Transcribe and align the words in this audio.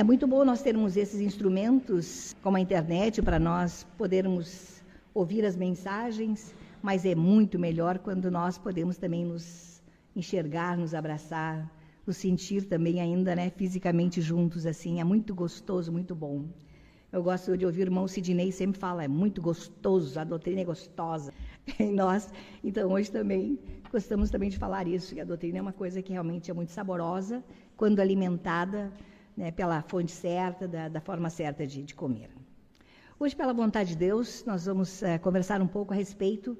É 0.00 0.02
muito 0.02 0.26
bom 0.26 0.46
nós 0.46 0.62
termos 0.62 0.96
esses 0.96 1.20
instrumentos, 1.20 2.34
como 2.42 2.56
a 2.56 2.60
internet, 2.60 3.20
para 3.20 3.38
nós 3.38 3.86
podermos 3.98 4.82
ouvir 5.12 5.44
as 5.44 5.54
mensagens, 5.54 6.54
mas 6.80 7.04
é 7.04 7.14
muito 7.14 7.58
melhor 7.58 7.98
quando 7.98 8.30
nós 8.30 8.56
podemos 8.56 8.96
também 8.96 9.26
nos 9.26 9.82
enxergar, 10.16 10.78
nos 10.78 10.94
abraçar, 10.94 11.70
nos 12.06 12.16
sentir 12.16 12.64
também 12.64 12.98
ainda, 12.98 13.36
né, 13.36 13.50
fisicamente 13.50 14.22
juntos 14.22 14.64
assim. 14.64 15.00
É 15.00 15.04
muito 15.04 15.34
gostoso, 15.34 15.92
muito 15.92 16.14
bom. 16.14 16.46
Eu 17.12 17.22
gosto 17.22 17.54
de 17.54 17.66
ouvir 17.66 17.80
o 17.80 17.82
irmão 17.82 18.08
Sidney 18.08 18.52
sempre 18.52 18.80
fala, 18.80 19.04
é 19.04 19.08
muito 19.08 19.42
gostoso, 19.42 20.18
a 20.18 20.24
doutrina 20.24 20.62
é 20.62 20.64
gostosa. 20.64 21.30
E 21.78 21.84
nós, 21.84 22.32
então 22.64 22.90
hoje 22.90 23.12
também 23.12 23.58
gostamos 23.92 24.30
também 24.30 24.48
de 24.48 24.56
falar 24.56 24.88
isso, 24.88 25.14
que 25.14 25.20
a 25.20 25.26
doutrina 25.26 25.58
é 25.58 25.60
uma 25.60 25.74
coisa 25.74 26.00
que 26.00 26.10
realmente 26.10 26.50
é 26.50 26.54
muito 26.54 26.72
saborosa 26.72 27.44
quando 27.76 28.00
alimentada 28.00 28.90
né, 29.40 29.50
pela 29.50 29.80
fonte 29.80 30.12
certa, 30.12 30.68
da, 30.68 30.86
da 30.86 31.00
forma 31.00 31.30
certa 31.30 31.66
de, 31.66 31.82
de, 31.82 31.94
comer. 31.94 32.28
Hoje, 33.18 33.34
pela 33.34 33.54
vontade 33.54 33.90
de 33.90 33.96
Deus, 33.96 34.44
nós 34.44 34.66
vamos 34.66 35.02
é, 35.02 35.16
conversar 35.16 35.62
um 35.62 35.66
pouco 35.66 35.94
a 35.94 35.96
respeito 35.96 36.58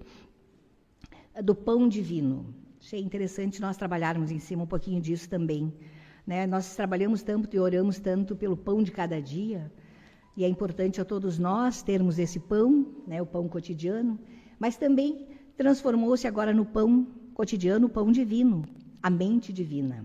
do 1.45 1.55
pão 1.55 1.87
divino. 1.87 2.55
Achei 2.80 3.02
interessante 3.02 3.61
nós 3.61 3.77
trabalharmos 3.77 4.30
em 4.30 4.38
cima 4.38 4.62
um 4.62 4.66
pouquinho 4.66 4.98
disso 4.98 5.29
também. 5.29 5.71
Né? 6.27 6.47
Nós 6.47 6.74
trabalhamos 6.74 7.23
tanto 7.23 7.55
e 7.55 7.59
oramos 7.59 7.98
tanto 7.98 8.35
pelo 8.35 8.57
pão 8.57 8.83
de 8.83 8.91
cada 8.91 9.21
dia, 9.21 9.71
e 10.35 10.43
é 10.43 10.49
importante 10.49 11.02
a 11.02 11.05
todos 11.05 11.38
nós 11.38 11.83
termos 11.83 12.19
esse 12.19 12.41
pão, 12.41 12.87
né, 13.07 13.21
o 13.21 13.27
pão 13.27 13.47
cotidiano, 13.47 14.19
mas 14.59 14.79
também 14.79 15.29
transformou-se 15.55 16.27
agora 16.27 16.55
no 16.55 16.65
pão 16.65 17.07
cotidiano, 17.35 17.88
o 17.88 17.91
pão 17.91 18.10
divino, 18.10 18.65
a 19.02 19.10
mente 19.10 19.52
divina. 19.52 20.02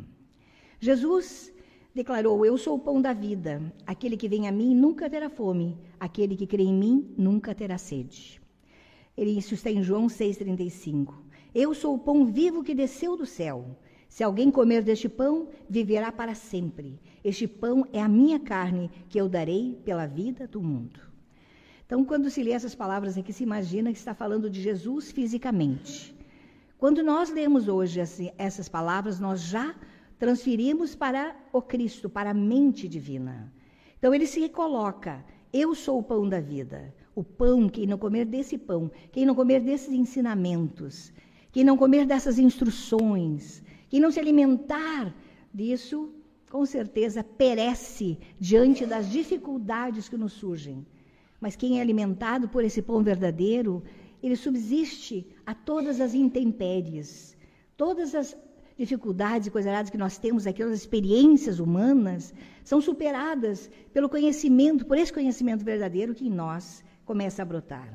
Jesus 0.78 1.55
declarou: 1.96 2.46
Eu 2.46 2.58
sou 2.58 2.76
o 2.76 2.80
pão 2.80 3.02
da 3.02 3.14
vida. 3.14 3.62
Aquele 3.88 4.18
que 4.18 4.28
vem 4.28 4.48
a 4.48 4.52
mim 4.52 4.76
nunca 4.76 5.10
terá 5.10 5.30
fome, 5.30 5.78
aquele 5.98 6.36
que 6.36 6.46
crê 6.46 6.64
em 6.64 6.74
mim 6.74 7.16
nunca 7.18 7.56
terá 7.56 7.78
sede. 7.78 8.42
Ele, 9.16 9.32
isso 9.32 9.54
está 9.54 9.72
em 9.72 9.82
João 9.82 10.08
6,35. 10.08 11.14
Eu 11.54 11.74
sou 11.74 11.96
o 11.96 12.00
pão 12.00 12.26
vivo 12.26 12.62
que 12.62 12.76
desceu 12.76 13.16
do 13.16 13.26
céu. 13.26 13.78
Se 14.10 14.24
alguém 14.24 14.52
comer 14.52 14.84
deste 14.84 15.08
pão, 15.08 15.48
viverá 15.70 16.12
para 16.12 16.36
sempre. 16.36 17.00
Este 17.24 17.48
pão 17.48 17.88
é 17.94 18.02
a 18.02 18.10
minha 18.10 18.40
carne, 18.40 18.92
que 19.08 19.20
eu 19.20 19.30
darei 19.30 19.80
pela 19.86 20.06
vida 20.06 20.48
do 20.48 20.62
mundo. 20.62 21.00
Então, 21.86 22.04
quando 22.04 22.30
se 22.30 22.44
lê 22.44 22.52
essas 22.52 22.76
palavras 22.76 23.18
aqui, 23.18 23.32
se 23.32 23.44
imagina 23.44 23.92
que 23.92 23.98
está 23.98 24.14
falando 24.14 24.50
de 24.50 24.62
Jesus 24.62 25.12
fisicamente. 25.12 26.14
Quando 26.78 27.02
nós 27.04 27.30
lemos 27.30 27.68
hoje 27.70 28.02
essas 28.38 28.68
palavras, 28.68 29.20
nós 29.20 29.42
já 29.42 29.74
transferimos 30.18 30.96
para 30.96 31.36
o 31.52 31.62
Cristo, 31.62 32.10
para 32.10 32.32
a 32.32 32.34
mente 32.34 32.88
divina. 32.88 33.54
Então, 33.98 34.14
ele 34.14 34.28
se 34.28 34.48
coloca: 34.50 35.24
Eu 35.52 35.76
sou 35.76 36.00
o 36.00 36.04
pão 36.04 36.28
da 36.28 36.40
vida. 36.40 36.94
O 37.16 37.24
pão, 37.24 37.70
quem 37.70 37.88
não 37.88 37.98
comer 37.98 38.26
desse 38.26 38.58
pão, 38.58 38.92
quem 39.12 39.26
não 39.26 39.34
comer 39.34 39.62
desses 39.62 39.94
ensinamentos, 39.94 41.14
quem 41.52 41.64
não 41.64 41.78
comer 41.78 42.06
dessas 42.06 42.38
instruções, 42.38 43.64
quem 43.90 44.02
não 44.02 44.12
se 44.12 44.20
alimentar 44.20 45.16
disso, 45.54 46.14
com 46.52 46.66
certeza 46.66 47.24
perece 47.24 48.18
diante 48.40 48.86
das 48.86 49.10
dificuldades 49.10 50.10
que 50.10 50.18
nos 50.18 50.34
surgem. 50.34 50.86
Mas 51.40 51.56
quem 51.56 51.80
é 51.80 51.82
alimentado 51.82 52.50
por 52.50 52.64
esse 52.64 52.82
pão 52.82 53.02
verdadeiro, 53.02 53.84
ele 54.22 54.36
subsiste 54.36 55.26
a 55.46 55.54
todas 55.54 56.02
as 56.02 56.14
intempéries, 56.14 57.38
todas 57.78 58.16
as 58.16 58.36
dificuldades 58.78 59.48
e 59.48 59.52
coisas 59.52 59.90
que 59.90 59.98
nós 59.98 60.18
temos 60.18 60.46
aqui, 60.46 60.62
as 60.62 60.72
experiências 60.72 61.60
humanas, 61.60 62.34
são 62.64 62.82
superadas 62.82 63.70
pelo 63.94 64.10
conhecimento, 64.10 64.86
por 64.86 64.98
esse 64.98 65.14
conhecimento 65.14 65.64
verdadeiro 65.64 66.14
que 66.14 66.28
em 66.28 66.32
nós 66.32 66.84
começa 67.06 67.42
a 67.42 67.46
brotar. 67.46 67.94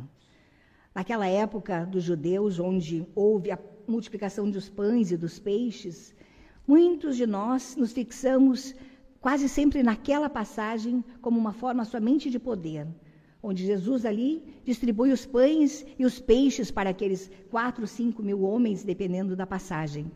Naquela 0.95 1.27
época 1.27 1.85
dos 1.85 2.03
judeus, 2.03 2.59
onde 2.59 3.07
houve 3.15 3.51
a 3.51 3.59
multiplicação 3.87 4.51
dos 4.51 4.69
pães 4.69 5.11
e 5.13 5.17
dos 5.17 5.39
peixes, 5.39 6.15
muitos 6.67 7.17
de 7.17 7.27
nós 7.27 7.77
nos 7.77 7.93
fixamos 7.93 8.75
quase 9.21 9.49
sempre 9.49 9.83
naquela 9.83 10.31
passagem 10.31 11.05
como 11.21 11.39
uma 11.39 11.53
forma 11.53 11.85
somente 11.85 12.31
de 12.31 12.39
poder, 12.39 12.87
onde 13.43 13.67
Jesus 13.67 14.05
ali 14.05 14.43
distribui 14.65 15.13
os 15.13 15.27
pães 15.27 15.85
e 15.99 16.05
os 16.05 16.19
peixes 16.19 16.71
para 16.71 16.91
aqueles 16.91 17.31
quatro, 17.51 17.87
cinco 17.87 18.23
mil 18.23 18.43
homens, 18.43 18.83
dependendo 18.83 19.37
da 19.37 19.47
passagem. 19.47 20.11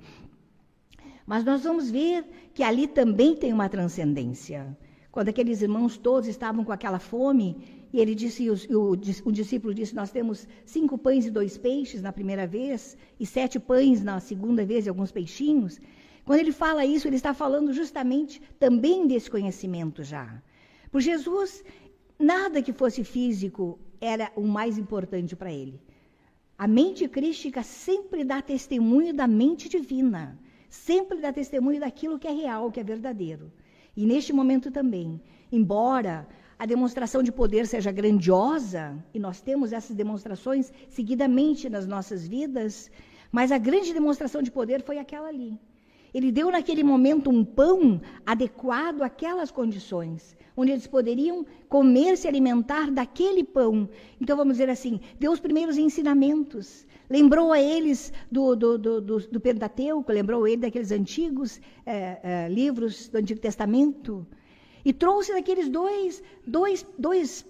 Mas 1.27 1.45
nós 1.45 1.63
vamos 1.65 1.91
ver 1.91 2.25
que 2.53 2.63
ali 2.63 2.87
também 2.87 3.35
tem 3.35 3.53
uma 3.53 3.69
transcendência. 3.69 4.77
Quando 5.11 5.29
aqueles 5.29 5.63
irmãos 5.63 5.97
todos 5.97 6.29
estavam 6.29 6.65
com 6.65 6.73
aquela 6.73 6.99
fome, 6.99 7.87
e 7.93 8.01
ele 8.01 8.15
disse, 8.15 8.51
o, 8.51 8.91
o, 8.91 8.97
discípulo 9.33 9.73
disse: 9.73 9.95
Nós 9.95 10.11
temos 10.11 10.47
cinco 10.67 10.99
pães 10.99 11.25
e 11.25 11.31
dois 11.31 11.57
peixes 11.57 12.03
na 12.03 12.13
primeira 12.13 12.47
vez, 12.47 12.97
e 13.19 13.25
sete 13.25 13.59
pães 13.59 14.03
na 14.03 14.19
segunda 14.21 14.65
vez 14.67 14.85
e 14.85 14.89
alguns 14.89 15.13
peixinhos. 15.13 15.81
Quando 16.25 16.41
ele 16.41 16.53
fala 16.53 16.85
isso, 16.85 17.07
ele 17.07 17.17
está 17.17 17.33
falando 17.33 17.73
justamente 17.73 18.43
também 18.59 19.07
desse 19.07 19.31
conhecimento 19.31 20.03
já. 20.03 20.43
Por 20.91 21.01
Jesus, 21.01 21.65
nada 22.19 22.61
que 22.61 22.73
fosse 22.73 23.05
físico 23.05 23.79
era 24.01 24.33
o 24.35 24.43
mais 24.43 24.77
importante 24.77 25.37
para 25.37 25.53
ele. 25.53 25.81
A 26.59 26.67
mente 26.67 27.09
crística 27.09 27.63
sempre 27.63 28.25
dá 28.25 28.43
testemunho 28.43 29.15
da 29.15 29.27
mente 29.27 29.69
divina 29.69 30.39
sempre 30.75 31.21
dá 31.21 31.33
testemunho 31.33 31.81
daquilo 31.81 32.19
que 32.19 32.27
é 32.27 32.33
real, 32.33 32.71
que 32.71 32.81
é 32.81 32.85
verdadeiro. 32.85 33.51
E 33.97 34.05
neste 34.05 34.33
momento 34.33 34.71
também, 34.71 35.21
embora 35.51 36.27
a 36.59 36.67
demonstração 36.67 37.23
de 37.23 37.31
poder 37.31 37.67
seja 37.67 37.93
grandiosa, 37.93 38.85
e 39.15 39.19
nós 39.19 39.41
temos 39.41 39.73
essas 39.73 39.95
demonstrações 39.95 40.73
seguidamente 40.89 41.69
nas 41.69 41.87
nossas 41.87 42.27
vidas, 42.27 42.91
mas 43.31 43.53
a 43.53 43.59
grande 43.59 43.95
demonstração 43.95 44.43
de 44.43 44.51
poder 44.51 44.83
foi 44.83 44.99
aquela 44.99 45.29
ali. 45.29 45.59
Ele 46.13 46.31
deu 46.31 46.51
naquele 46.51 46.83
momento 46.83 47.31
um 47.31 47.45
pão 47.45 48.01
adequado 48.27 49.03
àquelas 49.03 49.51
condições, 49.51 50.37
onde 50.57 50.73
eles 50.73 50.87
poderiam 50.87 51.47
comer, 51.69 52.17
se 52.17 52.29
alimentar 52.29 52.91
daquele 52.91 53.45
pão. 53.45 53.89
Então, 54.21 54.37
vamos 54.37 54.55
dizer 54.55 54.71
assim, 54.71 55.01
deu 55.19 55.33
os 55.33 55.41
primeiros 55.41 55.77
ensinamentos, 55.77 56.87
lembrou 57.09 57.53
a 57.53 57.61
eles 57.61 58.13
do, 58.31 58.55
do, 58.57 58.79
do, 58.79 59.01
do, 59.01 59.19
do 59.19 59.41
Pentateuco, 59.41 60.11
lembrou 60.13 60.47
ele 60.47 60.63
daqueles 60.63 60.91
antigos 60.91 61.61
é, 61.85 62.21
é, 62.23 62.49
livros 62.49 63.09
do 63.09 63.19
Antigo 63.19 63.41
Testamento, 63.41 64.27
e 64.85 64.93
trouxe 64.93 65.33
daqueles 65.33 65.69
dois, 65.69 66.23
dois, 66.47 66.87
dois 66.99 67.47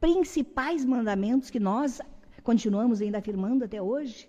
principais 0.00 0.84
mandamentos 0.84 1.50
que 1.50 1.58
nós 1.58 2.00
continuamos 2.42 3.00
ainda 3.00 3.18
afirmando 3.18 3.64
até 3.64 3.82
hoje. 3.82 4.28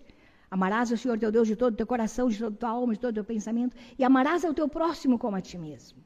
Amarás 0.50 0.92
o 0.92 0.98
Senhor 0.98 1.20
teu 1.20 1.32
Deus 1.32 1.48
de 1.48 1.56
todo 1.56 1.74
o 1.74 1.78
teu 1.78 1.86
coração, 1.86 2.30
de 2.30 2.40
toda 2.40 2.56
a 2.56 2.58
tua 2.58 2.70
alma, 2.70 2.94
de 2.94 3.00
todo 3.00 3.12
o 3.12 3.14
teu 3.16 3.24
pensamento, 3.24 3.76
e 4.00 4.04
amarás 4.04 4.44
ao 4.44 4.54
teu 4.54 4.68
próximo 4.68 5.20
como 5.20 5.36
a 5.36 5.42
ti 5.42 5.58
mesmo. 5.58 6.00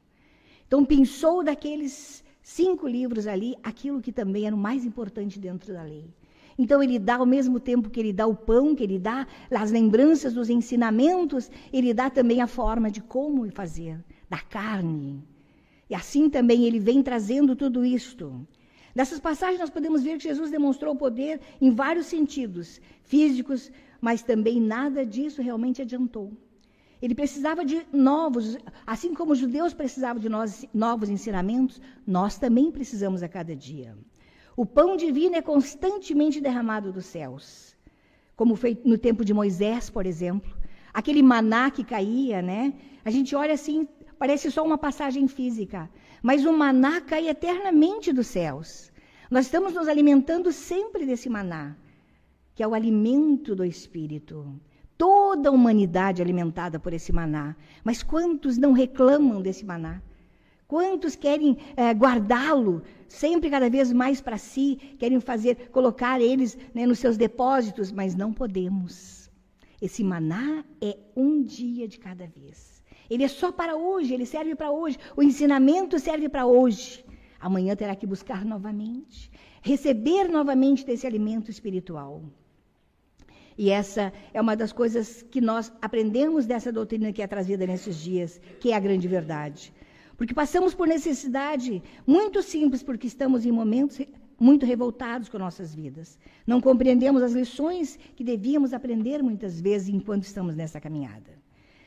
Então, 0.66 0.84
pensou 0.84 1.44
daqueles 1.44 2.24
cinco 2.42 2.88
livros 2.88 3.26
ali 3.26 3.56
aquilo 3.62 4.00
que 4.00 4.12
também 4.12 4.46
era 4.46 4.54
o 4.54 4.58
mais 4.58 4.84
importante 4.84 5.38
dentro 5.38 5.72
da 5.72 5.82
lei. 5.82 6.10
Então, 6.62 6.80
ele 6.80 6.96
dá, 6.96 7.16
ao 7.16 7.26
mesmo 7.26 7.58
tempo 7.58 7.90
que 7.90 7.98
ele 7.98 8.12
dá 8.12 8.24
o 8.24 8.36
pão, 8.36 8.72
que 8.72 8.84
ele 8.84 8.96
dá 8.96 9.26
as 9.50 9.72
lembranças 9.72 10.32
dos 10.32 10.48
ensinamentos, 10.48 11.50
ele 11.72 11.92
dá 11.92 12.08
também 12.08 12.40
a 12.40 12.46
forma 12.46 12.88
de 12.88 13.00
como 13.00 13.50
fazer, 13.50 13.98
da 14.30 14.38
carne. 14.38 15.24
E 15.90 15.94
assim 15.94 16.30
também 16.30 16.64
ele 16.64 16.78
vem 16.78 17.02
trazendo 17.02 17.56
tudo 17.56 17.84
isto. 17.84 18.46
Nessas 18.94 19.18
passagens, 19.18 19.58
nós 19.58 19.70
podemos 19.70 20.04
ver 20.04 20.18
que 20.18 20.28
Jesus 20.28 20.52
demonstrou 20.52 20.94
poder 20.94 21.40
em 21.60 21.72
vários 21.72 22.06
sentidos, 22.06 22.80
físicos, 23.02 23.72
mas 24.00 24.22
também 24.22 24.60
nada 24.60 25.04
disso 25.04 25.42
realmente 25.42 25.82
adiantou. 25.82 26.30
Ele 27.02 27.16
precisava 27.16 27.64
de 27.64 27.84
novos, 27.92 28.56
assim 28.86 29.12
como 29.14 29.32
os 29.32 29.38
judeus 29.38 29.74
precisavam 29.74 30.22
de 30.22 30.28
novos 30.72 31.08
ensinamentos, 31.08 31.80
nós 32.06 32.38
também 32.38 32.70
precisamos 32.70 33.20
a 33.20 33.28
cada 33.28 33.56
dia. 33.56 33.96
O 34.54 34.66
pão 34.66 34.96
divino 34.96 35.34
é 35.34 35.42
constantemente 35.42 36.40
derramado 36.40 36.92
dos 36.92 37.06
céus, 37.06 37.76
como 38.36 38.54
foi 38.54 38.78
no 38.84 38.98
tempo 38.98 39.24
de 39.24 39.32
Moisés, 39.32 39.88
por 39.88 40.04
exemplo. 40.04 40.54
Aquele 40.92 41.22
maná 41.22 41.70
que 41.70 41.82
caía, 41.82 42.42
né? 42.42 42.74
A 43.02 43.10
gente 43.10 43.34
olha 43.34 43.54
assim, 43.54 43.88
parece 44.18 44.50
só 44.50 44.62
uma 44.62 44.76
passagem 44.76 45.26
física, 45.26 45.88
mas 46.22 46.44
o 46.44 46.52
maná 46.52 47.00
cai 47.00 47.28
eternamente 47.28 48.12
dos 48.12 48.26
céus. 48.26 48.92
Nós 49.30 49.46
estamos 49.46 49.72
nos 49.72 49.88
alimentando 49.88 50.52
sempre 50.52 51.06
desse 51.06 51.30
maná, 51.30 51.74
que 52.54 52.62
é 52.62 52.68
o 52.68 52.74
alimento 52.74 53.56
do 53.56 53.64
espírito. 53.64 54.60
Toda 54.98 55.48
a 55.48 55.52
humanidade 55.52 56.20
é 56.20 56.24
alimentada 56.24 56.78
por 56.78 56.92
esse 56.92 57.10
maná, 57.10 57.56
mas 57.82 58.02
quantos 58.02 58.58
não 58.58 58.72
reclamam 58.72 59.40
desse 59.40 59.64
maná? 59.64 60.02
Quantos 60.72 61.14
querem 61.14 61.58
é, 61.76 61.92
guardá-lo 61.92 62.82
sempre 63.06 63.50
cada 63.50 63.68
vez 63.68 63.92
mais 63.92 64.22
para 64.22 64.38
si, 64.38 64.78
querem 64.98 65.20
fazer, 65.20 65.68
colocar 65.68 66.18
eles 66.18 66.56
né, 66.72 66.86
nos 66.86 66.98
seus 66.98 67.18
depósitos, 67.18 67.92
mas 67.92 68.14
não 68.14 68.32
podemos. 68.32 69.30
Esse 69.82 70.02
maná 70.02 70.64
é 70.80 70.96
um 71.14 71.42
dia 71.42 71.86
de 71.86 71.98
cada 71.98 72.26
vez. 72.26 72.82
Ele 73.10 73.22
é 73.22 73.28
só 73.28 73.52
para 73.52 73.76
hoje, 73.76 74.14
ele 74.14 74.24
serve 74.24 74.54
para 74.54 74.70
hoje. 74.70 74.96
O 75.14 75.22
ensinamento 75.22 75.98
serve 75.98 76.26
para 76.26 76.46
hoje. 76.46 77.04
Amanhã 77.38 77.76
terá 77.76 77.94
que 77.94 78.06
buscar 78.06 78.42
novamente, 78.42 79.30
receber 79.60 80.26
novamente 80.26 80.86
desse 80.86 81.06
alimento 81.06 81.50
espiritual. 81.50 82.22
E 83.58 83.68
essa 83.68 84.10
é 84.32 84.40
uma 84.40 84.56
das 84.56 84.72
coisas 84.72 85.20
que 85.20 85.42
nós 85.42 85.70
aprendemos 85.82 86.46
dessa 86.46 86.72
doutrina 86.72 87.12
que 87.12 87.20
é 87.20 87.26
trazida 87.26 87.66
nesses 87.66 87.96
dias, 87.96 88.40
que 88.58 88.72
é 88.72 88.74
a 88.74 88.80
grande 88.80 89.06
verdade. 89.06 89.70
Porque 90.22 90.34
passamos 90.34 90.72
por 90.72 90.86
necessidade 90.86 91.82
muito 92.06 92.44
simples, 92.44 92.80
porque 92.80 93.08
estamos 93.08 93.44
em 93.44 93.50
momentos 93.50 94.00
muito 94.38 94.64
revoltados 94.64 95.28
com 95.28 95.36
nossas 95.36 95.74
vidas. 95.74 96.16
Não 96.46 96.60
compreendemos 96.60 97.24
as 97.24 97.32
lições 97.32 97.98
que 98.14 98.22
devíamos 98.22 98.72
aprender 98.72 99.20
muitas 99.20 99.60
vezes 99.60 99.88
enquanto 99.88 100.22
estamos 100.22 100.54
nessa 100.54 100.80
caminhada. 100.80 101.32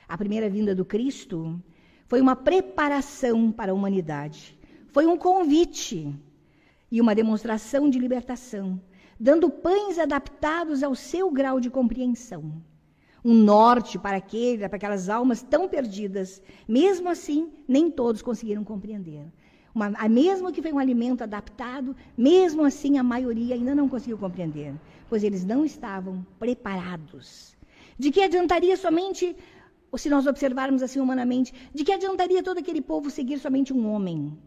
A 0.05 0.17
primeira 0.17 0.49
vinda 0.49 0.75
do 0.75 0.83
Cristo 0.83 1.63
foi 2.07 2.19
uma 2.19 2.35
preparação 2.35 3.53
para 3.53 3.71
a 3.71 3.75
humanidade, 3.75 4.59
foi 4.89 5.05
um 5.05 5.15
convite 5.15 6.13
e 6.91 6.99
uma 6.99 7.15
demonstração 7.15 7.89
de 7.89 7.97
libertação 7.97 8.81
dando 9.17 9.49
pães 9.49 9.97
adaptados 9.97 10.83
ao 10.83 10.93
seu 10.93 11.31
grau 11.31 11.57
de 11.61 11.69
compreensão. 11.69 12.61
Um 13.25 13.33
norte 13.33 13.97
para, 13.97 14.17
aquele, 14.17 14.69
para 14.69 14.75
aquelas 14.77 15.09
almas 15.09 15.41
tão 15.41 15.67
perdidas. 15.67 16.43
Mesmo 16.67 17.09
assim, 17.09 17.51
nem 17.67 17.89
todos 17.89 18.21
conseguiram 18.21 18.63
compreender. 18.63 19.25
Uma, 19.73 19.89
mesmo 20.07 20.51
que 20.53 20.61
foi 20.61 20.71
um 20.71 20.77
alimento 20.79 21.23
adaptado, 21.23 21.95
mesmo 22.15 22.63
assim 22.63 22.97
a 22.99 23.03
maioria 23.03 23.55
ainda 23.55 23.73
não 23.73 23.89
conseguiu 23.89 24.17
compreender, 24.17 24.73
pois 25.09 25.23
eles 25.23 25.43
não 25.43 25.65
estavam 25.65 26.25
preparados. 26.39 27.57
De 27.97 28.11
que 28.11 28.21
adiantaria 28.21 28.77
somente, 28.77 29.35
se 29.97 30.07
nós 30.07 30.27
observarmos 30.27 30.83
assim 30.83 30.99
humanamente, 30.99 31.51
de 31.73 31.83
que 31.83 31.91
adiantaria 31.91 32.43
todo 32.43 32.59
aquele 32.59 32.81
povo 32.81 33.09
seguir 33.09 33.39
somente 33.39 33.73
um 33.73 33.91
homem? 33.91 34.37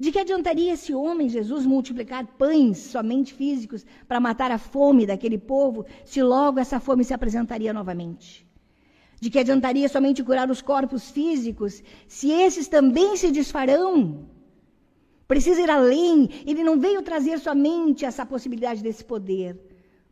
De 0.00 0.12
que 0.12 0.18
adiantaria 0.20 0.72
esse 0.72 0.94
homem, 0.94 1.28
Jesus, 1.28 1.66
multiplicar 1.66 2.24
pães 2.38 2.78
somente 2.78 3.34
físicos 3.34 3.84
para 4.06 4.20
matar 4.20 4.50
a 4.52 4.58
fome 4.58 5.04
daquele 5.04 5.38
povo, 5.38 5.84
se 6.04 6.22
logo 6.22 6.60
essa 6.60 6.78
fome 6.78 7.04
se 7.04 7.12
apresentaria 7.12 7.72
novamente? 7.72 8.46
De 9.20 9.28
que 9.28 9.40
adiantaria 9.40 9.88
somente 9.88 10.22
curar 10.22 10.48
os 10.48 10.62
corpos 10.62 11.10
físicos, 11.10 11.82
se 12.06 12.30
esses 12.30 12.68
também 12.68 13.16
se 13.16 13.32
desfarão? 13.32 14.28
Precisa 15.26 15.60
ir 15.60 15.70
além. 15.70 16.28
Ele 16.46 16.62
não 16.62 16.78
veio 16.78 17.02
trazer 17.02 17.38
somente 17.40 18.04
essa 18.04 18.24
possibilidade 18.24 18.82
desse 18.82 19.04
poder. 19.04 19.58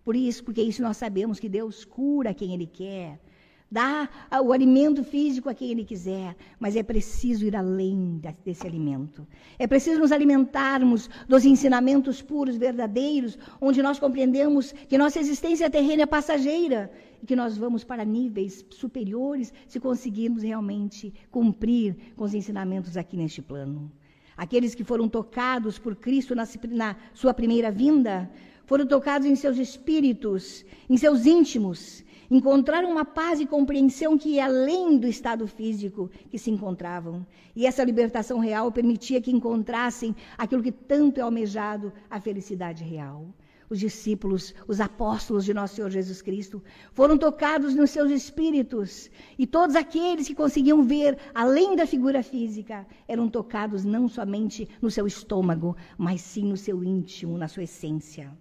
Por 0.04 0.16
isso, 0.16 0.42
porque 0.44 0.62
isso 0.62 0.82
nós 0.82 0.96
sabemos 0.96 1.38
que 1.38 1.48
Deus 1.48 1.84
cura 1.84 2.34
quem 2.34 2.52
Ele 2.52 2.66
quer. 2.66 3.20
Dá 3.68 4.08
o 4.44 4.52
alimento 4.52 5.02
físico 5.02 5.48
a 5.48 5.54
quem 5.54 5.72
ele 5.72 5.84
quiser, 5.84 6.36
mas 6.58 6.76
é 6.76 6.84
preciso 6.84 7.44
ir 7.44 7.56
além 7.56 8.22
desse 8.44 8.64
alimento. 8.64 9.26
É 9.58 9.66
preciso 9.66 9.98
nos 9.98 10.12
alimentarmos 10.12 11.10
dos 11.28 11.44
ensinamentos 11.44 12.22
puros, 12.22 12.56
verdadeiros, 12.56 13.36
onde 13.60 13.82
nós 13.82 13.98
compreendemos 13.98 14.70
que 14.70 14.96
nossa 14.96 15.18
existência 15.18 15.68
terrena 15.68 16.02
é 16.02 16.06
passageira 16.06 16.92
e 17.20 17.26
que 17.26 17.34
nós 17.34 17.58
vamos 17.58 17.82
para 17.82 18.04
níveis 18.04 18.64
superiores 18.70 19.52
se 19.66 19.80
conseguirmos 19.80 20.44
realmente 20.44 21.12
cumprir 21.28 21.96
com 22.14 22.22
os 22.24 22.34
ensinamentos 22.34 22.96
aqui 22.96 23.16
neste 23.16 23.42
plano. 23.42 23.90
Aqueles 24.36 24.76
que 24.76 24.84
foram 24.84 25.08
tocados 25.08 25.76
por 25.76 25.96
Cristo 25.96 26.36
na, 26.36 26.46
na 26.70 26.96
sua 27.14 27.34
primeira 27.34 27.72
vinda, 27.72 28.30
foram 28.66 28.86
tocados 28.86 29.26
em 29.26 29.34
seus 29.34 29.58
espíritos, 29.58 30.64
em 30.90 30.96
seus 30.96 31.24
íntimos, 31.24 32.04
encontraram 32.30 32.90
uma 32.90 33.04
paz 33.04 33.40
e 33.40 33.46
compreensão 33.46 34.18
que 34.18 34.30
ia 34.30 34.46
além 34.46 34.98
do 34.98 35.06
estado 35.06 35.46
físico 35.46 36.10
que 36.30 36.38
se 36.38 36.50
encontravam. 36.50 37.26
E 37.54 37.66
essa 37.66 37.84
libertação 37.84 38.38
real 38.38 38.72
permitia 38.72 39.20
que 39.20 39.30
encontrassem 39.30 40.14
aquilo 40.36 40.62
que 40.62 40.72
tanto 40.72 41.18
é 41.18 41.22
almejado, 41.22 41.92
a 42.10 42.20
felicidade 42.20 42.84
real. 42.84 43.26
Os 43.68 43.80
discípulos, 43.80 44.54
os 44.68 44.80
apóstolos 44.80 45.44
de 45.44 45.52
nosso 45.52 45.74
Senhor 45.74 45.90
Jesus 45.90 46.22
Cristo, 46.22 46.62
foram 46.92 47.18
tocados 47.18 47.74
nos 47.74 47.90
seus 47.90 48.12
espíritos, 48.12 49.10
e 49.36 49.44
todos 49.44 49.74
aqueles 49.74 50.28
que 50.28 50.36
conseguiam 50.36 50.84
ver 50.84 51.18
além 51.34 51.74
da 51.74 51.84
figura 51.84 52.22
física 52.22 52.86
eram 53.08 53.28
tocados 53.28 53.84
não 53.84 54.08
somente 54.08 54.68
no 54.80 54.90
seu 54.90 55.06
estômago, 55.06 55.76
mas 55.98 56.20
sim 56.20 56.44
no 56.46 56.56
seu 56.56 56.84
íntimo, 56.84 57.36
na 57.36 57.48
sua 57.48 57.64
essência 57.64 58.32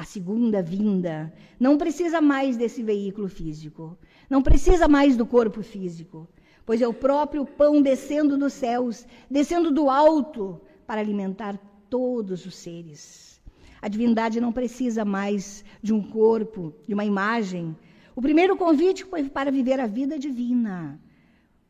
a 0.00 0.04
segunda 0.04 0.62
vinda, 0.62 1.30
não 1.58 1.76
precisa 1.76 2.22
mais 2.22 2.56
desse 2.56 2.82
veículo 2.82 3.28
físico, 3.28 3.98
não 4.30 4.40
precisa 4.42 4.88
mais 4.88 5.14
do 5.14 5.26
corpo 5.26 5.62
físico, 5.62 6.26
pois 6.64 6.80
é 6.80 6.88
o 6.88 6.94
próprio 6.94 7.44
pão 7.44 7.82
descendo 7.82 8.38
dos 8.38 8.54
céus, 8.54 9.06
descendo 9.30 9.70
do 9.70 9.90
alto, 9.90 10.58
para 10.86 11.02
alimentar 11.02 11.58
todos 11.90 12.46
os 12.46 12.54
seres. 12.54 13.42
A 13.82 13.88
divindade 13.88 14.40
não 14.40 14.52
precisa 14.52 15.04
mais 15.04 15.62
de 15.82 15.92
um 15.92 16.02
corpo, 16.02 16.72
de 16.88 16.94
uma 16.94 17.04
imagem. 17.04 17.76
O 18.16 18.22
primeiro 18.22 18.56
convite 18.56 19.04
foi 19.04 19.28
para 19.28 19.52
viver 19.52 19.78
a 19.80 19.86
vida 19.86 20.18
divina. 20.18 20.98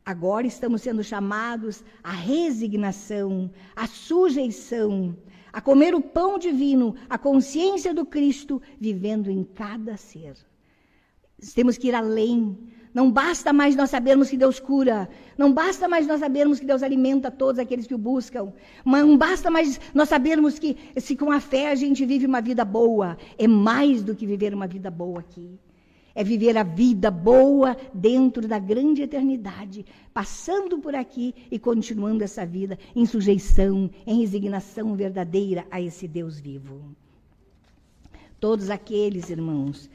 Agora 0.05 0.47
estamos 0.47 0.81
sendo 0.81 1.03
chamados 1.03 1.83
à 2.01 2.11
resignação, 2.11 3.51
à 3.75 3.87
sujeição, 3.87 5.17
a 5.51 5.61
comer 5.61 5.93
o 5.93 6.01
pão 6.01 6.37
divino, 6.37 6.95
a 7.09 7.17
consciência 7.17 7.93
do 7.93 8.05
Cristo 8.05 8.61
vivendo 8.79 9.29
em 9.29 9.43
cada 9.43 9.97
ser. 9.97 10.35
Temos 11.55 11.77
que 11.77 11.87
ir 11.87 11.95
além. 11.95 12.57
Não 12.93 13.09
basta 13.11 13.53
mais 13.53 13.75
nós 13.75 13.89
sabermos 13.89 14.29
que 14.29 14.37
Deus 14.37 14.59
cura. 14.59 15.09
Não 15.37 15.51
basta 15.51 15.87
mais 15.87 16.05
nós 16.05 16.19
sabermos 16.19 16.59
que 16.59 16.65
Deus 16.65 16.83
alimenta 16.83 17.31
todos 17.31 17.57
aqueles 17.57 17.87
que 17.87 17.95
o 17.95 17.97
buscam. 17.97 18.53
Não 18.85 19.17
basta 19.17 19.49
mais 19.49 19.79
nós 19.93 20.09
sabermos 20.09 20.59
que 20.59 20.77
se 20.97 21.15
com 21.15 21.31
a 21.31 21.39
fé 21.39 21.71
a 21.71 21.75
gente 21.75 22.05
vive 22.05 22.25
uma 22.25 22.41
vida 22.41 22.63
boa. 22.63 23.17
É 23.37 23.47
mais 23.47 24.03
do 24.03 24.15
que 24.15 24.27
viver 24.27 24.53
uma 24.53 24.67
vida 24.67 24.91
boa 24.91 25.19
aqui. 25.19 25.57
É 26.13 26.23
viver 26.23 26.57
a 26.57 26.63
vida 26.63 27.09
boa 27.09 27.75
dentro 27.93 28.47
da 28.47 28.59
grande 28.59 29.01
eternidade, 29.01 29.85
passando 30.13 30.79
por 30.79 30.93
aqui 30.93 31.33
e 31.49 31.57
continuando 31.57 32.23
essa 32.23 32.45
vida 32.45 32.77
em 32.95 33.05
sujeição, 33.05 33.89
em 34.05 34.19
resignação 34.19 34.95
verdadeira 34.95 35.65
a 35.71 35.79
esse 35.79 36.07
Deus 36.07 36.39
vivo. 36.39 36.95
Todos 38.39 38.69
aqueles, 38.69 39.29
irmãos, 39.29 39.89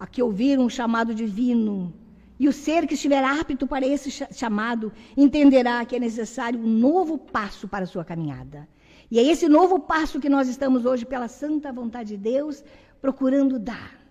a 0.00 0.06
que 0.06 0.22
ouviram 0.22 0.66
o 0.66 0.70
chamado 0.70 1.14
divino, 1.14 1.94
e 2.40 2.48
o 2.48 2.52
ser 2.52 2.88
que 2.88 2.94
estiver 2.94 3.22
apto 3.22 3.68
para 3.68 3.86
esse 3.86 4.10
chamado 4.10 4.92
entenderá 5.16 5.84
que 5.84 5.94
é 5.94 6.00
necessário 6.00 6.58
um 6.58 6.66
novo 6.66 7.16
passo 7.16 7.68
para 7.68 7.84
a 7.84 7.86
sua 7.86 8.04
caminhada. 8.04 8.68
E 9.08 9.18
é 9.20 9.22
esse 9.22 9.48
novo 9.48 9.78
passo 9.78 10.18
que 10.18 10.28
nós 10.28 10.48
estamos 10.48 10.84
hoje, 10.84 11.06
pela 11.06 11.28
santa 11.28 11.72
vontade 11.72 12.16
de 12.16 12.16
Deus, 12.16 12.64
procurando 13.00 13.60
dar 13.60 14.01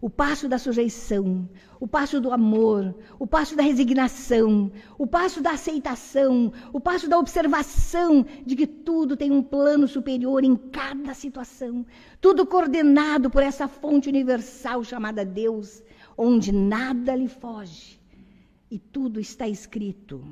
o 0.00 0.08
passo 0.08 0.48
da 0.48 0.58
sujeição, 0.58 1.48
o 1.80 1.86
passo 1.86 2.20
do 2.20 2.32
amor, 2.32 2.94
o 3.18 3.26
passo 3.26 3.56
da 3.56 3.62
resignação, 3.62 4.70
o 4.96 5.06
passo 5.06 5.42
da 5.42 5.52
aceitação, 5.52 6.52
o 6.72 6.80
passo 6.80 7.08
da 7.08 7.18
observação 7.18 8.24
de 8.46 8.54
que 8.54 8.66
tudo 8.66 9.16
tem 9.16 9.30
um 9.30 9.42
plano 9.42 9.88
superior 9.88 10.44
em 10.44 10.56
cada 10.56 11.14
situação, 11.14 11.84
tudo 12.20 12.46
coordenado 12.46 13.28
por 13.28 13.42
essa 13.42 13.66
fonte 13.66 14.08
universal 14.08 14.84
chamada 14.84 15.24
Deus, 15.24 15.82
onde 16.16 16.52
nada 16.52 17.14
lhe 17.14 17.28
foge 17.28 18.00
e 18.70 18.78
tudo 18.78 19.18
está 19.18 19.48
escrito. 19.48 20.24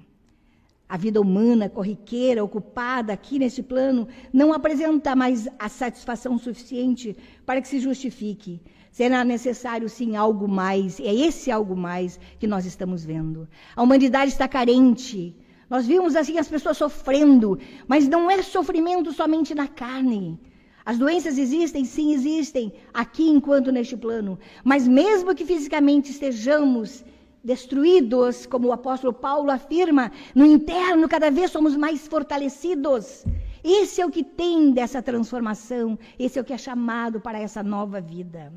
A 0.88 0.96
vida 0.96 1.20
humana, 1.20 1.68
corriqueira, 1.68 2.44
ocupada 2.44 3.12
aqui 3.12 3.40
neste 3.40 3.60
plano, 3.60 4.06
não 4.32 4.52
apresenta 4.52 5.16
mais 5.16 5.48
a 5.58 5.68
satisfação 5.68 6.38
suficiente 6.38 7.16
para 7.44 7.60
que 7.60 7.66
se 7.66 7.80
justifique 7.80 8.60
Será 8.96 9.22
necessário 9.26 9.90
sim 9.90 10.16
algo 10.16 10.48
mais, 10.48 10.98
é 11.00 11.14
esse 11.14 11.50
algo 11.50 11.76
mais 11.76 12.18
que 12.38 12.46
nós 12.46 12.64
estamos 12.64 13.04
vendo. 13.04 13.46
A 13.76 13.82
humanidade 13.82 14.30
está 14.30 14.48
carente. 14.48 15.36
Nós 15.68 15.86
vimos 15.86 16.16
assim 16.16 16.38
as 16.38 16.48
pessoas 16.48 16.78
sofrendo, 16.78 17.58
mas 17.86 18.08
não 18.08 18.30
é 18.30 18.42
sofrimento 18.42 19.12
somente 19.12 19.54
na 19.54 19.68
carne. 19.68 20.40
As 20.82 20.96
doenças 20.96 21.36
existem, 21.36 21.84
sim, 21.84 22.14
existem, 22.14 22.72
aqui 22.94 23.28
enquanto 23.28 23.70
neste 23.70 23.98
plano. 23.98 24.38
Mas 24.64 24.88
mesmo 24.88 25.34
que 25.34 25.44
fisicamente 25.44 26.10
estejamos 26.10 27.04
destruídos, 27.44 28.46
como 28.46 28.68
o 28.68 28.72
apóstolo 28.72 29.12
Paulo 29.12 29.50
afirma, 29.50 30.10
no 30.34 30.46
interno 30.46 31.06
cada 31.06 31.30
vez 31.30 31.50
somos 31.50 31.76
mais 31.76 32.08
fortalecidos. 32.08 33.26
Esse 33.62 34.00
é 34.00 34.06
o 34.06 34.10
que 34.10 34.24
tem 34.24 34.70
dessa 34.70 35.02
transformação, 35.02 35.98
esse 36.18 36.38
é 36.38 36.40
o 36.40 36.44
que 36.46 36.54
é 36.54 36.58
chamado 36.58 37.20
para 37.20 37.38
essa 37.38 37.62
nova 37.62 38.00
vida. 38.00 38.50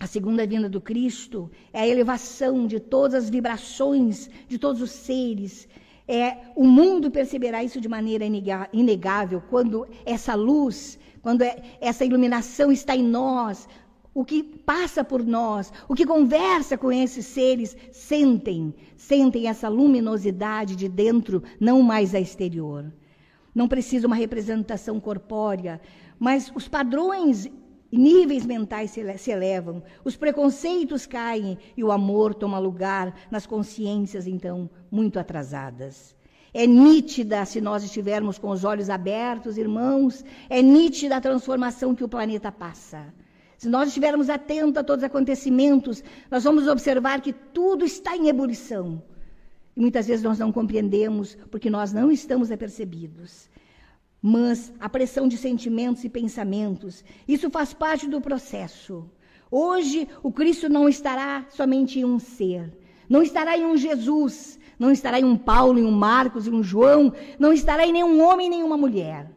A 0.00 0.06
segunda 0.06 0.46
vinda 0.46 0.66
do 0.66 0.80
Cristo 0.80 1.50
é 1.74 1.80
a 1.80 1.86
elevação 1.86 2.66
de 2.66 2.80
todas 2.80 3.24
as 3.24 3.28
vibrações 3.28 4.30
de 4.48 4.58
todos 4.58 4.80
os 4.80 4.90
seres. 4.90 5.68
É, 6.08 6.38
o 6.56 6.66
mundo 6.66 7.10
perceberá 7.10 7.62
isso 7.62 7.78
de 7.78 7.86
maneira 7.86 8.24
inegável 8.72 9.42
quando 9.50 9.86
essa 10.06 10.34
luz, 10.34 10.98
quando 11.20 11.42
é, 11.42 11.62
essa 11.82 12.02
iluminação 12.02 12.72
está 12.72 12.96
em 12.96 13.02
nós. 13.02 13.68
O 14.14 14.24
que 14.24 14.42
passa 14.42 15.04
por 15.04 15.22
nós, 15.22 15.70
o 15.86 15.94
que 15.94 16.06
conversa 16.06 16.78
com 16.78 16.90
esses 16.90 17.26
seres, 17.26 17.76
sentem, 17.92 18.74
sentem 18.96 19.48
essa 19.48 19.68
luminosidade 19.68 20.76
de 20.76 20.88
dentro, 20.88 21.42
não 21.60 21.82
mais 21.82 22.14
a 22.14 22.20
exterior. 22.20 22.90
Não 23.54 23.68
precisa 23.68 24.06
uma 24.06 24.16
representação 24.16 24.98
corpórea, 24.98 25.78
mas 26.18 26.50
os 26.54 26.66
padrões 26.66 27.50
níveis 27.98 28.46
mentais 28.46 28.90
se 28.90 29.30
elevam, 29.30 29.82
os 30.04 30.16
preconceitos 30.16 31.06
caem 31.06 31.58
e 31.76 31.82
o 31.82 31.90
amor 31.90 32.34
toma 32.34 32.58
lugar 32.58 33.14
nas 33.30 33.46
consciências, 33.46 34.26
então, 34.26 34.70
muito 34.90 35.18
atrasadas. 35.18 36.14
É 36.52 36.66
nítida, 36.66 37.44
se 37.44 37.60
nós 37.60 37.84
estivermos 37.84 38.38
com 38.38 38.50
os 38.50 38.64
olhos 38.64 38.90
abertos, 38.90 39.56
irmãos, 39.56 40.24
é 40.48 40.60
nítida 40.60 41.16
a 41.16 41.20
transformação 41.20 41.94
que 41.94 42.04
o 42.04 42.08
planeta 42.08 42.50
passa. 42.50 43.12
Se 43.56 43.68
nós 43.68 43.88
estivermos 43.88 44.30
atentos 44.30 44.78
a 44.78 44.82
todos 44.82 45.02
os 45.02 45.06
acontecimentos, 45.06 46.02
nós 46.30 46.44
vamos 46.44 46.66
observar 46.66 47.20
que 47.20 47.32
tudo 47.32 47.84
está 47.84 48.16
em 48.16 48.28
ebulição. 48.28 49.02
E 49.76 49.80
muitas 49.80 50.06
vezes 50.06 50.24
nós 50.24 50.38
não 50.38 50.50
compreendemos 50.50 51.36
porque 51.50 51.70
nós 51.70 51.92
não 51.92 52.10
estamos 52.10 52.50
apercebidos. 52.50 53.48
Mas 54.22 54.72
a 54.78 54.88
pressão 54.88 55.26
de 55.26 55.36
sentimentos 55.36 56.04
e 56.04 56.08
pensamentos, 56.08 57.02
isso 57.26 57.50
faz 57.50 57.72
parte 57.72 58.06
do 58.06 58.20
processo. 58.20 59.10
Hoje, 59.50 60.06
o 60.22 60.30
Cristo 60.30 60.68
não 60.68 60.88
estará 60.88 61.46
somente 61.48 61.98
em 61.98 62.04
um 62.04 62.18
ser, 62.18 62.72
não 63.08 63.22
estará 63.22 63.56
em 63.56 63.64
um 63.64 63.76
Jesus, 63.76 64.58
não 64.78 64.90
estará 64.90 65.18
em 65.18 65.24
um 65.24 65.36
Paulo, 65.36 65.78
em 65.78 65.84
um 65.84 65.90
Marcos, 65.90 66.46
em 66.46 66.52
um 66.52 66.62
João, 66.62 67.12
não 67.38 67.52
estará 67.52 67.86
em 67.86 67.92
nenhum 67.92 68.22
homem, 68.22 68.48
nenhuma 68.48 68.76
mulher. 68.76 69.30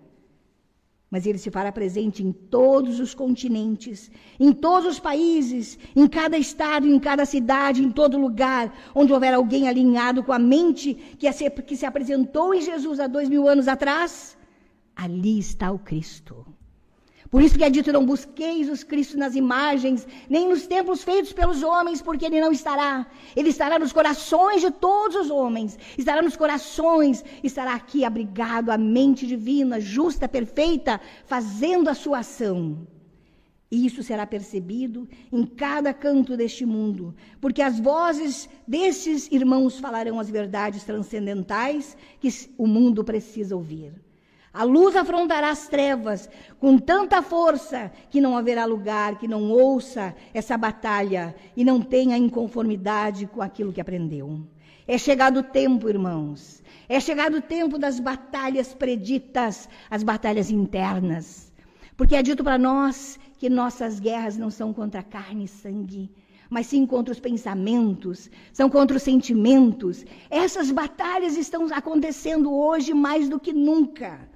Mas 1.10 1.25
ele 1.25 1.38
se 1.38 1.52
fará 1.52 1.72
presente 1.72 2.24
em 2.24 2.32
todos 2.32 3.00
os 3.00 3.13
continentes, 3.13 4.10
em 4.40 4.52
todos 4.52 4.94
os 4.94 5.00
países, 5.00 5.78
em 5.96 6.08
cada 6.08 6.38
estado, 6.38 6.88
em 6.88 7.00
cada 7.00 7.24
cidade, 7.24 7.84
em 7.84 7.92
todo 7.92 8.18
lugar 8.18 8.74
onde 8.96 9.13
houver 9.13 9.34
alguém 9.34 9.68
alinhado 9.68 10.24
com 10.24 10.34
a 10.34 10.40
mente 10.40 10.96
que 11.20 11.32
se, 11.32 11.86
apresentou 11.86 12.54
em 12.54 12.62
Jesus 12.62 13.00
há 13.00 13.06
dois 13.06 13.30
mil 13.30 13.48
anos 13.48 13.68
atrás, 13.68 14.36
ali 14.96 15.40
está 15.40 15.72
o 15.72 15.80
Cristo. 15.80 16.46
Por 17.34 17.42
isso 17.42 17.58
que 17.58 17.64
é 17.64 17.70
dito: 17.70 17.92
não 17.92 18.06
busqueis 18.06 18.70
os 18.70 18.84
Cristos 18.84 19.16
nas 19.16 19.34
imagens, 19.34 20.08
nem 20.30 20.48
nos 20.48 20.68
templos 20.68 21.04
feitos 21.04 21.34
pelos 21.34 21.64
homens, 21.64 22.00
porque 22.00 22.26
ele 22.26 22.40
não 22.40 22.52
estará. 22.52 23.08
Ele 23.36 23.50
estará 23.50 23.80
nos 23.80 23.92
corações 23.92 24.62
de 24.62 24.70
todos 24.70 25.16
os 25.16 25.32
homens, 25.32 25.80
estará 25.98 26.22
nos 26.22 26.36
corações, 26.36 27.26
estará 27.44 27.74
aqui 27.74 28.06
abrigado 28.06 28.70
a 28.70 28.78
mente 28.78 29.26
divina, 29.26 29.80
justa, 29.80 30.30
perfeita, 30.30 31.02
fazendo 31.26 31.90
a 31.90 31.96
sua 31.96 32.20
ação. 32.20 32.86
E 33.72 33.88
isso 33.88 34.04
será 34.04 34.28
percebido 34.28 35.10
em 35.32 35.44
cada 35.44 35.92
canto 35.92 36.38
deste 36.38 36.64
mundo, 36.68 37.16
porque 37.42 37.64
as 37.64 37.80
vozes 37.80 38.48
desses 38.68 39.28
irmãos 39.32 39.80
falarão 39.80 40.20
as 40.20 40.30
verdades 40.30 40.84
transcendentais 40.84 41.98
que 42.20 42.30
o 42.60 42.68
mundo 42.68 43.04
precisa 43.04 43.56
ouvir. 43.56 44.03
A 44.54 44.64
luz 44.64 44.96
afrontará 44.96 45.50
as 45.50 45.68
trevas 45.68 46.30
com 46.60 46.78
tanta 46.78 47.24
força 47.24 47.92
que 48.12 48.22
não 48.22 48.38
haverá 48.38 48.66
lugar 48.66 49.18
que 49.18 49.28
não 49.28 49.50
ouça 49.50 50.16
essa 50.32 50.56
batalha 50.56 51.36
e 51.58 51.66
não 51.66 51.82
tenha 51.82 52.16
inconformidade 52.18 53.26
com 53.26 53.42
aquilo 53.42 53.74
que 53.74 53.82
aprendeu. 53.82 54.42
É 54.88 54.96
chegado 54.96 55.40
o 55.40 55.44
tempo, 55.44 55.90
irmãos. 55.90 56.62
É 56.88 57.00
chegado 57.00 57.38
o 57.38 57.42
tempo 57.42 57.80
das 57.80 58.00
batalhas 58.00 58.76
preditas, 58.76 59.68
as 59.90 60.04
batalhas 60.04 60.52
internas. 60.52 61.52
Porque 61.98 62.16
é 62.16 62.22
dito 62.22 62.44
para 62.44 62.60
nós 62.60 63.20
que 63.40 63.50
nossas 63.50 64.00
guerras 64.00 64.38
não 64.38 64.52
são 64.52 64.72
contra 64.72 65.02
carne 65.02 65.46
e 65.46 65.48
sangue, 65.48 66.12
mas 66.48 66.68
sim 66.68 66.86
contra 66.86 67.12
os 67.12 67.20
pensamentos, 67.20 68.30
são 68.52 68.70
contra 68.70 68.98
os 68.98 69.04
sentimentos. 69.04 70.06
Essas 70.30 70.70
batalhas 70.70 71.38
estão 71.38 71.66
acontecendo 71.74 72.54
hoje 72.54 72.94
mais 72.94 73.28
do 73.28 73.40
que 73.40 73.52
nunca. 73.52 74.32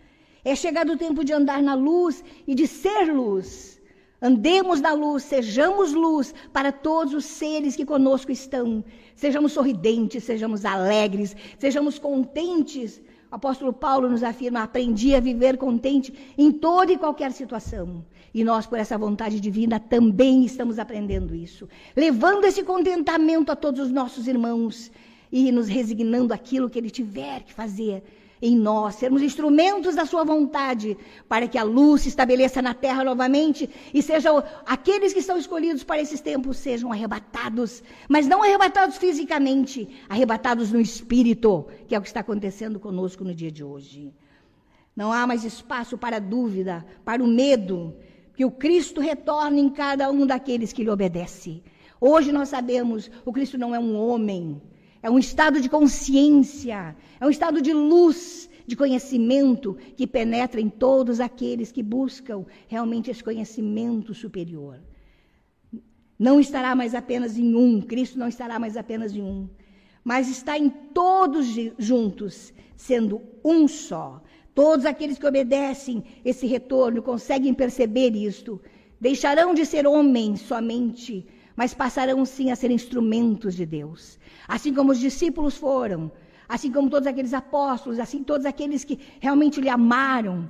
É 0.47 0.55
chegado 0.55 0.93
o 0.93 0.97
tempo 0.97 1.25
de 1.25 1.33
andar 1.33 1.61
na 1.61 1.73
luz 1.73 2.23
e 2.47 2.55
de 2.55 2.65
ser 2.65 3.13
luz. 3.13 3.81
Andemos 4.21 4.79
na 4.79 4.93
luz, 4.93 5.23
sejamos 5.23 5.91
luz 5.91 6.33
para 6.53 6.71
todos 6.71 7.13
os 7.13 7.25
seres 7.25 7.75
que 7.75 7.85
conosco 7.85 8.31
estão. 8.31 8.81
Sejamos 9.13 9.51
sorridentes, 9.51 10.23
sejamos 10.23 10.63
alegres, 10.63 11.35
sejamos 11.59 11.99
contentes. 11.99 13.01
O 13.29 13.35
apóstolo 13.35 13.73
Paulo 13.73 14.07
nos 14.07 14.23
afirma: 14.23 14.63
aprendi 14.63 15.13
a 15.13 15.19
viver 15.19 15.57
contente 15.57 16.13
em 16.37 16.49
toda 16.49 16.93
e 16.93 16.97
qualquer 16.97 17.33
situação. 17.33 18.05
E 18.33 18.41
nós, 18.41 18.65
por 18.65 18.79
essa 18.79 18.97
vontade 18.97 19.41
divina, 19.41 19.81
também 19.81 20.45
estamos 20.45 20.79
aprendendo 20.79 21.35
isso. 21.35 21.67
Levando 21.93 22.45
esse 22.45 22.63
contentamento 22.63 23.51
a 23.51 23.55
todos 23.57 23.81
os 23.81 23.91
nossos 23.91 24.29
irmãos 24.29 24.93
e 25.29 25.51
nos 25.51 25.67
resignando 25.67 26.33
aquilo 26.33 26.69
que 26.69 26.79
ele 26.79 26.89
tiver 26.89 27.43
que 27.43 27.53
fazer 27.53 28.01
em 28.41 28.55
nós, 28.55 28.95
sermos 28.95 29.21
instrumentos 29.21 29.95
da 29.95 30.05
sua 30.05 30.23
vontade, 30.23 30.97
para 31.27 31.47
que 31.47 31.57
a 31.57 31.63
luz 31.63 32.01
se 32.01 32.09
estabeleça 32.09 32.61
na 32.61 32.73
terra 32.73 33.03
novamente 33.03 33.69
e 33.93 34.01
sejam 34.01 34.43
aqueles 34.65 35.13
que 35.13 35.19
estão 35.19 35.37
escolhidos 35.37 35.83
para 35.83 36.01
esses 36.01 36.21
tempos 36.21 36.57
sejam 36.57 36.91
arrebatados, 36.91 37.83
mas 38.07 38.27
não 38.27 38.43
arrebatados 38.43 38.97
fisicamente, 38.97 39.89
arrebatados 40.07 40.71
no 40.71 40.79
espírito, 40.79 41.67
que 41.87 41.95
é 41.95 41.97
o 41.97 42.01
que 42.01 42.07
está 42.07 42.19
acontecendo 42.19 42.79
conosco 42.79 43.23
no 43.23 43.33
dia 43.33 43.51
de 43.51 43.63
hoje. 43.63 44.13
Não 44.95 45.11
há 45.11 45.27
mais 45.27 45.43
espaço 45.43 45.97
para 45.97 46.19
dúvida, 46.19 46.85
para 47.05 47.23
o 47.23 47.27
medo, 47.27 47.95
que 48.35 48.45
o 48.45 48.51
Cristo 48.51 49.01
retorne 49.01 49.61
em 49.61 49.69
cada 49.69 50.11
um 50.11 50.25
daqueles 50.25 50.71
que 50.71 50.83
lhe 50.83 50.89
obedece. 50.89 51.63
Hoje 51.99 52.31
nós 52.31 52.49
sabemos, 52.49 53.09
o 53.25 53.33
Cristo 53.33 53.57
não 53.57 53.73
é 53.73 53.79
um 53.79 53.95
homem, 53.95 54.61
é 55.07 55.09
um 55.09 55.17
estado 55.17 55.61
de 55.61 55.69
consciência, 55.69 56.93
é 57.17 57.25
um 57.25 57.29
estado 57.29 57.61
de 57.61 57.71
luz, 57.71 58.49
de 58.65 58.75
conhecimento 58.75 59.77
que 59.95 60.05
penetra 60.05 60.59
em 60.59 60.67
todos 60.67 61.21
aqueles 61.21 61.71
que 61.71 61.81
buscam 61.81 62.45
realmente 62.67 63.09
esse 63.09 63.23
conhecimento 63.23 64.13
superior. 64.13 64.81
Não 66.19 66.41
estará 66.41 66.75
mais 66.75 66.93
apenas 66.93 67.37
em 67.37 67.55
um, 67.55 67.79
Cristo 67.79 68.19
não 68.19 68.27
estará 68.27 68.59
mais 68.59 68.75
apenas 68.75 69.15
em 69.15 69.21
um, 69.21 69.47
mas 70.03 70.27
está 70.27 70.57
em 70.57 70.69
todos 70.69 71.55
juntos, 71.79 72.53
sendo 72.75 73.21
um 73.45 73.65
só. 73.65 74.21
Todos 74.53 74.85
aqueles 74.85 75.17
que 75.17 75.25
obedecem 75.25 76.03
esse 76.25 76.45
retorno 76.45 77.01
conseguem 77.01 77.53
perceber 77.53 78.13
isto. 78.13 78.61
Deixarão 78.99 79.53
de 79.53 79.65
ser 79.65 79.87
homens 79.87 80.41
somente 80.41 81.25
mas 81.57 81.73
passarão 81.73 82.23
sim 82.23 82.51
a 82.51 82.55
ser 82.55 82.69
instrumentos 82.69 83.55
de 83.55 83.65
Deus. 83.65 84.19
Assim 84.47 84.71
como 84.71 84.91
os 84.91 84.99
discípulos 84.99 85.57
foram, 85.57 86.11
assim 86.47 86.71
como 86.71 86.87
todos 86.87 87.07
aqueles 87.07 87.33
apóstolos, 87.33 87.99
assim 87.99 88.23
todos 88.23 88.45
aqueles 88.45 88.83
que 88.83 88.99
realmente 89.19 89.59
lhe 89.59 89.67
amaram, 89.67 90.47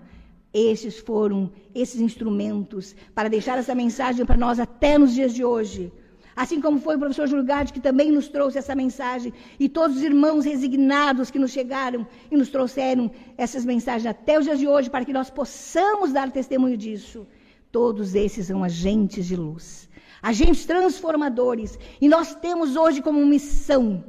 esses 0.54 1.00
foram 1.00 1.50
esses 1.74 2.02
instrumentos 2.02 2.94
para 3.16 3.30
deixar 3.30 3.58
essa 3.58 3.74
mensagem 3.74 4.26
para 4.26 4.36
nós 4.36 4.60
até 4.60 4.98
nos 4.98 5.14
dias 5.14 5.34
de 5.34 5.46
hoje. 5.46 5.94
Assim 6.36 6.60
como 6.60 6.78
foi 6.78 6.98
o 6.98 7.00
professor 7.00 7.26
Julgade 7.26 7.72
que 7.72 7.80
também 7.80 8.12
nos 8.12 8.28
trouxe 8.28 8.58
essa 8.58 8.76
mensagem, 8.76 9.34
e 9.58 9.70
todos 9.70 9.98
os 9.98 10.04
irmãos 10.04 10.44
resignados 10.44 11.32
que 11.32 11.40
nos 11.40 11.52
chegaram 11.52 12.06
e 12.30 12.36
nos 12.36 12.50
trouxeram 12.50 13.10
essas 13.38 13.64
mensagens 13.64 14.06
até 14.06 14.38
os 14.38 14.44
dias 14.44 14.60
de 14.60 14.68
hoje, 14.68 14.90
para 14.90 15.06
que 15.06 15.14
nós 15.14 15.30
possamos 15.30 16.12
dar 16.12 16.30
testemunho 16.32 16.76
disso. 16.76 17.26
Todos 17.72 18.14
esses 18.14 18.48
são 18.48 18.62
agentes 18.64 19.26
de 19.26 19.36
luz 19.36 19.87
agentes 20.22 20.66
transformadores. 20.66 21.78
E 22.02 22.08
nós 22.08 22.36
temos 22.36 22.76
hoje 22.76 23.02
como 23.02 23.26
missão, 23.26 24.04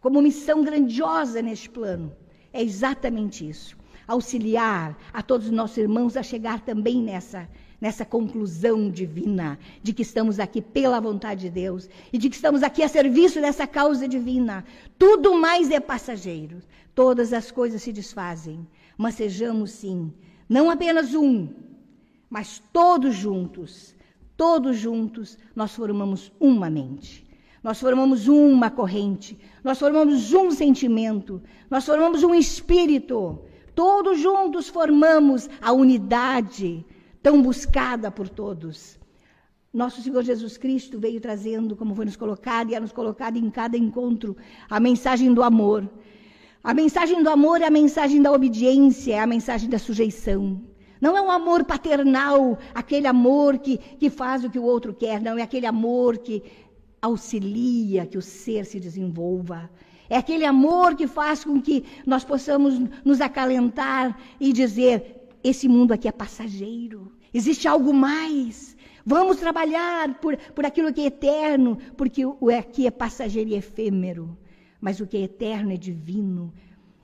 como 0.00 0.22
missão 0.22 0.62
grandiosa 0.62 1.42
neste 1.42 1.68
plano, 1.70 2.12
é 2.52 2.62
exatamente 2.62 3.48
isso: 3.48 3.76
auxiliar 4.06 4.96
a 5.12 5.22
todos 5.22 5.46
os 5.46 5.52
nossos 5.52 5.76
irmãos 5.76 6.16
a 6.16 6.22
chegar 6.22 6.60
também 6.60 7.02
nessa 7.02 7.48
nessa 7.80 8.04
conclusão 8.04 8.90
divina 8.90 9.58
de 9.82 9.92
que 9.92 10.02
estamos 10.02 10.40
aqui 10.40 10.62
pela 10.62 11.00
vontade 11.00 11.42
de 11.42 11.50
Deus 11.50 11.88
e 12.12 12.18
de 12.18 12.28
que 12.28 12.36
estamos 12.36 12.62
aqui 12.62 12.82
a 12.82 12.88
serviço 12.88 13.40
dessa 13.40 13.66
causa 13.66 14.08
divina. 14.08 14.64
Tudo 14.98 15.34
mais 15.34 15.70
é 15.70 15.80
passageiro. 15.80 16.58
Todas 16.94 17.32
as 17.32 17.50
coisas 17.50 17.82
se 17.82 17.92
desfazem, 17.92 18.66
mas 18.96 19.16
sejamos 19.16 19.70
sim, 19.72 20.10
não 20.48 20.70
apenas 20.70 21.12
um, 21.12 21.48
mas 22.30 22.62
todos 22.72 23.14
juntos 23.14 23.94
Todos 24.36 24.76
juntos 24.76 25.38
nós 25.54 25.74
formamos 25.74 26.32
uma 26.38 26.68
mente. 26.68 27.26
Nós 27.62 27.80
formamos 27.80 28.28
uma 28.28 28.70
corrente, 28.70 29.36
nós 29.64 29.76
formamos 29.76 30.32
um 30.32 30.52
sentimento, 30.52 31.42
nós 31.68 31.84
formamos 31.84 32.22
um 32.22 32.32
espírito. 32.32 33.40
Todos 33.74 34.20
juntos 34.20 34.68
formamos 34.68 35.50
a 35.60 35.72
unidade 35.72 36.86
tão 37.20 37.42
buscada 37.42 38.08
por 38.08 38.28
todos. 38.28 38.98
Nosso 39.72 40.00
Senhor 40.00 40.22
Jesus 40.22 40.56
Cristo 40.56 40.98
veio 40.98 41.20
trazendo, 41.20 41.74
como 41.74 41.94
foi 41.94 42.04
nos 42.04 42.16
colocado, 42.16 42.70
e 42.70 42.74
é 42.74 42.80
nos 42.80 42.92
colocado 42.92 43.36
em 43.36 43.50
cada 43.50 43.76
encontro, 43.76 44.36
a 44.70 44.78
mensagem 44.78 45.34
do 45.34 45.42
amor. 45.42 45.90
A 46.62 46.72
mensagem 46.72 47.22
do 47.22 47.28
amor 47.28 47.60
é 47.60 47.66
a 47.66 47.70
mensagem 47.70 48.22
da 48.22 48.32
obediência, 48.32 49.14
é 49.14 49.18
a 49.18 49.26
mensagem 49.26 49.68
da 49.68 49.78
sujeição. 49.78 50.62
Não 51.06 51.16
é 51.16 51.22
um 51.22 51.30
amor 51.30 51.64
paternal, 51.64 52.58
aquele 52.74 53.06
amor 53.06 53.58
que, 53.58 53.78
que 53.78 54.10
faz 54.10 54.42
o 54.42 54.50
que 54.50 54.58
o 54.58 54.64
outro 54.64 54.92
quer, 54.92 55.22
não, 55.22 55.38
é 55.38 55.42
aquele 55.42 55.64
amor 55.64 56.18
que 56.18 56.42
auxilia 57.00 58.04
que 58.04 58.18
o 58.18 58.20
ser 58.20 58.64
se 58.66 58.80
desenvolva. 58.80 59.70
É 60.10 60.16
aquele 60.16 60.44
amor 60.44 60.96
que 60.96 61.06
faz 61.06 61.44
com 61.44 61.62
que 61.62 61.84
nós 62.04 62.24
possamos 62.24 62.74
nos 63.04 63.20
acalentar 63.20 64.18
e 64.40 64.52
dizer: 64.52 65.28
esse 65.44 65.68
mundo 65.68 65.92
aqui 65.92 66.08
é 66.08 66.12
passageiro, 66.12 67.12
existe 67.32 67.68
algo 67.68 67.94
mais. 67.94 68.76
Vamos 69.04 69.36
trabalhar 69.36 70.18
por, 70.18 70.36
por 70.56 70.66
aquilo 70.66 70.92
que 70.92 71.02
é 71.02 71.06
eterno, 71.06 71.78
porque 71.96 72.26
o 72.26 72.50
aqui 72.50 72.84
é 72.84 72.90
passageiro 72.90 73.50
e 73.50 73.54
efêmero, 73.54 74.36
mas 74.80 74.98
o 74.98 75.06
que 75.06 75.18
é 75.18 75.20
eterno 75.20 75.70
é 75.70 75.76
divino. 75.76 76.52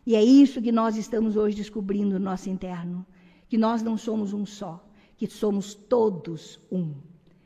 E 0.04 0.16
é 0.16 0.24
isso 0.24 0.60
que 0.60 0.72
nós 0.72 0.96
estamos 0.96 1.36
hoje 1.36 1.54
descobrindo 1.54 2.18
no 2.18 2.24
nosso 2.24 2.50
interno: 2.50 3.06
que 3.52 3.58
nós 3.58 3.82
não 3.82 3.98
somos 3.98 4.32
um 4.32 4.46
só, 4.46 4.82
que 5.14 5.26
somos 5.26 5.74
todos 5.74 6.58
um. 6.72 6.94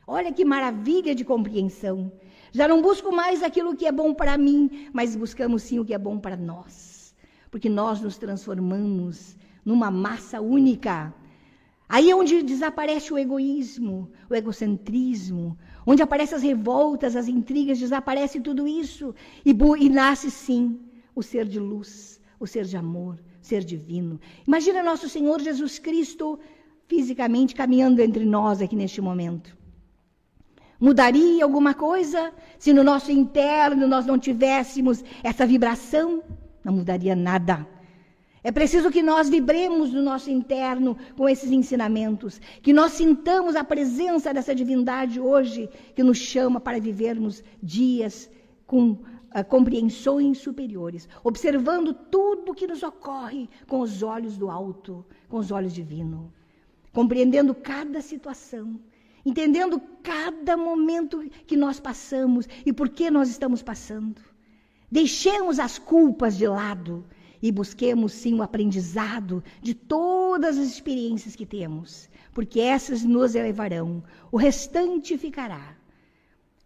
Olha 0.07 0.31
que 0.31 0.45
maravilha 0.45 1.13
de 1.13 1.25
compreensão. 1.25 2.09
Já 2.53 2.65
não 2.65 2.81
busco 2.81 3.13
mais 3.13 3.43
aquilo 3.43 3.75
que 3.75 3.85
é 3.85 3.91
bom 3.91 4.13
para 4.13 4.37
mim, 4.37 4.87
mas 4.93 5.17
buscamos 5.17 5.63
sim 5.63 5.79
o 5.79 5.83
que 5.83 5.93
é 5.93 5.97
bom 5.97 6.17
para 6.17 6.37
nós. 6.37 7.13
Porque 7.51 7.67
nós 7.67 7.99
nos 7.99 8.17
transformamos 8.17 9.35
numa 9.65 9.91
massa 9.91 10.39
única. 10.39 11.13
Aí 11.89 12.09
é 12.09 12.15
onde 12.15 12.41
desaparece 12.41 13.13
o 13.13 13.17
egoísmo, 13.17 14.09
o 14.29 14.33
egocentrismo, 14.33 15.57
onde 15.85 16.01
aparecem 16.01 16.37
as 16.37 16.41
revoltas, 16.41 17.17
as 17.17 17.27
intrigas, 17.27 17.79
desaparece 17.79 18.39
tudo 18.39 18.65
isso. 18.65 19.13
E, 19.45 19.51
e 19.51 19.89
nasce 19.89 20.31
sim 20.31 20.79
o 21.13 21.21
ser 21.21 21.45
de 21.45 21.59
luz, 21.59 22.21
o 22.39 22.47
ser 22.47 22.63
de 22.63 22.77
amor, 22.77 23.19
ser 23.41 23.63
divino. 23.63 24.19
Imagina 24.47 24.83
nosso 24.83 25.07
Senhor 25.09 25.41
Jesus 25.41 25.79
Cristo 25.79 26.39
fisicamente 26.87 27.53
caminhando 27.53 28.01
entre 28.01 28.25
nós 28.25 28.61
aqui 28.61 28.75
neste 28.75 29.01
momento. 29.01 29.55
Mudaria 30.79 31.43
alguma 31.43 31.73
coisa 31.73 32.31
se 32.59 32.71
no 32.71 32.83
nosso 32.83 33.11
interno 33.11 33.87
nós 33.87 34.05
não 34.05 34.17
tivéssemos 34.17 35.03
essa 35.23 35.45
vibração? 35.45 36.23
Não 36.63 36.73
mudaria 36.73 37.15
nada. 37.15 37.67
É 38.43 38.51
preciso 38.51 38.91
que 38.91 39.01
nós 39.01 39.27
vibremos 39.27 39.91
no 39.91 40.01
nosso 40.01 40.29
interno 40.29 40.95
com 41.17 41.27
esses 41.27 41.51
ensinamentos, 41.51 42.39
que 42.61 42.71
nós 42.71 42.93
sintamos 42.93 43.55
a 43.55 43.63
presença 43.63 44.33
dessa 44.33 44.55
divindade 44.55 45.19
hoje 45.19 45.69
que 45.95 46.03
nos 46.03 46.17
chama 46.17 46.59
para 46.59 46.79
vivermos 46.79 47.43
dias 47.61 48.29
com 48.65 48.99
compreensões 49.47 50.37
superiores, 50.39 51.07
observando 51.23 51.93
tudo 51.93 52.53
que 52.53 52.67
nos 52.67 52.83
ocorre 52.83 53.49
com 53.67 53.79
os 53.81 54.01
olhos 54.01 54.37
do 54.37 54.49
alto, 54.49 55.05
com 55.27 55.37
os 55.37 55.51
olhos 55.51 55.73
divinos, 55.73 56.29
compreendendo 56.91 57.53
cada 57.53 58.01
situação 58.01 58.79
entendendo 59.27 59.81
cada 60.01 60.55
momento 60.55 61.29
que 61.45 61.57
nós 61.57 61.81
passamos 61.81 62.47
e 62.65 62.71
por 62.71 62.87
que 62.87 63.11
nós 63.11 63.29
estamos 63.29 63.61
passando. 63.61 64.21
Deixemos 64.89 65.59
as 65.59 65.77
culpas 65.77 66.37
de 66.37 66.47
lado 66.47 67.05
e 67.41 67.51
busquemos 67.51 68.13
sim 68.13 68.35
o 68.35 68.41
aprendizado 68.41 69.43
de 69.61 69.73
todas 69.73 70.57
as 70.57 70.67
experiências 70.67 71.35
que 71.35 71.45
temos, 71.45 72.09
porque 72.33 72.61
essas 72.61 73.03
nos 73.03 73.35
elevarão, 73.35 74.01
o 74.31 74.37
restante 74.37 75.17
ficará. 75.17 75.75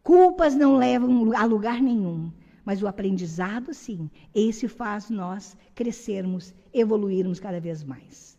Culpas 0.03 0.55
não 0.55 0.77
levam 0.77 1.35
a 1.35 1.43
lugar 1.45 1.81
nenhum, 1.81 2.31
mas 2.65 2.81
o 2.81 2.87
aprendizado, 2.87 3.73
sim, 3.73 4.09
esse 4.33 4.67
faz 4.67 5.09
nós 5.09 5.57
crescermos, 5.73 6.53
evoluirmos 6.73 7.39
cada 7.39 7.59
vez 7.59 7.83
mais. 7.83 8.37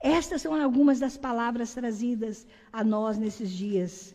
Estas 0.00 0.42
são 0.42 0.54
algumas 0.54 1.00
das 1.00 1.16
palavras 1.16 1.74
trazidas 1.74 2.46
a 2.72 2.84
nós 2.84 3.18
nesses 3.18 3.50
dias, 3.50 4.14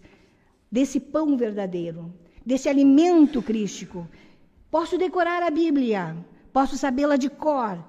desse 0.72 1.00
pão 1.00 1.36
verdadeiro, 1.36 2.14
desse 2.46 2.70
alimento 2.70 3.42
crístico. 3.42 4.08
Posso 4.72 4.98
decorar 4.98 5.44
a 5.44 5.50
Bíblia, 5.50 6.16
posso 6.54 6.78
sabê-la 6.78 7.18
de 7.18 7.30
cor, 7.30 7.84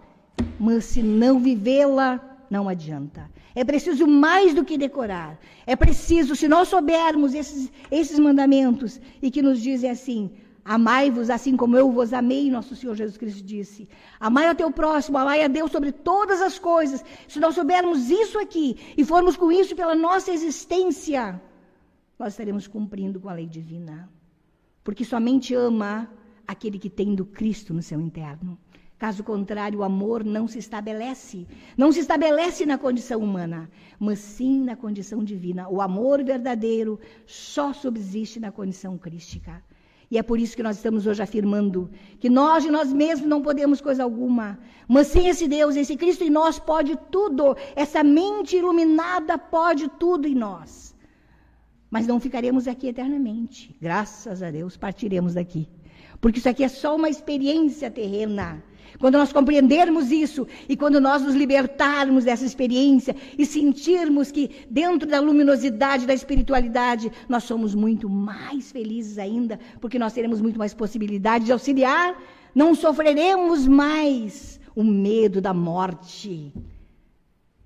mas 0.59 0.85
se 0.87 1.03
não 1.03 1.39
vivê-la, 1.39 2.21
não 2.51 2.69
adianta. 2.69 3.31
É 3.55 3.65
preciso 3.65 4.07
mais 4.07 4.53
do 4.53 4.65
que 4.65 4.77
decorar. 4.77 5.39
É 5.65 5.77
preciso, 5.77 6.35
se 6.35 6.49
nós 6.49 6.69
soubermos 6.69 7.33
esses, 7.33 7.71
esses 7.91 8.19
mandamentos 8.19 9.01
e 9.23 9.31
que 9.31 9.41
nos 9.41 9.63
dizem 9.63 9.91
assim: 9.91 10.31
Amai-vos 10.65 11.29
assim 11.29 11.57
como 11.57 11.77
eu 11.77 11.93
vos 11.93 12.15
amei, 12.15 12.51
nosso 12.51 12.75
Senhor 12.75 12.95
Jesus 12.95 13.19
Cristo 13.19 13.43
disse. 13.43 13.87
Amai 14.19 14.49
ao 14.49 14.55
teu 14.55 14.71
próximo, 14.71 15.19
amai 15.19 15.43
a 15.45 15.49
Deus 15.49 15.71
sobre 15.71 15.93
todas 15.93 16.41
as 16.41 16.59
coisas. 16.59 17.05
Se 17.29 17.39
nós 17.39 17.55
soubermos 17.55 18.09
isso 18.09 18.39
aqui 18.39 18.77
e 18.97 19.05
formos 19.05 19.37
com 19.37 19.53
isso 19.53 19.77
pela 19.77 19.95
nossa 19.95 20.33
existência, 20.33 21.41
nós 22.19 22.33
estaremos 22.33 22.67
cumprindo 22.67 23.21
com 23.21 23.29
a 23.29 23.35
lei 23.35 23.47
divina. 23.47 24.09
Porque 24.83 25.05
somente 25.05 25.55
ama 25.55 26.11
aquele 26.47 26.79
que 26.79 26.89
tem 26.89 27.15
do 27.15 27.27
Cristo 27.27 27.75
no 27.75 27.83
seu 27.83 28.01
interno. 28.01 28.59
Caso 28.99 29.23
contrário, 29.23 29.81
o 29.81 29.85
amor 29.85 30.25
não 30.25 30.49
se 30.49 30.59
estabelece. 30.59 31.47
Não 31.77 31.93
se 31.93 32.01
estabelece 32.01 32.65
na 32.65 32.79
condição 32.79 33.21
humana, 33.21 33.69
mas 33.99 34.19
sim 34.19 34.65
na 34.65 34.77
condição 34.77 35.23
divina. 35.23 35.69
O 35.69 35.83
amor 35.83 36.25
verdadeiro 36.25 36.99
só 37.27 37.73
subsiste 37.73 38.41
na 38.41 38.51
condição 38.51 38.97
crística. 38.97 39.63
E 40.11 40.19
é 40.19 40.23
por 40.23 40.39
isso 40.39 40.57
que 40.57 40.63
nós 40.63 40.77
estamos 40.77 41.07
hoje 41.07 41.23
afirmando 41.23 41.91
que 42.21 42.29
nós 42.29 42.63
de 42.63 42.71
nós 42.71 42.93
mesmos 42.93 43.29
não 43.29 43.43
podemos 43.43 43.81
coisa 43.81 44.03
alguma, 44.03 44.59
mas 44.87 45.09
sim 45.09 45.29
esse 45.29 45.49
Deus, 45.49 45.77
esse 45.77 45.97
Cristo 45.97 46.25
em 46.25 46.31
nós 46.31 46.59
pode 46.59 46.97
tudo, 47.11 47.57
essa 47.75 48.03
mente 48.03 48.57
iluminada 48.57 49.39
pode 49.39 49.89
tudo 49.89 50.29
em 50.29 50.35
nós. 50.35 50.95
Mas 51.91 52.07
não 52.07 52.19
ficaremos 52.19 52.67
aqui 52.67 52.89
eternamente, 52.89 53.75
graças 53.81 54.43
a 54.43 54.51
Deus, 54.51 54.77
partiremos 54.77 55.35
daqui. 55.35 55.69
Porque 56.21 56.39
isso 56.39 56.49
aqui 56.49 56.65
é 56.65 56.69
só 56.69 56.97
uma 56.97 57.09
experiência 57.09 57.91
terrena. 57.91 58.63
Quando 58.99 59.19
nós 59.19 59.33
compreendermos 59.33 60.11
isso 60.11 60.47
e 60.69 60.77
quando 60.77 61.01
nós 61.01 61.23
nos 61.23 61.35
libertarmos 61.35 62.25
dessa 62.25 62.45
experiência 62.45 63.15
e 63.37 63.45
sentirmos 63.45 64.31
que 64.31 64.51
dentro 64.71 65.09
da 65.09 65.21
luminosidade 65.21 66.07
da 66.07 66.15
espiritualidade 66.15 67.11
nós 67.29 67.45
somos 67.45 67.75
muito 67.75 68.09
mais 68.09 68.71
felizes 68.71 69.19
ainda, 69.19 69.59
porque 69.81 69.99
nós 69.99 70.13
teremos 70.13 70.41
muito 70.41 70.59
mais 70.59 70.73
possibilidade 70.75 71.45
de 71.45 71.53
auxiliar, 71.53 72.17
não 72.55 72.75
sofreremos 72.75 73.67
mais 73.67 74.61
o 74.75 74.83
medo 74.85 75.41
da 75.41 75.53
morte. 75.53 76.53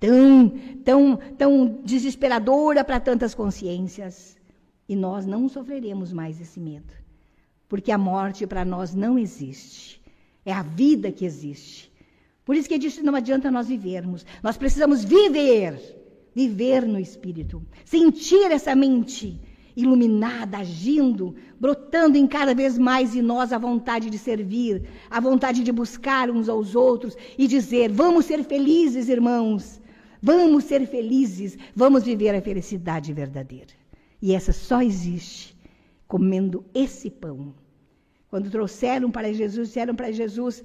Tão, 0.00 0.52
tão, 0.84 1.16
tão 1.36 1.80
desesperadora 1.84 2.84
para 2.84 3.00
tantas 3.00 3.34
consciências. 3.34 4.38
E 4.88 4.96
nós 4.96 5.26
não 5.26 5.48
sofreremos 5.48 6.12
mais 6.12 6.40
esse 6.40 6.58
medo, 6.58 6.94
porque 7.68 7.92
a 7.92 7.98
morte 7.98 8.46
para 8.46 8.64
nós 8.64 8.94
não 8.94 9.18
existe. 9.18 9.97
É 10.44 10.52
a 10.52 10.62
vida 10.62 11.12
que 11.12 11.24
existe. 11.24 11.92
Por 12.44 12.56
isso 12.56 12.68
que 12.68 12.74
ele 12.74 12.82
disse: 12.82 13.02
não 13.02 13.14
adianta 13.14 13.50
nós 13.50 13.68
vivermos. 13.68 14.24
Nós 14.42 14.56
precisamos 14.56 15.04
viver. 15.04 15.78
Viver 16.34 16.86
no 16.86 16.98
Espírito. 16.98 17.62
Sentir 17.84 18.50
essa 18.50 18.74
mente 18.74 19.40
iluminada, 19.76 20.58
agindo, 20.58 21.36
brotando 21.60 22.18
em 22.18 22.26
cada 22.26 22.52
vez 22.54 22.76
mais 22.76 23.14
em 23.14 23.22
nós 23.22 23.52
a 23.52 23.58
vontade 23.58 24.10
de 24.10 24.18
servir, 24.18 24.82
a 25.08 25.20
vontade 25.20 25.62
de 25.62 25.70
buscar 25.70 26.30
uns 26.30 26.48
aos 26.48 26.74
outros 26.74 27.16
e 27.36 27.46
dizer: 27.46 27.90
vamos 27.92 28.24
ser 28.24 28.42
felizes, 28.44 29.08
irmãos. 29.08 29.80
Vamos 30.20 30.64
ser 30.64 30.84
felizes, 30.86 31.56
vamos 31.76 32.02
viver 32.02 32.34
a 32.34 32.42
felicidade 32.42 33.12
verdadeira. 33.12 33.72
E 34.20 34.34
essa 34.34 34.52
só 34.52 34.82
existe 34.82 35.56
comendo 36.08 36.64
esse 36.74 37.08
pão. 37.08 37.54
Quando 38.30 38.50
trouxeram 38.50 39.10
para 39.10 39.32
Jesus, 39.32 39.68
disseram 39.68 39.94
para 39.94 40.12
Jesus: 40.12 40.62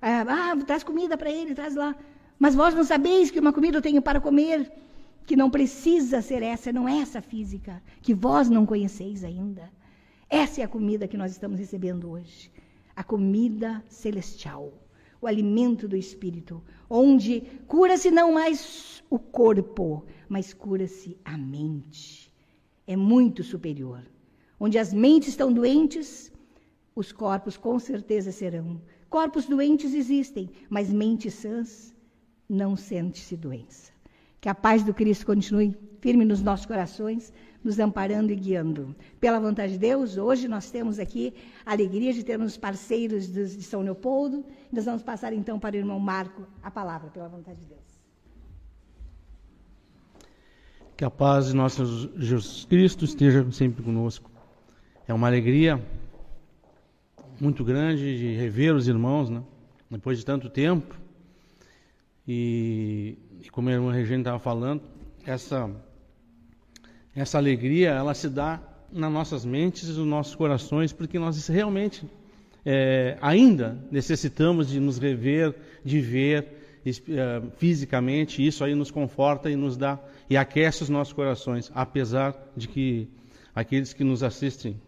Ah, 0.00 0.24
ah 0.28 0.56
traz 0.64 0.82
comida 0.82 1.16
para 1.16 1.30
ele, 1.30 1.54
traz 1.54 1.74
lá. 1.74 1.94
Mas 2.38 2.54
vós 2.54 2.74
não 2.74 2.84
sabeis 2.84 3.30
que 3.30 3.40
uma 3.40 3.52
comida 3.52 3.78
eu 3.78 3.82
tenho 3.82 4.02
para 4.02 4.20
comer, 4.20 4.70
que 5.24 5.36
não 5.36 5.50
precisa 5.50 6.20
ser 6.20 6.42
essa, 6.42 6.72
não 6.72 6.88
é 6.88 6.98
essa 6.98 7.20
física, 7.22 7.82
que 8.02 8.12
vós 8.12 8.50
não 8.50 8.66
conheceis 8.66 9.22
ainda. 9.24 9.70
Essa 10.28 10.60
é 10.60 10.64
a 10.64 10.68
comida 10.68 11.06
que 11.06 11.16
nós 11.16 11.32
estamos 11.32 11.58
recebendo 11.58 12.10
hoje. 12.10 12.50
A 12.96 13.04
comida 13.04 13.82
celestial, 13.88 14.72
o 15.20 15.26
alimento 15.26 15.86
do 15.86 15.96
espírito, 15.96 16.62
onde 16.90 17.40
cura-se 17.66 18.10
não 18.10 18.32
mais 18.32 19.02
o 19.08 19.18
corpo, 19.18 20.04
mas 20.28 20.52
cura-se 20.52 21.16
a 21.24 21.36
mente. 21.36 22.32
É 22.86 22.96
muito 22.96 23.42
superior. 23.42 24.02
Onde 24.58 24.78
as 24.78 24.92
mentes 24.92 25.30
estão 25.30 25.52
doentes, 25.52 26.32
os 26.94 27.12
corpos 27.12 27.56
com 27.56 27.78
certeza 27.78 28.30
serão. 28.30 28.80
Corpos 29.10 29.46
doentes 29.46 29.94
existem, 29.94 30.50
mas 30.68 30.92
mentes 30.92 31.34
sãs 31.34 31.94
não 32.48 32.76
sente-se 32.76 33.36
doença. 33.36 33.92
Que 34.40 34.48
a 34.48 34.54
paz 34.54 34.82
do 34.84 34.92
Cristo 34.92 35.26
continue 35.26 35.76
firme 36.00 36.24
nos 36.24 36.42
nossos 36.42 36.66
corações, 36.66 37.32
nos 37.62 37.78
amparando 37.78 38.30
e 38.30 38.36
guiando. 38.36 38.94
Pela 39.18 39.40
vontade 39.40 39.72
de 39.72 39.78
Deus, 39.78 40.18
hoje 40.18 40.46
nós 40.46 40.70
temos 40.70 40.98
aqui 40.98 41.32
a 41.64 41.72
alegria 41.72 42.12
de 42.12 42.22
termos 42.22 42.56
parceiros 42.56 43.32
de 43.32 43.62
São 43.62 43.80
Leopoldo. 43.80 44.44
Nós 44.70 44.84
vamos 44.84 45.02
passar 45.02 45.32
então 45.32 45.58
para 45.58 45.74
o 45.74 45.78
irmão 45.78 45.98
Marco 45.98 46.46
a 46.62 46.70
palavra, 46.70 47.08
pela 47.08 47.28
vontade 47.28 47.58
de 47.60 47.66
Deus. 47.66 47.80
Que 50.96 51.04
a 51.04 51.10
paz 51.10 51.46
de 51.46 51.56
nosso 51.56 52.12
Jesus 52.20 52.66
Cristo 52.66 53.04
esteja 53.04 53.50
sempre 53.50 53.82
conosco. 53.82 54.30
É 55.08 55.14
uma 55.14 55.26
alegria 55.26 55.82
muito 57.40 57.64
grande 57.64 58.18
de 58.18 58.34
rever 58.34 58.74
os 58.74 58.88
irmãos, 58.88 59.30
né? 59.30 59.42
depois 59.90 60.18
de 60.18 60.24
tanto 60.24 60.48
tempo. 60.48 60.94
E, 62.26 63.18
e 63.42 63.50
como 63.50 63.68
a 63.68 63.72
irmã 63.72 63.92
Regina 63.92 64.20
estava 64.20 64.38
falando, 64.38 64.82
essa, 65.26 65.70
essa 67.14 67.38
alegria 67.38 67.90
ela 67.90 68.14
se 68.14 68.28
dá 68.28 68.60
nas 68.90 69.12
nossas 69.12 69.44
mentes 69.44 69.88
e 69.88 69.92
nos 69.92 70.06
nossos 70.06 70.34
corações, 70.34 70.92
porque 70.92 71.18
nós 71.18 71.46
realmente 71.48 72.08
é, 72.64 73.18
ainda 73.20 73.78
necessitamos 73.90 74.68
de 74.68 74.80
nos 74.80 74.98
rever, 74.98 75.54
de 75.84 76.00
ver 76.00 76.46
é, 76.86 77.42
fisicamente, 77.56 78.46
isso 78.46 78.64
aí 78.64 78.74
nos 78.74 78.90
conforta 78.90 79.50
e 79.50 79.56
nos 79.56 79.76
dá 79.76 79.98
e 80.28 80.36
aquece 80.36 80.82
os 80.82 80.88
nossos 80.88 81.12
corações, 81.12 81.70
apesar 81.74 82.34
de 82.56 82.68
que 82.68 83.08
aqueles 83.54 83.92
que 83.92 84.04
nos 84.04 84.22
assistem 84.22 84.80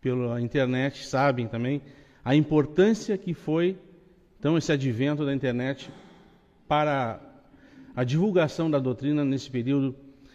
pela 0.00 0.40
internet 0.40 1.06
sabem 1.06 1.46
também 1.46 1.82
a 2.24 2.34
importância 2.34 3.16
que 3.18 3.34
foi 3.34 3.78
então 4.38 4.56
esse 4.56 4.72
advento 4.72 5.24
da 5.24 5.34
internet 5.34 5.90
para 6.66 7.20
a 7.94 8.04
divulgação 8.04 8.70
da 8.70 8.78
doutrina 8.78 9.24
nesse 9.24 9.50
período 9.50 9.94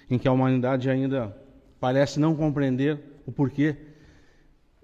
em 0.10 0.18
que 0.20 0.28
a 0.28 0.32
humanidade 0.32 0.90
ainda 0.90 1.36
parece 1.80 2.20
não 2.20 2.36
compreender 2.36 3.00
o 3.26 3.32
porquê 3.32 3.76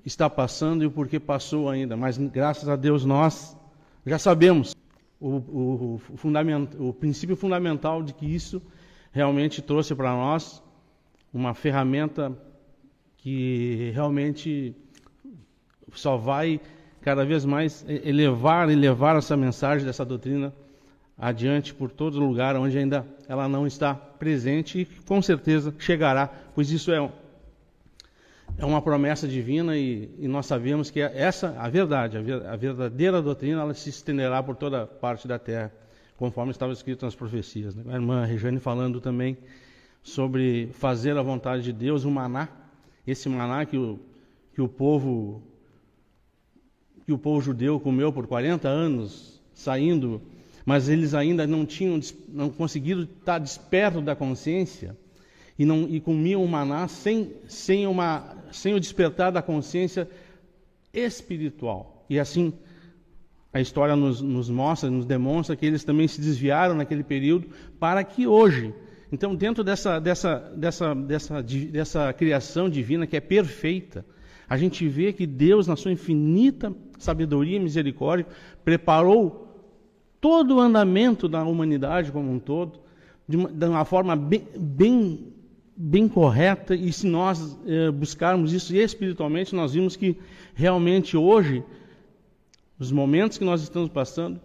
está 0.04 0.30
passando 0.30 0.84
e 0.84 0.88
o 0.88 0.92
porquê 0.92 1.20
passou 1.20 1.70
ainda, 1.70 1.96
mas 1.96 2.18
graças 2.18 2.68
a 2.68 2.76
Deus 2.76 3.06
nós 3.06 3.56
já 4.06 4.18
sabemos 4.18 4.76
o, 5.20 5.30
o, 5.30 6.02
o, 6.80 6.88
o 6.90 6.94
princípio 6.94 7.36
fundamental 7.36 8.02
de 8.02 8.14
que 8.14 8.26
isso 8.26 8.62
realmente 9.12 9.62
trouxe 9.62 9.94
para 9.94 10.12
nós 10.12 10.64
uma 11.32 11.54
ferramenta 11.54 12.36
que 13.22 13.92
realmente 13.94 14.76
só 15.94 16.18
vai 16.18 16.60
cada 17.02 17.26
vez 17.26 17.46
mais 17.46 17.86
elevar 17.88 18.70
e 18.70 18.76
levar 18.76 19.16
essa 19.16 19.38
mensagem 19.38 19.86
dessa 19.86 20.06
doutrina 20.06 20.54
adiante 21.18 21.74
por 21.74 21.92
todo 21.92 22.20
lugar 22.20 22.56
onde 22.56 22.78
ainda 22.78 23.06
ela 23.28 23.48
não 23.48 23.68
está 23.68 23.94
presente 23.94 24.82
e 24.82 24.86
com 24.86 25.22
certeza 25.22 25.74
chegará, 25.78 26.28
pois 26.56 26.72
isso 26.72 26.92
é, 26.92 27.12
é 28.58 28.66
uma 28.66 28.82
promessa 28.82 29.28
divina 29.28 29.78
e, 29.78 30.10
e 30.18 30.28
nós 30.28 30.48
sabemos 30.48 30.90
que 30.90 31.00
essa 31.00 31.56
a 31.60 31.70
verdade, 31.70 32.18
a, 32.18 32.56
verdadeira 32.56 33.22
doutrina, 33.22 33.62
ela 33.62 33.74
se 33.74 33.90
estenderá 33.90 34.42
por 34.42 34.56
toda 34.56 34.88
parte 34.88 35.28
da 35.28 35.38
terra 35.38 35.72
conforme 36.18 36.52
estava 36.52 36.72
escrito 36.72 37.06
nas 37.06 37.16
profecias. 37.16 37.76
Né? 37.76 37.84
A 37.90 37.96
irmã 37.96 38.26
Regiane 38.26 38.60
falando 38.60 39.00
também 39.00 39.38
sobre 40.04 40.70
fazer 40.74 41.18
a 41.18 41.22
vontade 41.22 41.64
de 41.64 41.74
Deus, 41.74 42.04
o 42.04 42.12
maná, 42.12 42.48
esse 43.06 43.28
maná 43.30 43.66
que 43.66 43.78
o, 43.78 44.00
que 44.54 44.62
o 44.62 44.68
povo 44.68 45.42
que 47.06 47.12
o 47.12 47.18
povo 47.18 47.42
judeu 47.42 47.80
comeu 47.80 48.14
por 48.14 48.28
40 48.28 48.68
anos, 48.68 49.42
saindo, 49.54 50.22
mas 50.66 50.88
eles 50.88 51.14
ainda 51.14 51.48
não 51.48 51.66
tinham 51.66 52.00
não 52.30 52.50
conseguiram 52.50 53.04
estar 53.04 53.40
desperto 53.40 54.02
da 54.02 54.16
consciência 54.16 54.98
e 55.58 55.66
não 55.66 55.88
e 55.90 56.00
comiam 56.00 56.44
o 56.44 56.48
maná 56.48 56.88
sem 56.88 57.34
sem 57.48 57.88
uma 57.88 58.38
sem 58.52 58.74
o 58.74 58.80
despertar 58.80 59.32
da 59.32 59.42
consciência 59.42 60.08
espiritual. 60.94 62.06
E 62.10 62.20
assim 62.20 62.54
a 63.54 63.60
história 63.60 63.96
nos, 63.96 64.22
nos, 64.22 64.50
mostra, 64.50 64.90
nos 64.90 65.06
demonstra 65.06 65.56
que 65.56 65.66
eles 65.66 65.84
também 65.84 66.08
se 66.08 66.22
desviaram 66.22 66.74
naquele 66.74 67.04
período 67.04 67.50
para 67.80 68.04
que 68.04 68.26
hoje, 68.26 68.74
então 69.12 69.36
dentro 69.36 69.64
dessa, 69.64 70.00
dessa, 70.00 70.40
dessa, 70.56 70.96
dessa, 70.96 71.44
dessa 71.44 72.14
criação 72.14 72.70
divina 72.70 73.06
que 73.06 73.18
é 73.18 73.20
perfeita, 73.20 74.06
a 74.48 74.58
gente 74.58 74.88
vê 74.88 75.14
que 75.14 75.26
Deus, 75.26 75.68
na 75.68 75.76
sua 75.76 75.92
infinita 75.92 76.74
sabedoria 77.00 77.58
e 77.58 77.60
misericórdia, 77.60 78.28
preparou 78.64 79.48
todo 80.20 80.58
o 80.58 80.60
andamento 80.60 81.28
da 81.28 81.44
humanidade 81.44 82.12
como 82.12 82.32
um 82.32 82.40
todo, 82.40 82.80
de 83.28 83.38
uma, 83.38 83.50
de 83.50 83.66
uma 83.66 83.86
forma 83.86 84.16
bem, 84.16 84.46
bem, 84.56 85.34
bem, 85.76 86.08
correta, 86.08 86.76
e 86.76 86.92
se 86.94 87.08
nós 87.08 87.58
eh, 87.66 87.90
buscarmos 87.92 88.54
isso 88.54 88.76
espiritualmente, 88.76 89.56
nós 89.56 89.74
vimos 89.74 89.96
que 89.96 90.18
realmente 90.54 91.18
hoje 91.18 91.64
nos 92.78 92.92
momentos 92.92 93.38
que 93.38 93.46
nós 93.46 93.62
estamos 93.62 93.90
passando, 93.90 94.40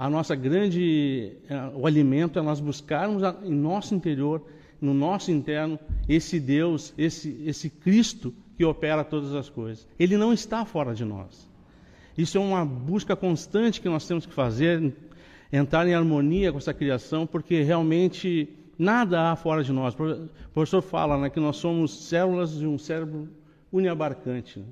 a 0.00 0.08
nossa 0.08 0.34
grande, 0.34 1.34
é, 1.46 1.72
o 1.74 1.86
alimento 1.86 2.38
é 2.38 2.42
nós 2.42 2.58
buscarmos 2.58 3.22
em 3.44 3.52
nosso 3.52 3.94
interior, 3.94 4.42
no 4.80 4.94
nosso 4.94 5.30
interno, 5.30 5.78
esse 6.08 6.40
Deus, 6.40 6.94
esse, 6.96 7.38
esse 7.44 7.68
Cristo 7.68 8.34
que 8.56 8.64
opera 8.64 9.04
todas 9.04 9.34
as 9.34 9.50
coisas. 9.50 9.86
Ele 9.98 10.16
não 10.16 10.32
está 10.32 10.64
fora 10.64 10.94
de 10.94 11.04
nós. 11.04 11.46
Isso 12.16 12.38
é 12.38 12.40
uma 12.40 12.64
busca 12.64 13.14
constante 13.14 13.78
que 13.78 13.90
nós 13.90 14.08
temos 14.08 14.24
que 14.24 14.32
fazer, 14.32 14.90
entrar 15.52 15.86
em 15.86 15.92
harmonia 15.92 16.50
com 16.50 16.56
essa 16.56 16.72
criação, 16.72 17.26
porque 17.26 17.60
realmente 17.60 18.48
nada 18.78 19.30
há 19.30 19.36
fora 19.36 19.62
de 19.62 19.70
nós. 19.70 19.94
O 19.94 20.30
professor 20.54 20.80
fala 20.80 21.18
né, 21.18 21.28
que 21.28 21.38
nós 21.38 21.58
somos 21.58 22.06
células 22.06 22.58
de 22.58 22.66
um 22.66 22.78
cérebro 22.78 23.28
uniabarcante. 23.70 24.60
Né? 24.60 24.66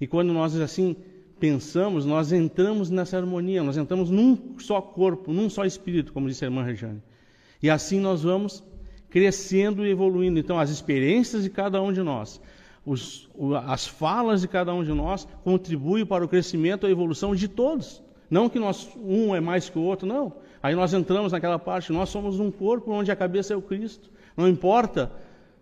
E 0.00 0.06
quando 0.06 0.32
nós 0.32 0.58
assim 0.58 0.96
pensamos, 1.40 2.04
nós 2.04 2.30
entramos 2.30 2.90
nessa 2.90 3.16
harmonia, 3.16 3.62
nós 3.62 3.76
entramos 3.78 4.10
num 4.10 4.36
só 4.58 4.80
corpo, 4.80 5.32
num 5.32 5.48
só 5.48 5.64
espírito, 5.64 6.12
como 6.12 6.28
disse 6.28 6.44
a 6.44 6.48
irmã 6.48 6.62
Regiane. 6.62 7.02
E 7.62 7.70
assim 7.70 7.98
nós 7.98 8.22
vamos 8.22 8.62
crescendo 9.08 9.84
e 9.84 9.90
evoluindo. 9.90 10.38
Então, 10.38 10.58
as 10.58 10.70
experiências 10.70 11.42
de 11.42 11.50
cada 11.50 11.82
um 11.82 11.92
de 11.92 12.02
nós, 12.02 12.40
os, 12.84 13.28
as 13.66 13.86
falas 13.86 14.42
de 14.42 14.48
cada 14.48 14.72
um 14.72 14.84
de 14.84 14.92
nós 14.92 15.26
contribuem 15.42 16.06
para 16.06 16.24
o 16.24 16.28
crescimento 16.28 16.86
e 16.86 16.88
a 16.88 16.90
evolução 16.90 17.34
de 17.34 17.48
todos. 17.48 18.02
Não 18.30 18.48
que 18.48 18.58
nós, 18.58 18.88
um 18.96 19.34
é 19.34 19.40
mais 19.40 19.68
que 19.68 19.78
o 19.78 19.82
outro, 19.82 20.06
não. 20.06 20.32
Aí 20.62 20.74
nós 20.74 20.94
entramos 20.94 21.32
naquela 21.32 21.58
parte, 21.58 21.92
nós 21.92 22.10
somos 22.10 22.38
um 22.38 22.50
corpo 22.50 22.92
onde 22.92 23.10
a 23.10 23.16
cabeça 23.16 23.54
é 23.54 23.56
o 23.56 23.62
Cristo. 23.62 24.10
Não 24.36 24.46
importa 24.46 25.10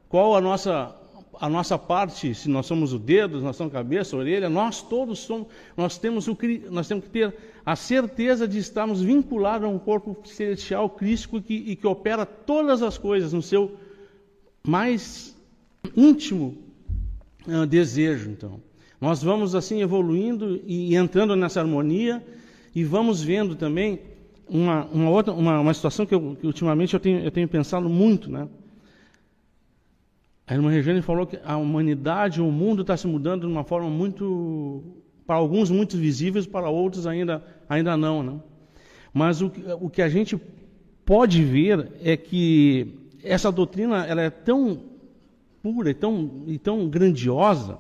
qual 0.09 0.37
a 0.37 0.41
nossa 0.41 0.95
a 1.41 1.49
nossa 1.49 1.79
parte, 1.79 2.35
se 2.35 2.49
nós 2.49 2.67
somos 2.67 2.93
o 2.93 2.99
dedo, 2.99 3.41
nós 3.41 3.57
somos 3.57 3.73
a 3.73 3.77
cabeça, 3.79 4.17
a 4.17 4.19
orelha, 4.19 4.49
nós 4.49 4.83
todos 4.83 5.21
somos, 5.21 5.47
nós 5.77 5.97
temos, 5.97 6.27
o, 6.27 6.37
nós 6.71 6.89
temos 6.89 7.05
que 7.05 7.11
ter 7.11 7.35
a 7.65 7.77
certeza 7.77 8.49
de 8.49 8.59
estarmos 8.59 9.01
vinculados 9.01 9.67
a 9.67 9.71
um 9.71 9.79
corpo 9.79 10.17
celestial 10.25 10.89
crístico 10.91 11.41
que, 11.41 11.55
e 11.55 11.77
que 11.77 11.87
opera 11.87 12.27
todas 12.27 12.83
as 12.83 12.99
coisas 12.99 13.33
no 13.33 13.43
seu 13.43 13.77
mais 14.67 15.37
íntimo 15.97 16.59
uh, 17.47 17.67
desejo. 17.67 18.31
Então, 18.31 18.61
nós 19.01 19.23
vamos 19.23 19.55
assim 19.55 19.81
evoluindo 19.81 20.61
e 20.67 20.97
entrando 20.97 21.37
nessa 21.37 21.61
harmonia 21.61 22.25
e 22.75 22.83
vamos 22.83 23.23
vendo 23.23 23.55
também 23.55 24.01
uma, 24.49 24.87
uma 24.87 25.11
outra 25.11 25.33
uma, 25.33 25.61
uma 25.61 25.75
situação 25.75 26.05
que, 26.05 26.15
eu, 26.15 26.37
que 26.41 26.47
ultimamente 26.47 26.95
eu 26.95 27.01
tenho, 27.01 27.21
eu 27.21 27.31
tenho 27.31 27.47
pensado 27.47 27.89
muito, 27.89 28.31
né? 28.31 28.49
A 30.49 30.55
irmã 30.55 30.71
Regiane 30.71 31.03
falou 31.03 31.27
que 31.27 31.39
a 31.45 31.59
humanidade, 31.59 32.41
o 32.41 32.51
mundo 32.51 32.81
está 32.81 32.97
se 32.97 33.07
mudando 33.07 33.43
de 33.43 33.53
uma 33.53 33.65
forma 33.65 33.91
muito, 33.91 34.83
para 35.27 35.37
alguns 35.37 35.71
muito 35.71 35.99
visíveis, 35.99 36.47
para 36.47 36.71
outros 36.71 37.07
ainda, 37.07 37.45
ainda 37.69 37.99
não, 37.99 38.23
né? 38.23 38.41
Mas 39.13 39.43
o, 39.43 39.53
o 39.79 39.91
que 39.91 40.01
a 40.01 40.09
gente 40.09 40.41
pode 41.05 41.45
ver 41.45 41.93
é 42.03 42.17
que 42.17 42.95
essa 43.23 43.53
doutrina 43.53 44.07
ela 44.07 44.23
é 44.23 44.31
tão 44.31 44.81
pura 45.63 45.91
e 45.91 45.95
tão, 45.95 46.45
e 46.47 46.59
tão 46.59 46.89
grandiosa, 46.89 47.77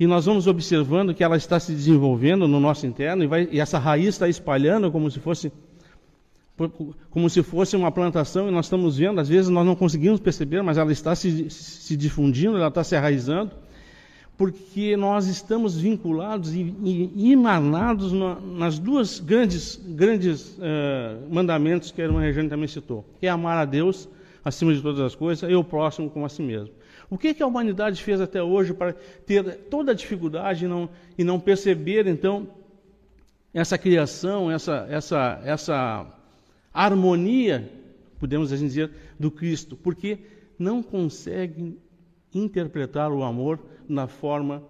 e 0.00 0.06
nós 0.06 0.24
vamos 0.24 0.46
observando 0.46 1.12
que 1.12 1.22
ela 1.22 1.36
está 1.36 1.60
se 1.60 1.72
desenvolvendo 1.72 2.48
no 2.48 2.58
nosso 2.58 2.86
interno, 2.86 3.22
e, 3.22 3.26
vai, 3.26 3.48
e 3.52 3.60
essa 3.60 3.78
raiz 3.78 4.08
está 4.08 4.26
espalhando 4.26 4.90
como 4.90 5.10
se 5.10 5.20
fosse 5.20 5.52
como 7.10 7.30
se 7.30 7.42
fosse 7.42 7.76
uma 7.76 7.90
plantação, 7.90 8.48
e 8.48 8.50
nós 8.50 8.66
estamos 8.66 8.98
vendo, 8.98 9.20
às 9.20 9.28
vezes 9.28 9.48
nós 9.50 9.66
não 9.66 9.74
conseguimos 9.74 10.20
perceber, 10.20 10.62
mas 10.62 10.78
ela 10.78 10.92
está 10.92 11.14
se, 11.14 11.48
se 11.50 11.96
difundindo, 11.96 12.56
ela 12.56 12.68
está 12.68 12.82
se 12.82 12.96
arraizando, 12.96 13.52
porque 14.36 14.96
nós 14.96 15.26
estamos 15.26 15.78
vinculados 15.78 16.54
e, 16.54 16.74
e 16.84 17.32
emanados 17.32 18.12
na, 18.12 18.40
nas 18.40 18.78
duas 18.78 19.20
grandes, 19.20 19.80
grandes 19.84 20.58
uh, 20.58 21.32
mandamentos 21.32 21.90
que 21.90 22.02
a 22.02 22.04
irmã 22.04 22.20
Regiane 22.20 22.48
também 22.48 22.66
citou, 22.66 23.04
que 23.20 23.26
é 23.26 23.30
amar 23.30 23.58
a 23.58 23.64
Deus 23.64 24.08
acima 24.44 24.74
de 24.74 24.82
todas 24.82 25.00
as 25.00 25.14
coisas 25.14 25.48
e 25.48 25.54
o 25.54 25.62
próximo 25.62 26.10
como 26.10 26.26
a 26.26 26.28
si 26.28 26.42
mesmo. 26.42 26.70
O 27.08 27.18
que, 27.18 27.34
que 27.34 27.42
a 27.42 27.46
humanidade 27.46 28.02
fez 28.02 28.20
até 28.20 28.42
hoje 28.42 28.72
para 28.72 28.94
ter 29.26 29.44
toda 29.70 29.92
a 29.92 29.94
dificuldade 29.94 30.64
e 30.64 30.68
não, 30.68 30.88
e 31.16 31.22
não 31.22 31.38
perceber, 31.38 32.06
então, 32.06 32.48
essa 33.52 33.76
criação, 33.76 34.50
essa, 34.50 34.86
essa, 34.88 35.40
essa 35.44 36.06
harmonia, 36.72 37.70
podemos 38.18 38.52
assim 38.52 38.66
dizer, 38.66 38.90
do 39.18 39.30
Cristo, 39.30 39.76
porque 39.76 40.18
não 40.58 40.82
conseguem 40.82 41.76
interpretar 42.34 43.12
o 43.12 43.22
amor 43.22 43.58
na 43.88 44.06
forma 44.06 44.62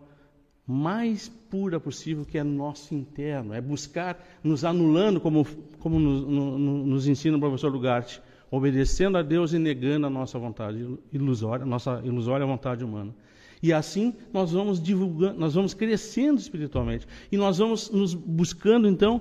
mais 0.66 1.28
pura 1.28 1.78
possível, 1.78 2.24
que 2.24 2.38
é 2.38 2.42
nosso 2.42 2.94
interno, 2.94 3.52
é 3.52 3.60
buscar 3.60 4.18
nos 4.42 4.64
anulando, 4.64 5.20
como, 5.20 5.46
como 5.78 5.98
nos, 5.98 6.26
no, 6.26 6.86
nos 6.86 7.06
ensina 7.06 7.36
o 7.36 7.40
professor 7.40 7.70
Lugarte, 7.70 8.22
obedecendo 8.50 9.18
a 9.18 9.22
Deus 9.22 9.52
e 9.52 9.58
negando 9.58 10.06
a 10.06 10.10
nossa 10.10 10.38
vontade 10.38 10.86
ilusória, 11.12 11.64
a 11.64 11.66
nossa 11.66 12.00
ilusória 12.04 12.46
vontade 12.46 12.84
humana. 12.84 13.14
E 13.62 13.72
assim 13.72 14.14
nós 14.32 14.52
vamos 14.52 14.82
divulgando, 14.82 15.38
nós 15.38 15.54
vamos 15.54 15.72
crescendo 15.72 16.38
espiritualmente. 16.38 17.06
E 17.30 17.36
nós 17.36 17.58
vamos 17.58 17.90
nos 17.90 18.12
buscando, 18.12 18.88
então, 18.88 19.20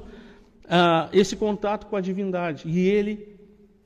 uh, 0.72 1.10
esse 1.12 1.36
contato 1.36 1.88
com 1.88 1.96
a 1.96 2.02
divindade. 2.02 2.64
E 2.66 2.80
Ele 2.88 3.38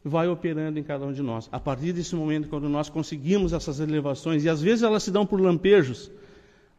vai 0.03 0.27
operando 0.27 0.77
em 0.77 0.83
cada 0.83 1.05
um 1.05 1.11
de 1.11 1.23
nós. 1.23 1.49
A 1.51 1.59
partir 1.59 1.91
desse 1.91 2.15
momento, 2.15 2.47
quando 2.47 2.69
nós 2.69 2.89
conseguimos 2.89 3.53
essas 3.53 3.79
elevações, 3.79 4.45
e 4.45 4.49
às 4.49 4.61
vezes 4.61 4.83
elas 4.83 5.01
se 5.01 5.09
dão 5.09 5.25
por 5.25 5.41
lampejos, 5.41 6.11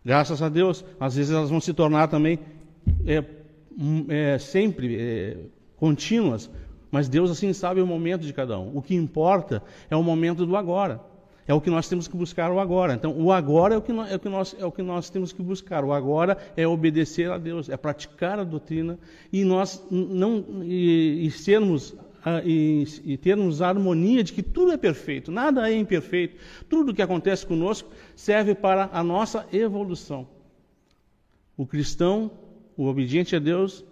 graças 0.05 0.41
a 0.41 0.49
Deus, 0.49 0.85
às 1.01 1.17
vezes 1.17 1.33
elas 1.33 1.51
vão 1.51 1.61
se 1.61 1.75
tornar 1.75 2.07
também 2.07 2.39
é, 3.05 3.25
é, 4.09 4.39
sempre 4.39 4.97
é, 4.97 5.37
contínuas, 5.77 6.49
mas 6.89 7.09
Deus 7.09 7.29
assim 7.31 7.53
sabe 7.53 7.81
o 7.81 7.87
momento 7.87 8.23
de 8.23 8.33
cada 8.33 8.57
um. 8.59 8.77
O 8.77 8.81
que 8.81 8.95
importa 8.95 9.61
é 9.91 9.97
o 9.97 10.05
momento 10.05 10.47
do 10.47 10.57
agora. 10.57 11.01
É 11.49 11.55
o 11.55 11.61
que 11.61 11.71
nós 11.71 11.89
temos 11.89 12.09
que 12.09 12.17
buscar 12.17 12.51
o 12.51 12.59
agora. 12.59 12.95
Então, 12.95 13.17
o 13.17 13.31
agora 13.31 13.75
é 13.75 13.79
o 13.79 13.83
que 13.83 13.93
nós, 13.93 14.11
é 14.11 14.17
o 14.17 14.19
que 14.19 14.29
nós, 14.29 14.57
é 14.59 14.67
o 14.67 14.73
que 14.73 14.83
nós 14.83 15.09
temos 15.09 15.33
que 15.33 15.43
buscar. 15.43 15.85
O 15.85 15.93
agora 15.93 16.37
é 16.57 16.67
obedecer 16.67 17.31
a 17.31 17.39
Deus, 17.39 17.69
é 17.69 17.77
praticar 17.77 18.41
a 18.41 18.45
doutrina 18.45 18.99
e 19.33 19.45
nós 19.45 19.85
não 19.91 20.45
e, 20.65 21.27
e 21.27 21.31
sermos 21.31 21.95
e, 22.45 22.85
e, 23.05 23.17
termos 23.17 23.63
a 23.63 23.69
harmonia 23.69 24.25
de 24.25 24.33
que 24.33 24.43
tudo 24.43 24.73
é 24.73 24.77
perfeito, 24.77 25.31
nada 25.31 25.71
é 25.71 25.77
imperfeito. 25.77 26.37
Tudo 26.69 26.93
que 26.93 27.01
acontece 27.01 27.47
conosco 27.47 27.89
serve 28.17 28.53
para 28.53 28.91
a 28.93 29.05
nossa 29.05 29.47
evolução. 29.53 30.27
O 31.57 31.65
cristão, 31.65 32.33
o 32.77 32.87
obediente 32.87 33.37
a 33.37 33.39
Deus, 33.39 33.85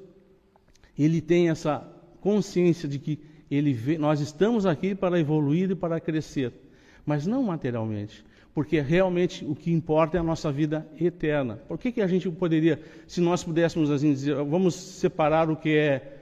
ele 0.99 1.21
tem 1.21 1.49
essa 1.49 1.89
consciência 2.21 2.89
de 2.89 2.99
que 2.99 3.21
ele 3.49 3.73
vê, 3.73 3.97
nós 3.97 4.19
estamos 4.19 4.67
aqui 4.67 4.97
para 4.97 5.21
evoluir 5.21 5.71
e 5.71 5.77
para 5.77 6.01
crescer 6.01 6.64
mas 7.05 7.27
não 7.27 7.43
materialmente. 7.43 8.25
Porque 8.55 8.81
realmente 8.81 9.45
o 9.45 9.55
que 9.55 9.73
importa 9.73 10.17
é 10.17 10.21
a 10.21 10.23
nossa 10.23 10.53
vida 10.53 10.87
eterna. 11.01 11.59
Por 11.67 11.77
que, 11.77 11.91
que 11.91 12.01
a 12.01 12.07
gente 12.07 12.31
poderia, 12.31 12.81
se 13.07 13.21
nós 13.21 13.43
pudéssemos 13.43 13.91
assim 13.91 14.13
dizer, 14.13 14.37
vamos 14.37 14.75
separar 14.75 15.51
o 15.51 15.57
que 15.57 15.77
é 15.77 16.19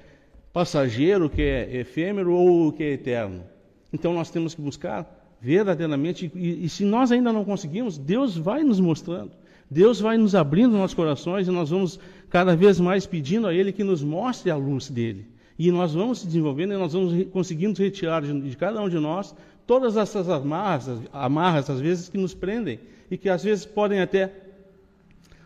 passageiro, 0.53 1.27
o 1.27 1.31
que 1.31 1.42
é 1.42 1.77
efêmero 1.77 2.33
ou 2.33 2.68
o 2.68 2.73
que 2.73 2.83
é 2.83 2.92
eterno? 2.92 3.42
Então 3.92 4.14
nós 4.14 4.31
temos 4.31 4.55
que 4.55 4.62
buscar 4.62 5.21
verdadeiramente, 5.42 6.31
e, 6.35 6.64
e 6.64 6.68
se 6.68 6.85
nós 6.85 7.12
ainda 7.12 7.33
não 7.33 7.45
conseguimos, 7.45 7.99
Deus 7.99 8.37
vai 8.37 8.62
nos 8.62 8.81
mostrando. 8.81 9.33
Deus 9.68 10.01
vai 10.01 10.16
nos 10.16 10.35
abrindo 10.35 10.73
nossos 10.73 10.95
corações 10.95 11.49
e 11.49 11.51
nós 11.51 11.71
vamos 11.71 11.99
cada 12.31 12.55
vez 12.55 12.79
mais 12.79 13.07
pedindo 13.07 13.47
a 13.47 13.55
Ele 13.55 13.73
que 13.73 13.83
nos 13.83 14.03
mostre 14.03 14.51
a 14.51 14.57
luz 14.57 14.88
dele. 14.88 15.27
E 15.59 15.71
nós 15.71 15.95
vamos 15.95 16.21
se 16.21 16.27
desenvolvendo 16.27 16.75
e 16.75 16.77
nós 16.77 16.92
vamos 16.92 17.27
conseguindo 17.29 17.83
retirar 17.83 18.23
de, 18.23 18.40
de 18.40 18.57
cada 18.57 18.81
um 18.81 18.88
de 18.88 18.99
nós 18.99 19.35
todas 19.66 19.96
essas 19.96 20.29
amarras, 20.29 21.01
amarras, 21.12 21.70
às 21.70 21.81
vezes, 21.81 22.09
que 22.09 22.18
nos 22.18 22.35
prendem 22.35 22.81
e 23.11 23.16
que 23.16 23.29
às 23.29 23.42
vezes 23.42 23.64
podem 23.64 24.01
até, 24.01 24.33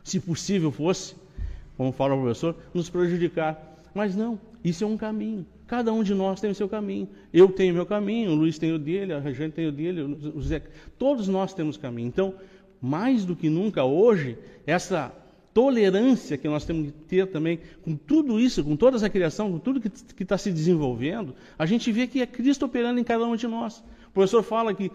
se 0.02 0.20
possível 0.20 0.70
fosse, 0.70 1.14
como 1.76 1.92
fala 1.92 2.14
o 2.14 2.22
professor, 2.22 2.54
nos 2.72 2.88
prejudicar. 2.88 3.80
Mas 3.94 4.14
não, 4.14 4.38
isso 4.64 4.84
é 4.84 4.86
um 4.86 4.96
caminho. 4.96 5.46
Cada 5.66 5.92
um 5.92 6.02
de 6.02 6.14
nós 6.14 6.40
tem 6.40 6.50
o 6.50 6.54
seu 6.54 6.68
caminho. 6.68 7.08
Eu 7.32 7.48
tenho 7.48 7.72
o 7.72 7.76
meu 7.76 7.86
caminho, 7.86 8.30
o 8.30 8.34
Luiz 8.34 8.58
tem 8.58 8.72
o 8.72 8.78
dele, 8.78 9.12
a 9.12 9.18
Regiane 9.18 9.52
tem 9.52 9.66
o 9.66 9.72
dele, 9.72 10.00
o 10.02 10.40
Zé. 10.40 10.62
Todos 10.98 11.26
nós 11.26 11.52
temos 11.52 11.76
caminho. 11.76 12.06
Então, 12.06 12.34
mais 12.80 13.24
do 13.24 13.34
que 13.34 13.50
nunca 13.50 13.84
hoje, 13.84 14.38
essa 14.66 15.12
tolerância 15.52 16.36
que 16.36 16.46
nós 16.46 16.64
temos 16.64 16.92
que 16.92 16.92
ter 16.92 17.26
também 17.26 17.58
com 17.82 17.96
tudo 17.96 18.38
isso, 18.38 18.62
com 18.62 18.76
toda 18.76 18.96
essa 18.96 19.08
criação, 19.08 19.50
com 19.50 19.58
tudo 19.58 19.80
que 19.80 20.22
está 20.22 20.36
se 20.38 20.52
desenvolvendo, 20.52 21.34
a 21.58 21.66
gente 21.66 21.90
vê 21.90 22.06
que 22.06 22.20
é 22.20 22.26
Cristo 22.26 22.66
operando 22.66 23.00
em 23.00 23.04
cada 23.04 23.24
um 23.24 23.34
de 23.34 23.48
nós 23.48 23.82
professor 24.16 24.42
fala 24.42 24.72
que 24.72 24.90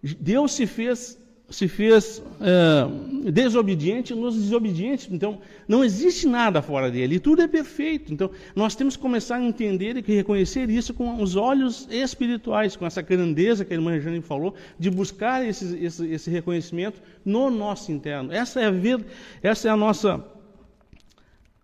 Deus 0.00 0.52
se 0.52 0.64
fez, 0.64 1.20
se 1.50 1.66
fez 1.66 2.22
é, 2.40 3.30
desobediente 3.32 4.14
nos 4.14 4.36
desobedientes. 4.36 5.08
Então, 5.10 5.40
não 5.66 5.84
existe 5.84 6.26
nada 6.28 6.62
fora 6.62 6.88
dele. 6.88 7.16
E 7.16 7.18
tudo 7.18 7.42
é 7.42 7.48
perfeito. 7.48 8.14
Então, 8.14 8.30
nós 8.54 8.76
temos 8.76 8.94
que 8.96 9.02
começar 9.02 9.36
a 9.36 9.42
entender 9.42 9.96
e 9.96 10.14
reconhecer 10.14 10.70
isso 10.70 10.94
com 10.94 11.20
os 11.20 11.34
olhos 11.34 11.88
espirituais, 11.90 12.76
com 12.76 12.86
essa 12.86 13.02
grandeza 13.02 13.64
que 13.64 13.74
a 13.74 13.76
irmã 13.76 13.98
Jane 13.98 14.22
falou, 14.22 14.54
de 14.78 14.88
buscar 14.88 15.44
esse, 15.44 15.76
esse, 15.84 16.06
esse, 16.06 16.30
reconhecimento 16.30 17.02
no 17.24 17.50
nosso 17.50 17.90
interno. 17.90 18.32
Essa 18.32 18.60
é 18.60 18.66
a, 18.66 18.70
ver, 18.70 19.04
essa 19.42 19.66
é 19.66 19.70
a 19.72 19.76
nossa, 19.76 20.18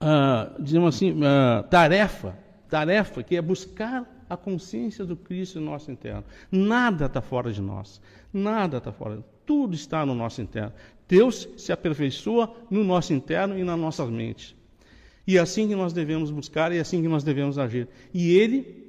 uh, 0.02 0.60
digamos 0.60 0.96
assim, 0.96 1.12
uh, 1.12 1.62
tarefa, 1.70 2.36
tarefa, 2.68 3.22
que 3.22 3.36
é 3.36 3.40
buscar 3.40 4.15
a 4.28 4.36
consciência 4.36 5.04
do 5.04 5.16
Cristo 5.16 5.60
no 5.60 5.66
nosso 5.66 5.90
interno. 5.90 6.24
Nada 6.50 7.06
está 7.06 7.20
fora 7.20 7.52
de 7.52 7.60
nós. 7.60 8.00
Nada 8.32 8.78
está 8.78 8.92
fora. 8.92 9.24
Tudo 9.44 9.74
está 9.74 10.04
no 10.04 10.14
nosso 10.14 10.42
interno. 10.42 10.72
Deus 11.08 11.48
se 11.56 11.72
aperfeiçoa 11.72 12.52
no 12.70 12.82
nosso 12.82 13.12
interno 13.12 13.58
e 13.58 13.62
na 13.62 13.76
nossa 13.76 14.04
mente. 14.06 14.56
E 15.26 15.36
é 15.36 15.40
assim 15.40 15.68
que 15.68 15.74
nós 15.74 15.92
devemos 15.92 16.30
buscar 16.30 16.72
e 16.72 16.78
é 16.78 16.80
assim 16.80 17.02
que 17.02 17.08
nós 17.08 17.24
devemos 17.24 17.58
agir. 17.58 17.88
E 18.12 18.32
Ele 18.32 18.84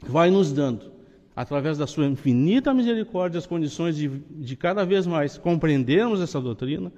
vai 0.00 0.30
nos 0.30 0.52
dando, 0.52 0.92
através 1.34 1.78
da 1.78 1.86
Sua 1.86 2.06
infinita 2.06 2.72
misericórdia, 2.74 3.38
as 3.38 3.46
condições 3.46 3.96
de, 3.96 4.08
de 4.08 4.56
cada 4.56 4.84
vez 4.84 5.06
mais 5.06 5.36
compreendermos 5.38 6.20
essa 6.20 6.40
doutrina, 6.40 6.92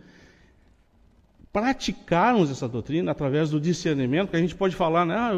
praticarmos 1.53 2.51
essa 2.51 2.69
doutrina 2.69 3.13
através 3.13 3.51
do 3.51 3.61
discernimento, 3.61 4.31
que 4.31 4.37
a 4.37 4.41
gente 4.41 4.55
pode 4.55 4.75
falar, 4.75 5.07
né? 5.07 5.15
Ah, 5.17 5.33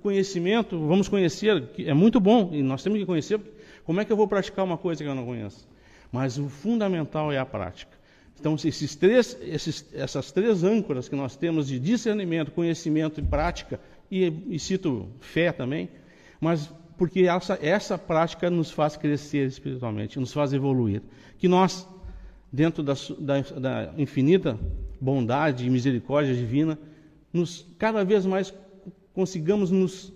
conhecimento, 0.00 0.78
vamos 0.86 1.08
conhecer, 1.08 1.68
é 1.78 1.94
muito 1.94 2.18
bom, 2.20 2.50
e 2.52 2.62
nós 2.62 2.82
temos 2.82 2.98
que 2.98 3.06
conhecer, 3.06 3.40
como 3.84 4.00
é 4.00 4.04
que 4.04 4.12
eu 4.12 4.16
vou 4.16 4.26
praticar 4.26 4.64
uma 4.64 4.78
coisa 4.78 5.02
que 5.02 5.08
eu 5.08 5.14
não 5.14 5.24
conheço? 5.24 5.68
Mas 6.12 6.38
o 6.38 6.48
fundamental 6.48 7.32
é 7.32 7.38
a 7.38 7.46
prática. 7.46 7.98
Então, 8.38 8.54
esses 8.54 8.96
três, 8.96 9.36
esses, 9.42 9.86
essas 9.92 10.32
três 10.32 10.64
âncoras 10.64 11.08
que 11.08 11.14
nós 11.14 11.36
temos 11.36 11.68
de 11.68 11.78
discernimento, 11.78 12.50
conhecimento 12.50 13.20
e 13.20 13.22
prática, 13.22 13.78
e, 14.10 14.32
e 14.48 14.58
cito 14.58 15.08
fé 15.20 15.52
também, 15.52 15.88
mas 16.40 16.72
porque 16.96 17.20
essa, 17.20 17.58
essa 17.62 17.96
prática 17.96 18.50
nos 18.50 18.70
faz 18.70 18.96
crescer 18.96 19.46
espiritualmente, 19.46 20.18
nos 20.18 20.32
faz 20.32 20.52
evoluir. 20.52 21.02
Que 21.38 21.48
nós, 21.48 21.88
dentro 22.52 22.82
da, 22.82 22.94
da, 23.18 23.40
da 23.40 23.94
infinita 23.96 24.58
bondade 25.00 25.66
e 25.66 25.70
misericórdia 25.70 26.34
divina, 26.34 26.78
nos 27.32 27.66
cada 27.78 28.04
vez 28.04 28.26
mais 28.26 28.52
consigamos 29.14 29.70
nos 29.70 30.12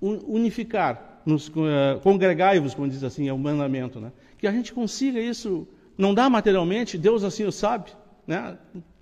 unificar, 0.00 1.22
nos 1.26 1.48
uh, 1.48 2.00
congregai-vos, 2.02 2.74
como 2.74 2.88
diz 2.88 3.02
assim, 3.02 3.28
é 3.28 3.32
o 3.32 3.38
mandamento, 3.38 4.00
né? 4.00 4.12
Que 4.38 4.46
a 4.46 4.52
gente 4.52 4.72
consiga 4.72 5.20
isso, 5.20 5.66
não 5.96 6.14
dá 6.14 6.30
materialmente, 6.30 6.96
Deus 6.96 7.24
assim 7.24 7.44
o 7.44 7.52
sabe, 7.52 7.90
né? 8.26 8.56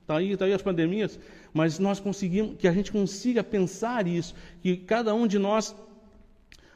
Tá 0.06 0.16
aí, 0.16 0.36
tá 0.36 0.44
aí 0.44 0.52
as 0.52 0.62
pandemias, 0.62 1.18
mas 1.52 1.78
nós 1.78 1.98
conseguimos, 2.00 2.56
que 2.58 2.68
a 2.68 2.72
gente 2.72 2.92
consiga 2.92 3.42
pensar 3.42 4.06
isso, 4.06 4.34
que 4.62 4.76
cada 4.76 5.14
um 5.14 5.26
de 5.26 5.38
nós, 5.38 5.74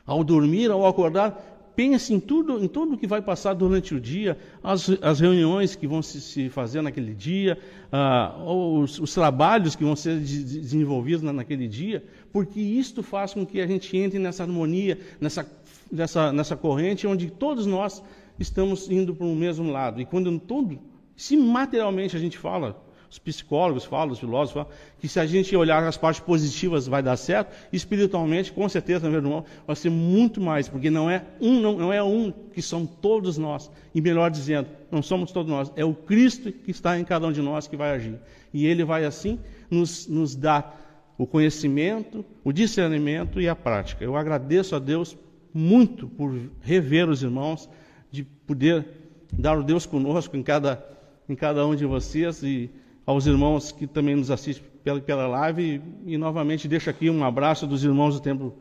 ao 0.04 0.22
dormir, 0.24 0.70
ao 0.70 0.86
acordar, 0.86 1.49
pense 1.80 2.12
em 2.12 2.20
tudo, 2.20 2.62
em 2.62 2.68
tudo 2.68 2.98
que 2.98 3.06
vai 3.06 3.22
passar 3.22 3.54
durante 3.54 3.94
o 3.94 4.00
dia, 4.00 4.36
as, 4.62 4.90
as 5.00 5.18
reuniões 5.18 5.74
que 5.74 5.86
vão 5.86 6.02
se, 6.02 6.20
se 6.20 6.50
fazer 6.50 6.82
naquele 6.82 7.14
dia, 7.14 7.56
ah, 7.90 8.36
os, 8.44 8.98
os, 8.98 9.14
trabalhos 9.14 9.74
que 9.74 9.82
vão 9.82 9.96
ser 9.96 10.20
de, 10.20 10.44
de, 10.44 10.60
desenvolvidos 10.60 11.22
na, 11.22 11.32
naquele 11.32 11.66
dia, 11.66 12.04
porque 12.30 12.60
isto 12.60 13.02
faz 13.02 13.32
com 13.32 13.46
que 13.46 13.62
a 13.62 13.66
gente 13.66 13.96
entre 13.96 14.18
nessa 14.18 14.42
harmonia, 14.42 14.98
nessa, 15.18 15.50
nessa, 15.90 16.30
nessa 16.30 16.54
corrente 16.54 17.06
onde 17.06 17.30
todos 17.30 17.64
nós 17.64 18.02
estamos 18.38 18.90
indo 18.90 19.14
para 19.14 19.26
o 19.26 19.34
mesmo 19.34 19.72
lado. 19.72 20.02
E 20.02 20.04
quando 20.04 20.38
todo, 20.38 20.78
se 21.16 21.34
materialmente 21.34 22.14
a 22.14 22.20
gente 22.20 22.36
fala, 22.36 22.78
os 23.10 23.18
psicólogos 23.18 23.84
falam, 23.84 24.12
os 24.12 24.20
filósofos 24.20 24.62
falam, 24.62 24.78
que 25.00 25.08
se 25.08 25.18
a 25.18 25.26
gente 25.26 25.54
olhar 25.56 25.82
as 25.82 25.96
partes 25.96 26.20
positivas 26.20 26.86
vai 26.86 27.02
dar 27.02 27.16
certo, 27.16 27.52
espiritualmente, 27.72 28.52
com 28.52 28.68
certeza, 28.68 29.08
meu 29.08 29.18
irmão, 29.18 29.44
vai 29.66 29.74
ser 29.74 29.90
muito 29.90 30.40
mais, 30.40 30.68
porque 30.68 30.88
não 30.88 31.10
é 31.10 31.24
um, 31.40 31.60
não, 31.60 31.76
não 31.76 31.92
é 31.92 32.00
um 32.02 32.30
que 32.30 32.62
são 32.62 32.86
todos 32.86 33.36
nós. 33.36 33.68
E 33.92 34.00
melhor 34.00 34.30
dizendo, 34.30 34.68
não 34.92 35.02
somos 35.02 35.32
todos 35.32 35.50
nós, 35.50 35.72
é 35.74 35.84
o 35.84 35.92
Cristo 35.92 36.52
que 36.52 36.70
está 36.70 36.98
em 36.98 37.04
cada 37.04 37.26
um 37.26 37.32
de 37.32 37.42
nós 37.42 37.66
que 37.66 37.76
vai 37.76 37.90
agir. 37.90 38.18
E 38.54 38.64
ele 38.64 38.84
vai 38.84 39.04
assim 39.04 39.40
nos, 39.68 40.06
nos 40.06 40.36
dar 40.36 41.12
o 41.18 41.26
conhecimento, 41.26 42.24
o 42.44 42.52
discernimento 42.52 43.40
e 43.40 43.48
a 43.48 43.56
prática. 43.56 44.04
Eu 44.04 44.16
agradeço 44.16 44.76
a 44.76 44.78
Deus 44.78 45.18
muito 45.52 46.06
por 46.06 46.32
rever 46.60 47.08
os 47.08 47.24
irmãos, 47.24 47.68
de 48.10 48.22
poder 48.22 48.86
dar 49.32 49.58
o 49.58 49.64
Deus 49.64 49.84
conosco 49.84 50.36
em 50.36 50.42
cada, 50.44 50.84
em 51.28 51.34
cada 51.34 51.66
um 51.66 51.74
de 51.74 51.84
vocês 51.84 52.42
e 52.44 52.70
aos 53.10 53.26
irmãos 53.26 53.72
que 53.72 53.86
também 53.86 54.14
nos 54.14 54.30
assistem 54.30 54.64
pela, 54.84 55.00
pela 55.00 55.26
live 55.26 55.82
e, 56.06 56.14
e, 56.14 56.18
novamente 56.18 56.68
deixo 56.68 56.88
aqui 56.88 57.10
um 57.10 57.24
abraço 57.24 57.66
dos 57.66 57.82
irmãos 57.84 58.14
do 58.14 58.20
Templo 58.20 58.56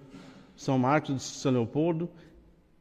São 0.55 0.77
Marcos 0.77 1.15
de 1.15 1.21
São 1.21 1.51
Leopoldo 1.51 2.09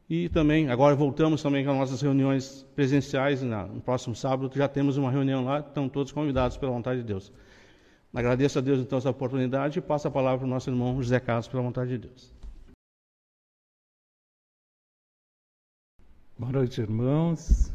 e 0.09 0.27
também, 0.29 0.69
agora 0.69 0.95
voltamos 0.95 1.43
também 1.43 1.63
com 1.63 1.71
as 1.71 1.77
nossas 1.77 2.01
reuniões 2.01 2.65
presenciais 2.75 3.43
na, 3.43 3.67
no 3.67 3.79
próximo 3.79 4.15
sábado, 4.15 4.51
já 4.55 4.67
temos 4.67 4.97
uma 4.97 5.11
reunião 5.11 5.45
lá, 5.45 5.59
estão 5.59 5.87
todos 5.87 6.11
convidados 6.11 6.57
pela 6.57 6.71
vontade 6.71 7.01
de 7.01 7.05
Deus. 7.05 7.31
Agradeço 8.11 8.57
a 8.57 8.61
Deus 8.61 8.79
então 8.79 8.97
essa 8.97 9.11
oportunidade 9.11 9.77
e 9.77 9.81
passo 9.81 10.07
a 10.07 10.11
palavra 10.11 10.39
para 10.39 10.47
o 10.47 10.49
nosso 10.49 10.67
irmão 10.67 10.99
José 10.99 11.19
Carlos 11.19 11.47
pela 11.47 11.61
vontade 11.61 11.91
de 11.91 11.99
Deus. 11.99 12.33
Boa 16.35 16.51
noite, 16.51 16.81
irmãos. 16.81 17.71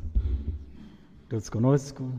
Todos 1.28 1.48
conosco. 1.48 2.11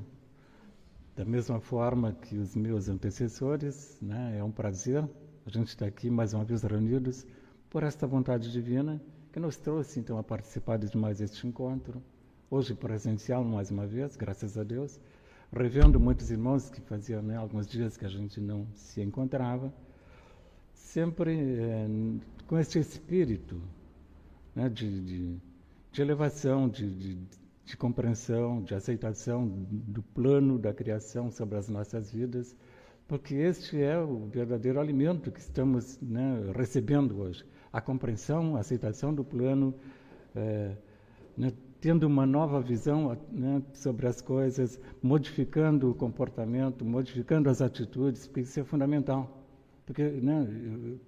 Da 1.16 1.24
mesma 1.24 1.62
forma 1.62 2.12
que 2.12 2.38
os 2.38 2.56
meus 2.56 2.90
antecessores, 2.90 3.98
né? 4.02 4.38
é 4.38 4.44
um 4.44 4.52
prazer 4.52 5.08
a 5.46 5.50
gente 5.50 5.70
estar 5.70 5.86
aqui 5.86 6.10
mais 6.10 6.34
uma 6.34 6.44
vez 6.44 6.64
reunidos 6.64 7.26
por 7.70 7.84
esta 7.84 8.06
vontade 8.06 8.52
divina 8.52 9.02
que 9.32 9.40
nos 9.40 9.56
trouxe 9.56 10.00
então 10.00 10.18
a 10.18 10.24
participar 10.24 10.78
de 10.78 10.98
mais 10.98 11.22
este 11.22 11.48
encontro, 11.48 12.04
hoje 12.50 12.74
presencial 12.74 13.44
mais 13.44 13.72
uma 13.72 13.88
vez, 13.88 14.18
graças 14.18 14.58
a 14.58 14.64
Deus, 14.64 15.00
revendo 15.54 16.00
muitos 16.00 16.32
irmãos 16.32 16.70
que 16.70 16.82
faziam 16.82 17.22
né, 17.22 17.38
alguns 17.38 17.66
dias 17.66 17.96
que 17.96 18.06
a 18.06 18.10
gente 18.10 18.42
não 18.42 18.68
se 18.74 19.02
encontrava, 19.02 19.74
sempre 20.74 21.34
é, 21.38 21.88
com 22.46 22.60
este 22.60 22.78
espírito 22.78 23.62
né, 24.54 24.68
de, 24.68 25.02
de 25.02 25.40
de 25.96 26.02
elevação, 26.02 26.68
de, 26.68 26.92
de, 26.94 27.16
de 27.66 27.76
compreensão, 27.76 28.62
de 28.62 28.76
aceitação 28.76 29.48
do 29.48 30.04
plano 30.04 30.60
da 30.60 30.74
criação 30.74 31.32
sobre 31.32 31.58
as 31.58 31.68
nossas 31.68 32.12
vidas, 32.12 32.56
porque 33.08 33.34
este 33.34 33.82
é 33.82 34.00
o 34.00 34.28
verdadeiro 34.28 34.80
alimento 34.80 35.32
que 35.32 35.40
estamos 35.40 36.00
né, 36.00 36.52
recebendo 36.56 37.20
hoje. 37.20 37.44
A 37.74 37.82
compreensão, 37.82 38.56
a 38.56 38.60
aceitação 38.60 39.14
do 39.14 39.24
plano, 39.24 39.74
é, 40.36 40.76
né, 41.36 41.52
tendo 41.82 42.08
uma 42.08 42.26
nova 42.26 42.62
visão 42.62 43.18
né, 43.32 43.62
sobre 43.74 44.08
as 44.08 44.22
coisas, 44.22 44.80
modificando 45.02 45.90
o 45.90 45.96
comportamento, 45.96 46.86
modificando 46.86 47.50
as 47.50 47.62
atitudes, 47.62 48.28
porque 48.28 48.42
isso 48.42 48.60
é 48.60 48.64
fundamental. 48.64 49.44
Porque 49.86 50.04
né, 50.04 50.48
eu 50.86 51.00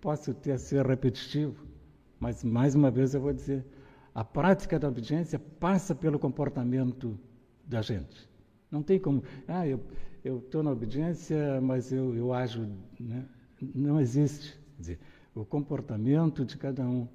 posso 0.00 0.32
ter 0.32 0.58
ser 0.58 0.86
repetitivo, 0.86 1.66
mas 2.20 2.44
mais 2.44 2.74
uma 2.74 2.90
vez 2.90 3.14
eu 3.14 3.20
vou 3.20 3.32
dizer, 3.32 3.64
a 4.16 4.24
prática 4.24 4.78
da 4.78 4.88
obediência 4.88 5.38
passa 5.38 5.94
pelo 5.94 6.18
comportamento 6.18 7.20
da 7.66 7.82
gente. 7.82 8.26
Não 8.70 8.82
tem 8.82 8.98
como, 8.98 9.22
ah, 9.46 9.68
eu 9.68 9.78
estou 10.38 10.62
na 10.62 10.70
obediência, 10.70 11.60
mas 11.60 11.92
eu, 11.92 12.16
eu 12.16 12.32
ajo. 12.32 12.66
Né? 12.98 13.26
Não 13.74 14.00
existe. 14.00 14.58
Dizer, 14.78 14.98
o 15.34 15.44
comportamento 15.44 16.46
de 16.46 16.56
cada 16.56 16.82
um 16.82 17.06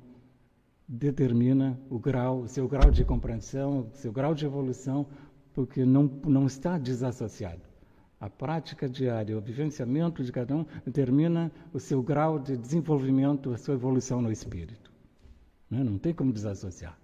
determina 0.87 1.75
o 1.89 1.97
grau, 1.97 2.47
seu 2.47 2.67
grau 2.67 2.91
de 2.91 3.03
compreensão, 3.03 3.89
seu 3.95 4.11
grau 4.11 4.35
de 4.35 4.45
evolução, 4.45 5.07
porque 5.55 5.83
não, 5.83 6.03
não 6.03 6.45
está 6.45 6.77
desassociado. 6.77 7.63
A 8.19 8.29
prática 8.29 8.87
diária, 8.87 9.35
o 9.35 9.41
vivenciamento 9.41 10.23
de 10.23 10.31
cada 10.31 10.55
um 10.55 10.67
determina 10.85 11.51
o 11.73 11.79
seu 11.79 12.03
grau 12.03 12.37
de 12.37 12.55
desenvolvimento, 12.55 13.51
a 13.51 13.57
sua 13.57 13.73
evolução 13.73 14.21
no 14.21 14.31
espírito. 14.31 14.90
Né? 15.71 15.81
Não 15.83 15.97
tem 15.97 16.13
como 16.13 16.33
desassociar. 16.33 16.99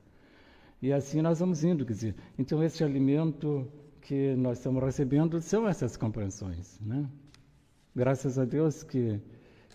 E 0.82 0.92
assim 0.92 1.22
nós 1.22 1.40
vamos 1.40 1.64
indo. 1.64 1.86
Quer 1.86 1.94
dizer, 1.94 2.16
então, 2.38 2.62
esse 2.62 2.84
alimento 2.84 3.66
que 4.02 4.36
nós 4.36 4.58
estamos 4.58 4.84
recebendo 4.84 5.42
são 5.42 5.68
essas 5.68 5.96
compreensões. 5.96 6.78
Né? 6.82 7.10
Graças 7.96 8.38
a 8.38 8.46
Deus 8.46 8.84
que, 8.84 9.20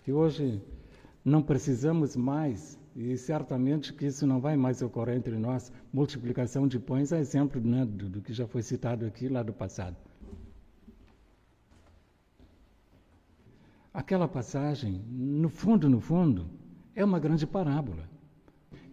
que 0.03 0.13
hoje 0.13 0.61
não 1.25 1.41
precisamos 1.41 2.15
mais, 2.15 2.79
e 2.95 3.17
certamente 3.17 3.93
que 3.93 4.05
isso 4.05 4.27
não 4.27 4.39
vai 4.39 4.55
mais 4.55 4.81
ocorrer 4.81 5.17
entre 5.17 5.37
nós, 5.37 5.71
multiplicação 5.91 6.67
de 6.67 6.79
pães 6.79 7.11
é 7.11 7.19
exemplo 7.19 7.59
né, 7.61 7.85
do, 7.85 8.09
do 8.09 8.21
que 8.21 8.33
já 8.33 8.45
foi 8.47 8.61
citado 8.61 9.05
aqui 9.05 9.27
lá 9.27 9.41
do 9.41 9.53
passado. 9.53 9.97
Aquela 13.93 14.27
passagem, 14.27 15.03
no 15.09 15.49
fundo, 15.49 15.87
no 15.87 15.99
fundo, 15.99 16.49
é 16.95 17.05
uma 17.05 17.19
grande 17.19 17.45
parábola. 17.45 18.12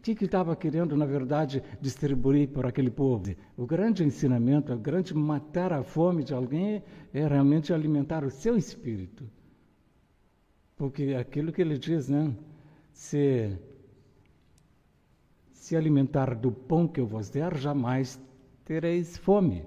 Que, 0.03 0.15
que 0.15 0.25
estava 0.25 0.57
querendo, 0.57 0.97
na 0.97 1.05
verdade, 1.05 1.63
distribuir 1.81 2.49
para 2.49 2.71
aquele 2.71 2.91
povo? 2.91 3.35
O 3.57 3.67
grande 3.67 4.03
ensinamento, 4.03 4.73
o 4.73 4.79
grande 4.79 5.15
matar 5.15 5.73
a 5.73 5.83
fome 5.83 6.25
de 6.25 6.33
alguém 6.33 6.83
é 7.13 7.27
realmente 7.27 7.73
alimentar 7.73 8.25
o 8.25 8.31
seu 8.31 8.57
espírito. 8.57 9.29
Porque 10.75 11.15
aquilo 11.15 11.53
que 11.53 11.61
ele 11.61 11.77
diz, 11.77 12.09
né? 12.09 12.35
Se, 12.93 13.59
se 15.53 15.77
alimentar 15.77 16.35
do 16.35 16.51
pão 16.51 16.89
que 16.89 17.01
eu 17.01 17.07
vos 17.07 17.29
der, 17.29 17.55
jamais 17.59 18.19
tereis 18.65 19.19
fome. 19.19 19.63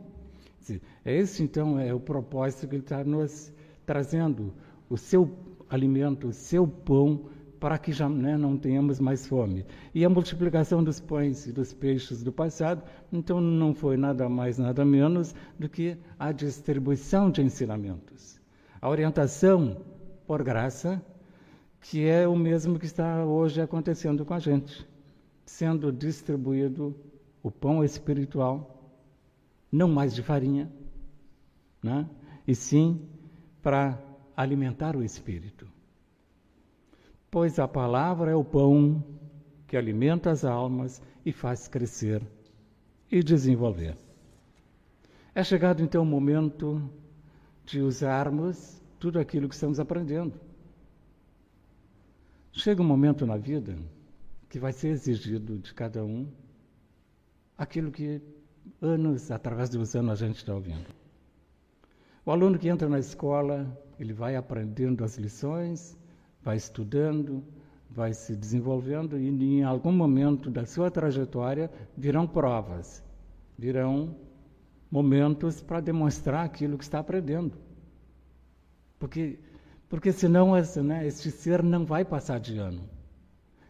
Esse, 1.06 1.43
então, 1.43 1.78
é 1.80 1.93
o 1.93 2.00
propósito 2.00 2.67
que 2.67 2.76
ele 2.76 2.84
está 2.84 3.04
nos 3.04 3.54
trazendo. 3.86 4.52
O 4.89 4.98
seu 4.98 5.30
alimento, 5.69 6.30
o 6.30 6.34
seu 6.34 6.67
pão 6.67 7.30
para 7.63 7.78
que 7.78 7.93
já 7.93 8.10
né, 8.10 8.36
não 8.36 8.58
tenhamos 8.58 8.99
mais 8.99 9.26
fome. 9.26 9.65
E 9.95 10.04
a 10.04 10.10
multiplicação 10.10 10.84
dos 10.84 10.99
pães 10.99 11.47
e 11.47 11.54
dos 11.54 11.71
peixes 11.71 12.21
do 12.21 12.30
passado, 12.30 12.84
então 13.10 13.39
não 13.39 13.73
foi 13.73 13.95
nada 13.95 14.28
mais, 14.28 14.58
nada 14.58 14.84
menos 14.84 15.34
do 15.58 15.69
que 15.69 15.97
a 16.19 16.34
distribuição 16.34 17.32
de 17.32 17.41
ensinamentos. 17.41 18.38
A 18.82 18.89
orientação 18.89 19.78
por 20.28 20.43
graça, 20.43 21.02
que 21.80 22.06
é 22.06 22.28
o 22.28 22.36
mesmo 22.36 22.78
que 22.78 22.86
está 22.86 23.23
hoje 23.23 23.62
acontecendo 23.62 24.26
com 24.26 24.34
a 24.34 24.39
gente, 24.39 24.86
sendo 25.45 25.89
distribuído 25.89 26.93
o 27.41 27.49
pão 27.49 27.82
espiritual, 27.82 28.91
não 29.71 29.88
mais 29.88 30.13
de 30.13 30.21
farinha, 30.21 30.69
né? 31.82 32.10
e 32.45 32.54
sim 32.54 33.08
para 33.62 33.97
alimentar 34.36 34.97
o 34.97 35.02
espírito 35.02 35.65
pois 37.34 37.58
a 37.58 37.67
palavra 37.67 38.30
é 38.30 38.36
o 38.36 38.43
pão 38.43 39.04
que 39.65 39.76
alimenta 39.76 40.30
as 40.30 40.46
almas 40.46 41.02
e 41.26 41.32
faz 41.32 41.67
crescer 41.67 42.22
e 43.12 43.24
desenvolver. 43.24 43.98
É 45.34 45.43
chegado 45.43 45.82
então 45.82 46.04
o 46.04 46.06
momento 46.06 46.88
de 47.65 47.82
usarmos 47.82 48.80
tudo 49.00 49.17
aquilo 49.17 49.50
que 49.50 49.56
estamos 49.56 49.80
aprendendo. 49.80 50.39
Chega 52.52 52.84
um 52.84 52.86
momento 52.86 53.26
na 53.26 53.36
vida 53.36 53.76
que 54.48 54.60
vai 54.60 54.72
ser 54.72 54.89
exigido 54.89 55.58
de 55.58 55.74
cada 55.74 56.06
um 56.06 56.28
aquilo 57.58 57.91
que 57.91 58.22
anos, 58.80 59.32
através 59.32 59.72
dos 59.72 59.96
anos, 59.96 60.22
a 60.22 60.28
gente 60.28 60.38
está 60.38 60.54
ouvindo. 60.54 60.86
O 62.24 62.30
aluno 62.30 62.60
que 62.60 62.69
entra 62.69 62.88
na 62.88 63.00
escola, 63.00 63.76
ele 64.00 64.13
vai 64.13 64.36
aprendendo 64.36 65.04
as 65.04 65.17
lições, 65.17 65.98
vai 66.44 66.58
estudando, 66.58 67.44
vai 67.90 68.14
se 68.14 68.36
desenvolvendo 68.36 69.18
e 69.18 69.28
em 69.28 69.64
algum 69.64 69.92
momento 69.92 70.50
da 70.50 70.66
sua 70.66 70.90
trajetória 70.90 71.70
virão 71.96 72.28
provas, 72.28 73.04
virão 73.58 74.16
momentos 74.92 75.62
para 75.62 75.80
demonstrar 75.80 76.46
aquilo 76.46 76.78
que 76.78 76.84
está 76.84 77.00
aprendendo. 77.00 77.58
Porque, 79.00 79.40
porque 79.90 80.12
senão 80.12 80.58
esse, 80.58 80.82
né, 80.82 81.06
esse 81.06 81.32
ser 81.32 81.64
não 81.64 81.86
vai 81.86 82.04
passar 82.04 82.40
de 82.40 82.58
ano. 82.58 82.82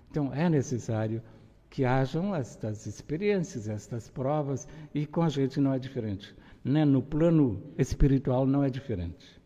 Então 0.10 0.34
é 0.34 0.50
necessário 0.50 1.22
que 1.70 1.84
hajam 1.84 2.36
estas 2.36 2.86
experiências, 2.86 3.68
estas 3.68 4.08
provas, 4.08 4.68
e 4.94 5.08
com 5.08 5.24
a 5.24 5.30
gente 5.30 5.60
não 5.60 5.74
é 5.74 5.80
diferente. 5.80 6.36
Né? 6.64 6.86
No 6.86 7.02
plano 7.02 7.64
espiritual 7.78 8.46
não 8.46 8.64
é 8.64 8.70
diferente. 8.70 9.42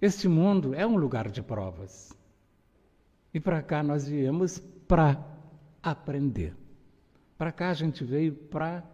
Este 0.00 0.28
mundo 0.28 0.74
é 0.74 0.86
um 0.86 0.96
lugar 0.96 1.28
de 1.28 1.42
provas. 1.42 2.16
E 3.34 3.40
para 3.40 3.60
cá 3.62 3.82
nós 3.82 4.08
viemos 4.08 4.58
para 4.86 5.18
aprender. 5.82 6.54
Para 7.36 7.50
cá 7.50 7.70
a 7.70 7.74
gente 7.74 8.04
veio 8.04 8.32
para 8.32 8.84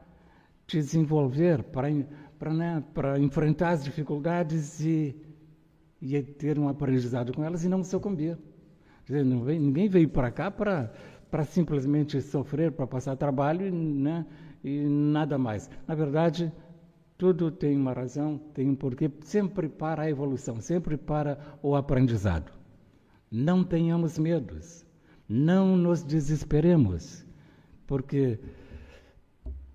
desenvolver, 0.66 1.62
para, 1.62 2.52
né, 2.52 2.82
enfrentar 3.20 3.70
as 3.70 3.84
dificuldades 3.84 4.80
e, 4.80 5.14
e 6.00 6.22
ter 6.22 6.58
um 6.58 6.68
aprendizado 6.68 7.34
com 7.34 7.44
elas 7.44 7.64
e 7.64 7.68
não 7.68 7.84
sucumbir. 7.84 8.38
Dizer, 9.04 9.24
não 9.24 9.42
veio, 9.42 9.60
ninguém 9.60 9.88
veio 9.88 10.08
para 10.08 10.30
cá 10.30 10.50
para, 10.50 10.90
para 11.30 11.44
simplesmente 11.44 12.20
sofrer, 12.22 12.72
para 12.72 12.86
passar 12.86 13.14
trabalho 13.16 13.70
né, 13.70 14.24
e 14.62 14.86
nada 14.88 15.36
mais. 15.36 15.70
Na 15.86 15.94
verdade, 15.94 16.50
tudo 17.16 17.50
tem 17.50 17.76
uma 17.76 17.92
razão, 17.92 18.38
tem 18.52 18.68
um 18.68 18.74
porquê, 18.74 19.10
sempre 19.22 19.68
para 19.68 20.02
a 20.02 20.10
evolução, 20.10 20.60
sempre 20.60 20.96
para 20.96 21.38
o 21.62 21.76
aprendizado. 21.76 22.52
Não 23.30 23.64
tenhamos 23.64 24.18
medos, 24.18 24.84
não 25.28 25.76
nos 25.76 26.02
desesperemos, 26.02 27.24
porque 27.86 28.38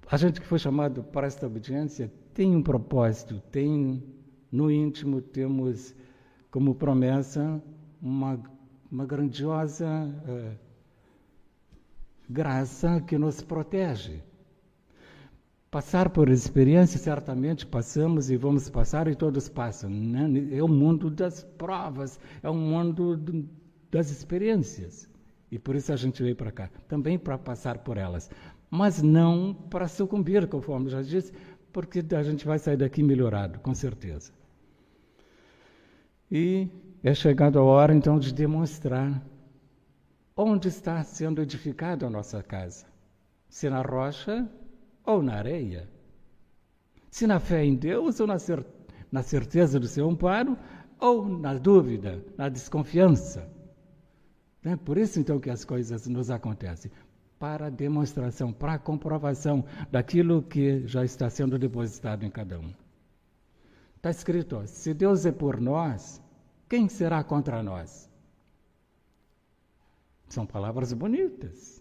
a 0.10 0.18
gente 0.18 0.42
que 0.42 0.48
foi 0.48 0.60
chamado 0.60 1.04
para 1.04 1.28
esta 1.28 1.48
obediência 1.48 2.12
tem 2.34 2.56
um 2.56 2.64
propósito, 2.64 3.42
tem 3.52 4.04
no 4.52 4.72
íntimo 4.72 5.22
temos 5.22 5.96
como 6.50 6.74
promessa 6.74 7.62
uma, 8.02 8.42
uma 8.92 9.06
grandiosa 9.06 9.88
uh, 9.88 10.58
graça 12.30 13.02
que 13.02 13.18
nos 13.18 13.42
protege. 13.42 14.24
Passar 15.72 16.10
por 16.10 16.30
experiência, 16.30 17.00
certamente 17.00 17.66
passamos 17.66 18.32
e 18.32 18.38
vamos 18.38 18.70
passar 18.70 19.08
e 19.08 19.16
todos 19.16 19.48
passam. 19.48 19.90
Né? 19.90 20.50
É 20.52 20.64
o 20.64 20.68
mundo 20.68 21.12
das 21.12 21.44
provas, 21.44 22.20
é 22.42 22.50
o 22.50 22.56
mundo 22.56 23.16
das 23.92 24.10
experiências. 24.10 25.08
E 25.52 25.60
por 25.60 25.76
isso 25.76 25.94
a 25.94 25.96
gente 25.96 26.24
veio 26.24 26.36
para 26.36 26.52
cá, 26.52 26.70
também 26.88 27.20
para 27.20 27.38
passar 27.38 27.80
por 27.80 27.98
elas. 27.98 28.30
mas 28.70 29.02
não 29.02 29.54
para 29.54 29.88
sucumbir, 29.88 30.48
conforme 30.48 30.90
já 30.90 31.02
disse, 31.02 31.34
porque 31.74 32.04
a 32.16 32.24
gente 32.24 32.46
vai 32.46 32.60
sair 32.60 32.78
daqui 32.78 33.02
melhorado, 33.02 33.60
com 33.60 33.74
certeza. 33.74 34.32
E 36.32 36.68
é 37.04 37.14
chegado 37.14 37.58
a 37.58 37.64
hora 37.64 37.94
então 37.94 38.20
de 38.20 38.32
demonstrar 38.34 39.24
onde 40.38 40.68
está 40.68 41.04
sendo 41.04 41.42
edificada 41.42 42.06
a 42.06 42.10
nossa 42.10 42.44
casa: 42.44 42.86
se 43.48 43.70
na 43.70 43.82
rocha 43.82 44.48
ou 45.10 45.24
na 45.24 45.36
areia, 45.36 45.90
se 47.10 47.26
na 47.26 47.40
fé 47.40 47.66
em 47.66 47.76
Deus 47.76 48.20
ou 48.20 48.28
na, 48.28 48.38
cer 48.38 48.64
na 49.12 49.24
certeza 49.24 49.80
do 49.80 49.88
seu 49.88 50.08
amparo, 50.08 50.56
ou 51.00 51.28
na 51.28 51.56
dúvida, 51.56 52.24
na 52.38 52.48
desconfiança. 52.50 53.50
É 54.64 54.76
por 54.76 54.98
isso 54.98 55.20
então 55.20 55.40
que 55.40 55.50
as 55.50 55.66
coisas 55.66 56.06
nos 56.08 56.30
acontecem 56.30 56.92
para 57.40 57.72
demonstração, 57.72 58.52
para 58.52 58.78
comprovação 58.78 59.66
daquilo 59.90 60.44
que 60.44 60.86
já 60.86 61.04
está 61.04 61.30
sendo 61.30 61.58
depositado 61.58 62.24
em 62.24 62.30
cada 62.30 62.60
um. 62.60 62.72
Está 63.96 64.12
escrito: 64.12 64.58
ó, 64.58 64.66
se 64.66 64.94
Deus 64.94 65.26
é 65.26 65.32
por 65.32 65.60
nós, 65.60 66.22
quem 66.68 66.88
será 66.88 67.24
contra 67.24 67.64
nós? 67.64 68.10
São 70.28 70.46
palavras 70.46 70.94
bonitas. 70.94 71.79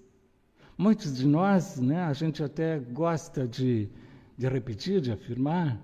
Muitos 0.79 1.17
de 1.17 1.27
nós, 1.27 1.79
né, 1.79 2.05
a 2.05 2.13
gente 2.13 2.43
até 2.43 2.79
gosta 2.79 3.47
de, 3.47 3.91
de 4.37 4.49
repetir, 4.49 5.01
de 5.01 5.11
afirmar, 5.11 5.79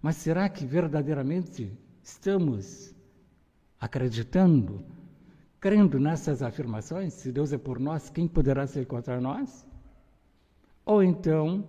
mas 0.00 0.16
será 0.16 0.48
que 0.48 0.64
verdadeiramente 0.64 1.70
estamos 2.02 2.94
acreditando 3.78 4.82
crendo 5.60 6.00
nessas 6.00 6.42
afirmações, 6.42 7.12
se 7.12 7.30
Deus 7.30 7.52
é 7.52 7.58
por 7.58 7.78
nós, 7.78 8.08
quem 8.08 8.26
poderá 8.26 8.66
ser 8.66 8.86
contra 8.86 9.20
nós? 9.20 9.66
Ou 10.86 11.02
então 11.02 11.68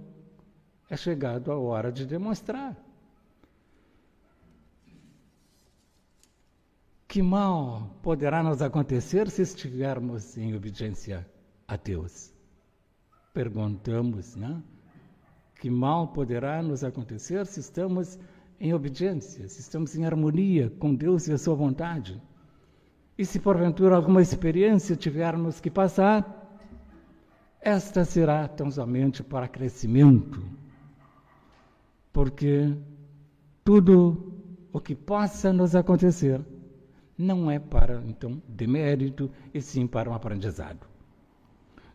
é 0.89 0.95
chegado 0.95 1.51
a 1.51 1.57
hora 1.57 1.91
de 1.91 2.05
demonstrar. 2.05 2.76
Que 7.05 7.22
mal 7.22 7.93
poderá 8.01 8.41
nos 8.41 8.61
acontecer 8.61 9.30
se 9.30 9.41
estivermos 9.41 10.38
em 10.38 10.55
obediência 10.55 11.30
a 11.67 11.76
Deus? 11.76 12.32
Perguntamos, 13.34 14.36
né? 14.36 14.61
Que 15.59 15.69
mal 15.69 16.09
poderá 16.09 16.61
nos 16.61 16.84
acontecer 16.84 17.45
se 17.45 17.59
estamos 17.59 18.19
em 18.59 18.73
obediência, 18.73 19.47
se 19.47 19.61
estamos 19.61 19.95
em 19.95 20.05
harmonia 20.05 20.69
com 20.79 20.93
Deus 20.93 21.27
e 21.27 21.34
a 21.34 21.38
Sua 21.38 21.55
vontade? 21.55 22.21
E 23.17 23.25
se 23.25 23.39
porventura 23.39 23.95
alguma 23.95 24.21
experiência 24.21 24.95
tivermos 24.95 25.59
que 25.59 25.69
passar, 25.69 26.59
esta 27.61 28.03
será 28.03 28.47
tão 28.47 28.69
somente 28.71 29.23
para 29.23 29.47
crescimento, 29.47 30.43
porque 32.11 32.75
tudo 33.63 34.34
o 34.73 34.79
que 34.79 34.95
possa 34.95 35.53
nos 35.53 35.75
acontecer 35.75 36.41
não 37.17 37.51
é 37.51 37.59
para, 37.59 38.01
então, 38.07 38.41
demérito, 38.47 39.29
e 39.53 39.61
sim 39.61 39.86
para 39.86 40.09
um 40.09 40.13
aprendizado. 40.13 40.90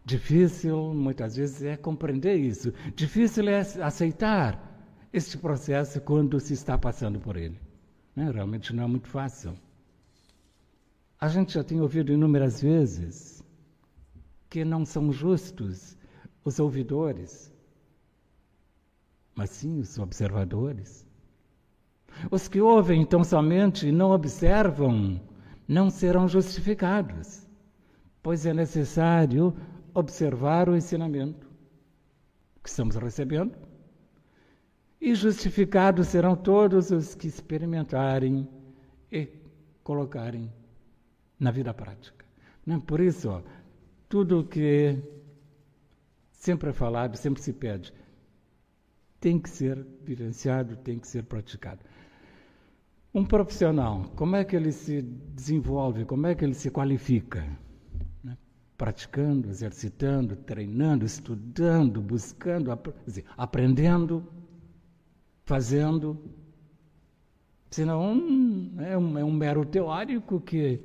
Difícil, 0.07 0.95
muitas 0.95 1.35
vezes, 1.35 1.65
é 1.65 1.77
compreender 1.77 2.37
isso. 2.37 2.73
Difícil 2.95 3.49
é 3.49 3.59
aceitar 3.59 5.11
este 5.13 5.37
processo 5.37 6.01
quando 6.01 6.39
se 6.39 6.53
está 6.53 6.79
passando 6.79 7.19
por 7.19 7.37
ele. 7.37 7.61
Né? 8.15 8.31
Realmente 8.31 8.73
não 8.73 8.85
é 8.85 8.87
muito 8.87 9.09
fácil. 9.09 9.55
A 11.21 11.27
gente 11.27 11.55
já 11.55 11.65
tem 11.65 11.81
ouvido 11.81 12.13
inúmeras 12.13 12.63
vezes 12.63 13.45
que 14.49 14.65
não 14.65 14.87
são 14.87 15.11
justos 15.11 15.99
os 16.45 16.61
ouvidores, 16.61 17.53
mas 19.35 19.51
sim 19.51 19.81
os 19.81 19.99
observadores. 19.99 21.05
Os 22.31 22.47
que 22.47 22.61
ouvem 22.61 23.05
tão 23.05 23.25
somente 23.25 23.89
e 23.89 23.93
não 23.93 24.13
observam 24.13 25.21
não 25.67 25.91
serão 25.91 26.29
justificados, 26.29 27.45
pois 28.23 28.47
é 28.47 28.55
necessário 28.55 29.53
observar 29.97 30.69
o 30.69 30.77
ensinamento 30.77 31.49
que 32.63 32.69
estamos 32.69 32.97
recebendo. 32.97 33.57
E 35.01 35.15
justificados 35.15 36.09
serão 36.09 36.37
todos 36.37 36.91
os 36.91 37.15
que 37.15 37.27
experimentarem 37.27 38.47
e 39.11 39.29
colocarem 39.83 40.53
na 41.41 41.51
vida 41.51 41.73
prática. 41.73 42.27
Não, 42.65 42.79
por 42.81 43.01
isso, 43.01 43.31
ó, 43.31 43.43
tudo 44.09 44.45
que 44.45 44.99
sempre 46.33 46.71
é 46.71 46.73
falado, 46.73 47.17
sempre 47.17 47.43
se 47.43 47.53
pede, 47.53 47.93
tem 49.19 49.39
que 49.39 49.49
ser 49.49 49.83
vivenciado, 50.03 50.77
tem 50.77 50.99
que 50.99 51.09
ser 51.09 51.23
praticado. 51.25 51.81
Um 53.15 53.25
profissional, 53.25 54.11
como 54.15 54.37
é 54.37 54.45
que 54.45 54.55
ele 54.55 54.73
se 54.73 55.01
desenvolve, 55.01 56.05
como 56.05 56.27
é 56.27 56.35
que 56.35 56.45
ele 56.45 56.55
se 56.55 56.71
qualifica? 56.71 57.47
Praticando, 58.77 59.49
exercitando, 59.49 60.37
treinando, 60.37 61.05
estudando, 61.05 62.01
buscando, 62.01 62.71
ap 62.71 62.89
dizer, 63.07 63.25
aprendendo, 63.37 64.27
fazendo. 65.45 66.19
Senão 67.71 68.03
é 68.79 68.97
um, 68.99 69.19
é 69.19 69.25
um 69.25 69.33
mero 69.33 69.65
teórico 69.65 70.41
que 70.41 70.81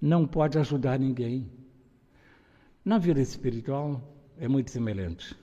não 0.00 0.26
pode 0.26 0.58
ajudar 0.58 0.98
ninguém. 0.98 1.50
Na 2.84 2.98
vida 2.98 3.20
espiritual 3.20 4.14
é 4.38 4.46
muito 4.46 4.70
semelhante. 4.70 5.36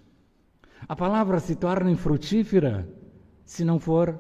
A 0.88 0.96
palavra 0.96 1.40
se 1.40 1.56
torna 1.56 1.92
infrutífera 1.92 2.88
se 3.44 3.66
não 3.66 3.80
for 3.80 4.20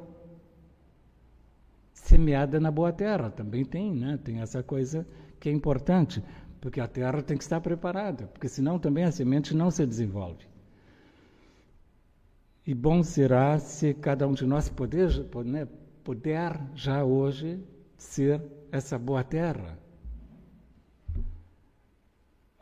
semeada 1.93 2.59
na 2.59 2.71
boa 2.71 2.91
terra. 2.91 3.29
Também 3.29 3.63
tem, 3.63 3.93
né? 3.93 4.19
Tem 4.23 4.41
essa 4.41 4.61
coisa 4.61 5.07
que 5.39 5.49
é 5.49 5.51
importante, 5.51 6.23
porque 6.61 6.79
a 6.79 6.87
terra 6.87 7.21
tem 7.21 7.35
que 7.35 7.43
estar 7.43 7.59
preparada, 7.59 8.27
porque 8.27 8.47
senão 8.47 8.79
também 8.79 9.03
a 9.03 9.11
semente 9.11 9.53
não 9.53 9.69
se 9.69 9.85
desenvolve. 9.85 10.45
E 12.65 12.73
bom 12.73 13.03
será 13.03 13.59
se 13.59 13.93
cada 13.95 14.27
um 14.27 14.33
de 14.33 14.45
nós 14.45 14.69
puder, 14.69 15.09
né, 15.43 15.67
puder 16.03 16.61
já 16.75 17.03
hoje 17.03 17.61
ser 17.97 18.41
essa 18.71 18.97
boa 18.97 19.23
terra 19.23 19.77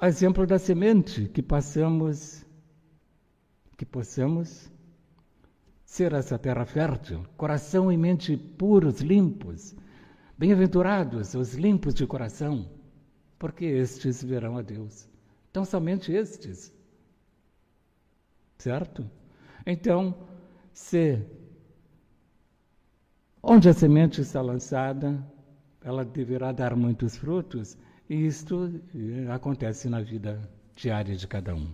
a 0.01 0.07
exemplo 0.07 0.47
da 0.47 0.57
semente 0.57 1.27
que 1.27 1.41
passamos, 1.41 2.45
que 3.75 3.85
possamos 3.85 4.71
ser 5.83 6.13
essa 6.13 6.39
terra 6.39 6.65
fértil, 6.65 7.25
coração 7.35 7.91
e 7.91 7.97
mente 7.97 8.37
puros, 8.37 9.01
limpos. 9.01 9.75
Bem-aventurados 10.37 11.33
os 11.33 11.53
limpos 11.53 11.93
de 11.93 12.07
coração, 12.07 12.78
porque 13.39 13.65
estes 13.65 14.21
verão 14.21 14.57
a 14.57 14.61
Deus. 14.61 15.07
Então, 15.49 15.65
somente 15.65 16.11
estes. 16.11 16.71
Certo? 18.57 19.09
Então, 19.65 20.13
se 20.73 21.25
onde 23.41 23.69
a 23.69 23.73
semente 23.73 24.21
está 24.21 24.41
lançada, 24.41 25.25
ela 25.81 26.03
deverá 26.03 26.51
dar 26.51 26.75
muitos 26.75 27.15
frutos 27.15 27.77
e 28.09 28.25
isto 28.25 28.81
eh, 28.93 29.31
acontece 29.31 29.87
na 29.87 30.01
vida 30.01 30.39
diária 30.75 31.15
de 31.15 31.25
cada 31.25 31.55
um. 31.55 31.73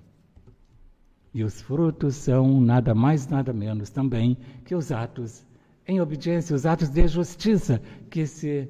E 1.33 1.43
os 1.43 1.61
frutos 1.61 2.15
são 2.15 2.61
nada 2.61 2.93
mais, 2.93 3.27
nada 3.27 3.51
menos 3.51 3.89
também 3.89 4.37
que 4.63 4.75
os 4.75 4.91
atos 4.91 5.45
em 5.87 5.99
obediência, 5.99 6.55
os 6.55 6.65
atos 6.65 6.89
de 6.89 7.07
justiça 7.07 7.81
que 8.09 8.25
se 8.25 8.69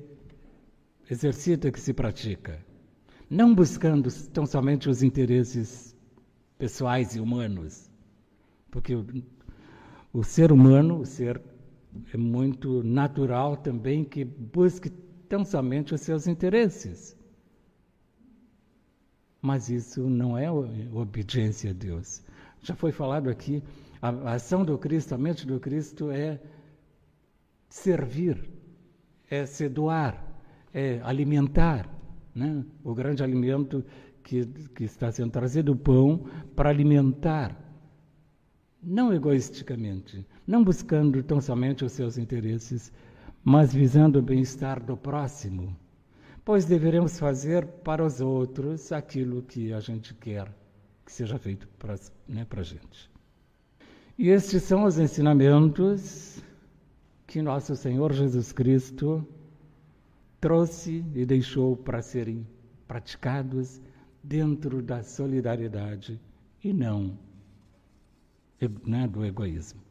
exercita, 1.09 1.71
que 1.71 1.79
se 1.79 1.93
pratica. 1.93 2.59
Não 3.29 3.53
buscando 3.53 4.09
tão 4.31 4.45
somente 4.45 4.89
os 4.89 5.01
interesses 5.01 5.95
pessoais 6.57 7.15
e 7.15 7.19
humanos, 7.19 7.89
porque 8.69 8.95
o, 8.95 9.05
o 10.13 10.23
ser 10.23 10.51
humano, 10.51 10.99
o 10.99 11.05
ser 11.05 11.41
é 12.13 12.17
muito 12.17 12.83
natural 12.83 13.57
também 13.57 14.03
que 14.03 14.23
busque 14.23 14.89
tão 15.27 15.43
somente 15.43 15.93
os 15.93 16.01
seus 16.01 16.27
interesses. 16.27 17.17
Mas 19.41 19.69
isso 19.69 20.09
não 20.09 20.37
é 20.37 20.49
obediência 20.51 21.71
a 21.71 21.73
Deus. 21.73 22.23
Já 22.61 22.75
foi 22.75 22.91
falado 22.91 23.29
aqui, 23.29 23.61
a 24.01 24.33
ação 24.33 24.65
do 24.65 24.77
Cristo, 24.77 25.13
a 25.13 25.17
mente 25.17 25.45
do 25.45 25.59
Cristo 25.59 26.11
é 26.11 26.39
servir, 27.69 28.49
é 29.29 29.45
se 29.45 29.69
doar, 29.69 30.23
é 30.73 30.99
alimentar. 31.03 31.94
Né? 32.35 32.63
O 32.83 32.93
grande 32.93 33.23
alimento 33.23 33.83
que, 34.21 34.45
que 34.75 34.83
está 34.83 35.11
sendo 35.11 35.31
trazido, 35.31 35.71
o 35.71 35.75
pão, 35.75 36.25
para 36.55 36.69
alimentar. 36.69 37.57
Não 38.83 39.11
egoisticamente, 39.11 40.27
não 40.45 40.63
buscando 40.63 41.23
tão 41.23 41.41
somente 41.41 41.83
os 41.83 41.93
seus 41.93 42.19
interesses, 42.19 42.91
mas 43.43 43.73
visando 43.73 44.19
o 44.19 44.21
bem-estar 44.21 44.83
do 44.83 44.95
próximo 44.95 45.75
pois 46.45 46.63
deveremos 46.63 47.17
fazer 47.17 47.65
para 47.83 48.05
os 48.05 48.21
outros 48.21 48.91
aquilo 48.91 49.41
que 49.41 49.73
a 49.73 49.79
gente 49.79 50.13
quer 50.13 50.47
que 51.03 51.11
seja 51.11 51.39
feito 51.39 51.67
para 51.79 51.95
né, 52.27 52.45
a 52.49 52.63
gente. 52.63 53.11
E 54.17 54.29
estes 54.29 54.63
são 54.63 54.85
os 54.85 54.97
ensinamentos 54.97 56.41
que 57.27 57.41
nosso 57.41 57.75
Senhor 57.75 58.13
Jesus 58.13 58.51
Cristo 58.51 59.27
trouxe 60.45 61.03
e 61.15 61.25
deixou 61.25 61.75
para 61.75 62.03
serem 62.03 62.47
praticados 62.87 63.81
dentro 64.23 64.79
da 64.79 65.01
solidariedade 65.01 66.21
e 66.63 66.71
não 66.71 67.17
né, 68.85 69.07
do 69.07 69.25
egoísmo. 69.25 69.81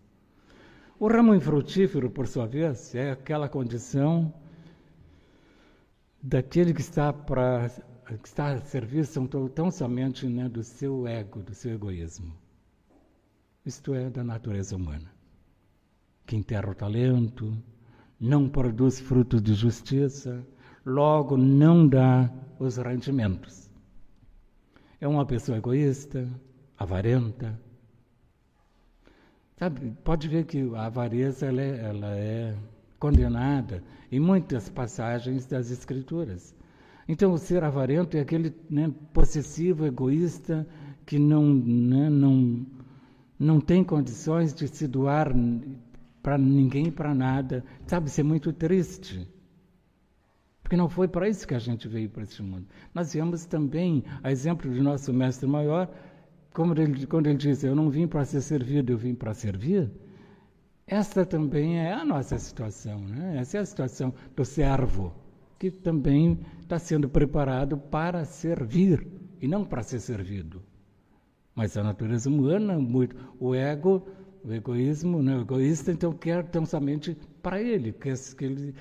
O 0.96 1.08
ramo 1.08 1.34
infrutífero, 1.34 2.08
por 2.08 2.28
sua 2.28 2.46
vez, 2.46 2.94
é 2.94 3.10
aquela 3.10 3.48
condição 3.48 4.32
daquele 6.22 6.72
que 6.72 6.82
está 6.82 7.12
para 7.12 7.68
que 8.20 8.28
está 8.28 8.52
a 8.52 8.60
serviço 8.60 9.26
tão, 9.26 9.48
tão 9.48 9.72
somente 9.72 10.24
né, 10.28 10.48
do 10.48 10.62
seu 10.62 11.04
ego, 11.04 11.42
do 11.42 11.52
seu 11.52 11.72
egoísmo. 11.72 12.32
Isto 13.66 13.92
é 13.92 14.08
da 14.08 14.22
natureza 14.22 14.76
humana, 14.76 15.10
que 16.24 16.36
enterra 16.36 16.70
o 16.70 16.74
talento, 16.76 17.60
não 18.20 18.48
produz 18.48 19.00
frutos 19.00 19.42
de 19.42 19.54
justiça, 19.54 20.46
logo 20.84 21.36
não 21.36 21.86
dá 21.86 22.30
os 22.58 22.76
rendimentos. 22.76 23.70
É 25.00 25.08
uma 25.08 25.26
pessoa 25.26 25.58
egoísta, 25.58 26.28
avarenta. 26.78 27.58
Sabe, 29.56 29.92
pode 30.02 30.28
ver 30.28 30.44
que 30.44 30.60
a 30.74 30.86
avareza 30.86 31.46
ela 31.46 31.60
é, 31.60 31.84
ela 31.84 32.16
é 32.16 32.56
condenada 32.98 33.82
em 34.10 34.18
muitas 34.18 34.68
passagens 34.68 35.46
das 35.46 35.70
Escrituras. 35.70 36.54
Então, 37.06 37.32
o 37.32 37.38
ser 37.38 37.62
avarento 37.62 38.16
é 38.16 38.20
aquele 38.20 38.54
né, 38.70 38.90
possessivo, 39.12 39.86
egoísta, 39.86 40.66
que 41.04 41.18
não, 41.18 41.52
né, 41.52 42.08
não, 42.08 42.66
não 43.38 43.60
tem 43.60 43.84
condições 43.84 44.54
de 44.54 44.66
se 44.68 44.88
doar 44.88 45.34
para 46.24 46.38
ninguém, 46.38 46.90
para 46.90 47.14
nada. 47.14 47.62
Sabe, 47.86 48.08
isso 48.08 48.18
é 48.18 48.24
muito 48.24 48.50
triste. 48.50 49.28
Porque 50.62 50.74
não 50.74 50.88
foi 50.88 51.06
para 51.06 51.28
isso 51.28 51.46
que 51.46 51.54
a 51.54 51.58
gente 51.58 51.86
veio 51.86 52.08
para 52.08 52.22
este 52.22 52.42
mundo. 52.42 52.66
Nós 52.94 53.12
viemos 53.12 53.44
também, 53.44 54.02
a 54.22 54.32
exemplo 54.32 54.70
do 54.70 54.82
nosso 54.82 55.12
mestre 55.12 55.46
maior, 55.46 55.86
como 56.54 56.72
ele, 56.72 57.06
quando 57.06 57.26
ele 57.26 57.36
diz, 57.36 57.62
eu 57.62 57.76
não 57.76 57.90
vim 57.90 58.06
para 58.06 58.24
ser 58.24 58.40
servido, 58.40 58.90
eu 58.90 58.96
vim 58.96 59.14
para 59.14 59.34
servir. 59.34 59.90
Esta 60.86 61.26
também 61.26 61.78
é 61.78 61.92
a 61.92 62.06
nossa 62.06 62.38
situação, 62.38 63.00
né? 63.00 63.36
essa 63.38 63.58
é 63.58 63.60
a 63.60 63.66
situação 63.66 64.14
do 64.34 64.46
servo, 64.46 65.14
que 65.58 65.70
também 65.70 66.40
está 66.62 66.78
sendo 66.78 67.06
preparado 67.06 67.76
para 67.76 68.24
servir 68.24 69.06
e 69.42 69.46
não 69.46 69.62
para 69.62 69.82
ser 69.82 70.00
servido. 70.00 70.62
Mas 71.54 71.76
a 71.76 71.82
natureza 71.82 72.30
humana, 72.30 72.78
muito, 72.78 73.14
o 73.38 73.54
ego, 73.54 74.06
o 74.44 74.52
egoísmo, 74.52 75.22
né? 75.22 75.36
o 75.36 75.40
egoísta, 75.40 75.90
então 75.90 76.12
quer 76.12 76.44
tão 76.44 76.66
somente 76.66 77.16
para 77.42 77.60
ele, 77.60 77.92
quer 77.92 78.16
que 78.36 78.44
ele, 78.44 78.74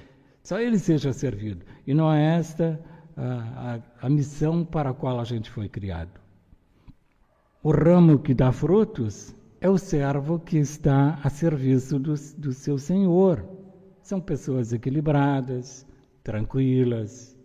só 0.44 0.60
ele 0.60 0.78
seja 0.78 1.14
servido. 1.14 1.66
E 1.88 1.94
não 1.94 2.12
é 2.12 2.38
esta 2.38 2.80
a, 3.16 3.80
a, 4.02 4.08
a 4.08 4.10
missão 4.10 4.66
para 4.66 4.90
a 4.90 4.94
qual 4.94 5.20
a 5.20 5.24
gente 5.24 5.50
foi 5.50 5.70
criado. 5.70 6.20
O 7.64 7.72
ramo 7.72 8.20
que 8.20 8.34
dá 8.34 8.52
frutos 8.52 9.34
é 9.62 9.70
o 9.70 9.78
servo 9.78 10.38
que 10.38 10.58
está 10.58 11.18
a 11.24 11.30
serviço 11.30 11.98
do, 11.98 12.14
do 12.38 12.52
seu 12.52 12.78
senhor. 12.78 13.48
São 14.02 14.20
pessoas 14.20 14.74
equilibradas, 14.74 15.88
tranquilas, 16.22 17.38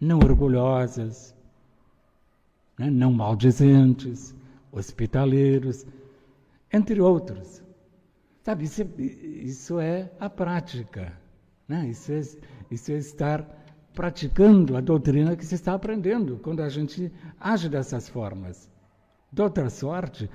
não 0.00 0.18
orgulhosas, 0.18 1.36
né? 2.78 2.88
não 2.88 3.12
maldizentes, 3.12 4.34
hospitaleiros, 4.72 5.86
entre 6.72 7.00
outros. 7.00 7.62
Sabe, 8.42 8.64
isso 8.64 8.82
é, 8.82 9.02
isso 9.02 9.80
é 9.80 10.10
a 10.20 10.30
prática. 10.30 11.12
Né? 11.68 11.88
Isso, 11.88 12.12
é, 12.12 12.20
isso 12.70 12.92
é 12.92 12.96
estar 12.96 13.42
praticando 13.92 14.76
a 14.76 14.80
doutrina 14.80 15.34
que 15.36 15.44
se 15.44 15.54
está 15.54 15.74
aprendendo 15.74 16.38
quando 16.38 16.60
a 16.60 16.68
gente 16.68 17.10
age 17.40 17.68
dessas 17.68 18.08
formas. 18.08 18.70
De 19.32 19.42
outra 19.42 19.68
sorte, 19.68 20.30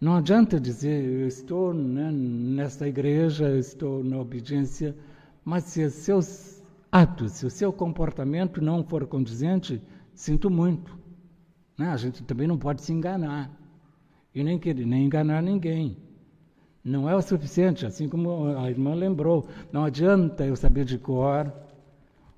não 0.00 0.16
adianta 0.16 0.58
dizer, 0.58 1.04
eu 1.04 1.28
estou 1.28 1.74
né, 1.74 2.10
nesta 2.10 2.88
igreja, 2.88 3.56
estou 3.56 4.02
na 4.02 4.18
obediência, 4.18 4.96
mas 5.44 5.64
se 5.64 5.84
os 5.84 5.92
seus 5.92 6.62
atos, 6.90 7.32
se 7.32 7.46
o 7.46 7.50
seu 7.50 7.72
comportamento 7.72 8.62
não 8.62 8.82
for 8.82 9.06
condizente, 9.06 9.80
sinto 10.14 10.50
muito. 10.50 10.98
Né? 11.78 11.88
A 11.88 11.96
gente 11.96 12.22
também 12.24 12.48
não 12.48 12.58
pode 12.58 12.82
se 12.82 12.92
enganar. 12.92 13.50
E 14.34 14.42
nem 14.42 14.58
querer 14.58 14.86
nem 14.86 15.06
enganar 15.06 15.42
ninguém. 15.42 15.96
Não 16.84 17.08
é 17.08 17.14
o 17.14 17.22
suficiente, 17.22 17.84
assim 17.84 18.08
como 18.08 18.46
a 18.56 18.70
irmã 18.70 18.94
lembrou. 18.94 19.46
Não 19.72 19.84
adianta 19.84 20.46
eu 20.46 20.56
saber 20.56 20.84
de 20.84 20.98
cor 20.98 21.52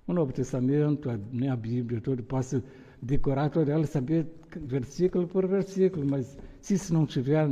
o 0.06 0.12
Novo 0.12 0.32
Testamento, 0.32 1.10
a, 1.10 1.16
né, 1.16 1.48
a 1.48 1.56
Bíblia, 1.56 2.00
tudo, 2.00 2.22
posso 2.22 2.62
decorar 3.00 3.50
toda 3.50 3.72
ela, 3.72 3.86
saber 3.86 4.26
versículo 4.56 5.26
por 5.26 5.46
versículo, 5.46 6.06
mas 6.08 6.38
se 6.60 6.74
isso 6.74 6.92
não 6.92 7.04
estiver 7.04 7.48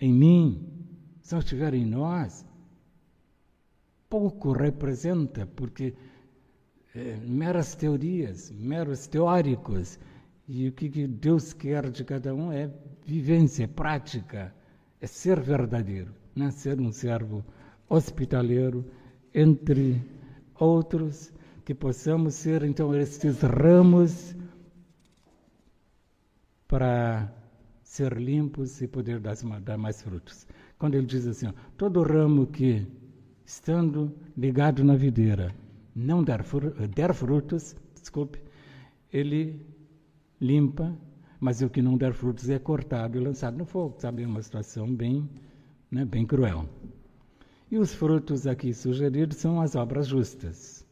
em 0.00 0.12
mim, 0.12 0.68
se 1.22 1.32
não 1.32 1.40
estiver 1.40 1.74
em 1.74 1.84
nós, 1.84 2.44
pouco 4.08 4.52
representa, 4.52 5.46
porque 5.46 5.94
é, 6.94 7.16
meras 7.24 7.74
teorias, 7.74 8.50
meros 8.50 9.06
teóricos, 9.06 9.98
e 10.48 10.68
o 10.68 10.72
que 10.72 10.88
Deus 11.06 11.52
quer 11.52 11.90
de 11.90 12.04
cada 12.04 12.34
um 12.34 12.52
é 12.52 12.70
vivência, 13.06 13.68
prática, 13.68 14.52
é 15.00 15.06
ser 15.06 15.40
verdadeiro, 15.40 16.12
não 16.34 16.46
é 16.46 16.50
ser 16.50 16.80
um 16.80 16.90
servo 16.90 17.44
hospitaleiro, 17.88 18.84
entre 19.32 20.02
outros, 20.58 21.32
que 21.64 21.74
possamos 21.74 22.34
ser 22.34 22.64
então 22.64 22.94
estes 22.94 23.40
ramos 23.40 24.34
para 26.66 27.32
ser 27.84 28.14
limpos 28.14 28.82
e 28.82 28.88
poder 28.88 29.20
dar, 29.20 29.36
dar 29.60 29.78
mais 29.78 30.02
frutos. 30.02 30.46
Quando 30.78 30.96
ele 30.96 31.06
diz 31.06 31.26
assim, 31.26 31.46
ó, 31.46 31.52
todo 31.76 32.02
ramo 32.02 32.46
que, 32.48 32.86
estando 33.44 34.12
ligado 34.36 34.82
na 34.82 34.96
videira, 34.96 35.54
não 35.94 36.24
der, 36.24 36.44
der 36.94 37.14
frutos, 37.14 37.76
desculpe, 37.94 38.40
ele 39.12 39.64
limpa, 40.40 40.96
mas 41.40 41.62
o 41.62 41.68
que 41.68 41.82
não 41.82 41.96
der 41.96 42.12
frutos 42.12 42.48
é 42.48 42.58
cortado 42.58 43.18
e 43.18 43.20
lançado 43.20 43.56
no 43.56 43.64
fogo. 43.64 43.96
Sabe, 43.98 44.22
é 44.22 44.26
uma 44.26 44.42
situação 44.42 44.92
bem, 44.92 45.28
né, 45.90 46.04
bem 46.04 46.26
cruel. 46.26 46.68
E 47.70 47.78
os 47.78 47.92
frutos 47.94 48.46
aqui 48.46 48.72
sugeridos 48.72 49.38
são 49.38 49.60
as 49.60 49.74
obras 49.74 50.06
justas, 50.06 50.86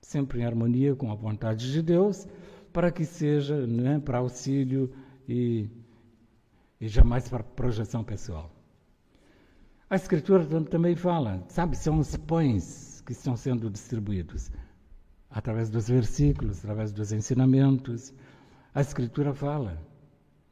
sempre 0.00 0.40
em 0.40 0.44
harmonia 0.44 0.94
com 0.94 1.10
a 1.10 1.14
vontade 1.14 1.72
de 1.72 1.82
Deus, 1.82 2.26
para 2.72 2.90
que 2.90 3.04
seja 3.04 3.66
né, 3.66 3.98
para 3.98 4.18
auxílio 4.18 4.92
e 5.28 5.68
e 6.80 6.88
jamais 6.88 7.28
para 7.28 7.42
projeção 7.42 8.04
pessoal. 8.04 8.50
A 9.90 9.96
Escritura 9.96 10.44
também 10.64 10.94
fala, 10.94 11.44
sabe, 11.48 11.76
são 11.76 11.98
os 11.98 12.16
pães 12.16 13.02
que 13.06 13.12
estão 13.12 13.36
sendo 13.36 13.70
distribuídos 13.70 14.50
através 15.30 15.70
dos 15.70 15.88
versículos, 15.88 16.58
através 16.58 16.92
dos 16.92 17.10
ensinamentos. 17.12 18.12
A 18.74 18.80
Escritura 18.80 19.34
fala, 19.34 19.80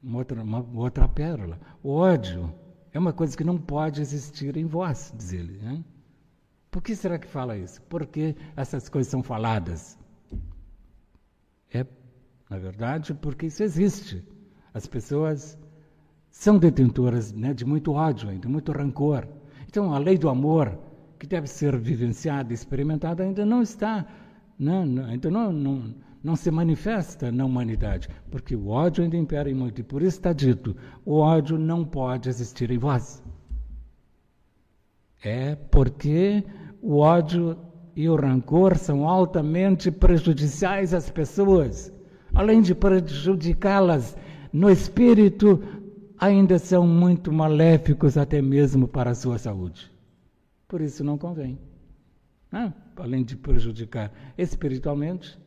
uma 0.03 0.19
outra, 0.19 0.43
uma 0.43 0.65
outra 0.75 1.09
pérola, 1.09 1.59
o 1.83 1.91
ódio 1.91 2.53
é 2.93 2.99
uma 2.99 3.13
coisa 3.13 3.37
que 3.37 3.45
não 3.45 3.59
pode 3.59 4.01
existir 4.01 4.57
em 4.57 4.65
vós, 4.65 5.13
diz 5.17 5.33
ele. 5.33 5.59
Né? 5.59 5.85
Por 6.71 6.83
que 6.83 6.95
será 6.95 7.19
que 7.19 7.27
fala 7.27 7.57
isso? 7.57 7.81
Porque 7.83 8.37
essas 8.57 8.89
coisas 8.89 9.11
são 9.11 9.23
faladas. 9.23 9.99
É, 11.73 11.87
na 12.49 12.59
verdade, 12.59 13.15
porque 13.15 13.47
isso 13.47 13.63
existe. 13.63 14.25
As 14.73 14.87
pessoas 14.87 15.59
são 16.31 16.59
detentoras 16.59 17.33
né, 17.33 17.55
de 17.55 17.65
muito 17.65 17.93
ódio 17.93 18.29
ainda, 18.29 18.49
muito 18.49 18.73
rancor. 18.73 19.27
Então, 19.67 19.93
a 19.93 19.99
lei 19.99 20.19
do 20.19 20.29
amor, 20.29 20.79
que 21.19 21.27
deve 21.27 21.47
ser 21.47 21.77
vivenciada, 21.79 22.53
experimentada, 22.53 23.23
ainda 23.23 23.45
não 23.45 23.63
está, 23.63 24.07
né, 24.59 24.85
ainda 25.09 25.31
não, 25.31 25.51
não, 25.51 25.95
não 26.27 26.35
se 26.35 26.51
manifesta 26.51 27.31
na 27.31 27.45
humanidade, 27.45 28.09
porque 28.33 28.57
o 28.57 28.67
ódio 28.67 29.05
ainda 29.05 29.17
impera 29.17 29.49
em 29.49 29.55
muito. 29.55 29.81
E 29.81 29.85
por 29.85 30.03
isso 30.03 30.19
está 30.19 30.33
dito: 30.33 30.77
o 31.05 31.19
ódio 31.19 31.57
não 31.57 31.85
pode 31.85 32.29
existir 32.29 32.69
em 32.73 32.79
vós. 32.79 33.23
É 35.23 35.55
porque 35.55 36.43
o 36.83 36.97
ódio 36.99 37.57
e 37.95 38.09
o 38.09 38.17
rancor 38.17 38.77
são 38.77 39.09
altamente 39.09 39.89
prejudiciais 39.89 40.93
às 40.93 41.09
pessoas, 41.09 41.93
além 42.35 42.61
de 42.61 42.75
prejudicá-las 42.75 44.17
no 44.53 44.69
espírito, 44.69 45.63
ainda 46.19 46.59
são 46.59 46.89
muito 46.89 47.33
maléficos 47.33 48.19
até 48.19 48.43
mesmo 48.43 48.89
para 48.89 49.13
a 49.13 49.15
sua 49.15 49.39
saúde. 49.39 49.93
Por 50.67 50.81
isso 50.81 51.05
não 51.05 51.17
convém. 51.17 51.57
Né? 52.51 52.75
Além 52.97 53.23
de 53.23 53.37
prejudicar 53.37 54.13
espiritualmente, 54.37 55.39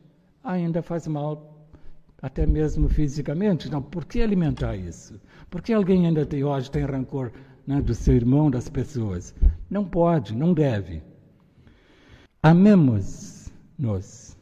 ainda 0.42 0.82
faz 0.82 1.06
mal 1.06 1.68
até 2.20 2.46
mesmo 2.46 2.88
fisicamente. 2.88 3.68
Então, 3.68 3.82
por 3.82 4.04
que 4.04 4.20
alimentar 4.20 4.76
isso? 4.76 5.20
Por 5.48 5.62
que 5.62 5.72
alguém 5.72 6.06
ainda 6.06 6.26
tem, 6.26 6.44
hoje 6.44 6.70
tem 6.70 6.84
rancor 6.84 7.32
né, 7.66 7.80
do 7.80 7.94
seu 7.94 8.14
irmão, 8.14 8.50
das 8.50 8.68
pessoas? 8.68 9.34
Não 9.68 9.84
pode, 9.84 10.34
não 10.34 10.52
deve. 10.52 11.02
Amemos-nos, 12.42 14.36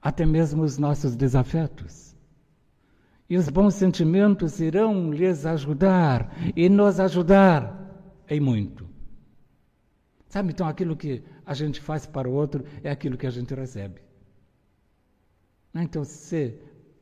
até 0.00 0.26
mesmo 0.26 0.62
os 0.62 0.78
nossos 0.78 1.16
desafetos. 1.16 2.14
E 3.28 3.36
os 3.36 3.48
bons 3.48 3.74
sentimentos 3.74 4.60
irão 4.60 5.10
lhes 5.10 5.44
ajudar 5.44 6.32
e 6.54 6.68
nos 6.68 7.00
ajudar 7.00 7.74
em 8.28 8.38
muito. 8.38 8.86
Sabe, 10.28 10.52
então 10.52 10.68
aquilo 10.68 10.96
que 10.96 11.24
a 11.44 11.54
gente 11.54 11.80
faz 11.80 12.06
para 12.06 12.28
o 12.28 12.32
outro 12.32 12.64
é 12.84 12.90
aquilo 12.90 13.16
que 13.16 13.26
a 13.26 13.30
gente 13.30 13.54
recebe. 13.54 14.05
Né, 15.76 15.82
então, 15.84 16.04
se 16.04 16.58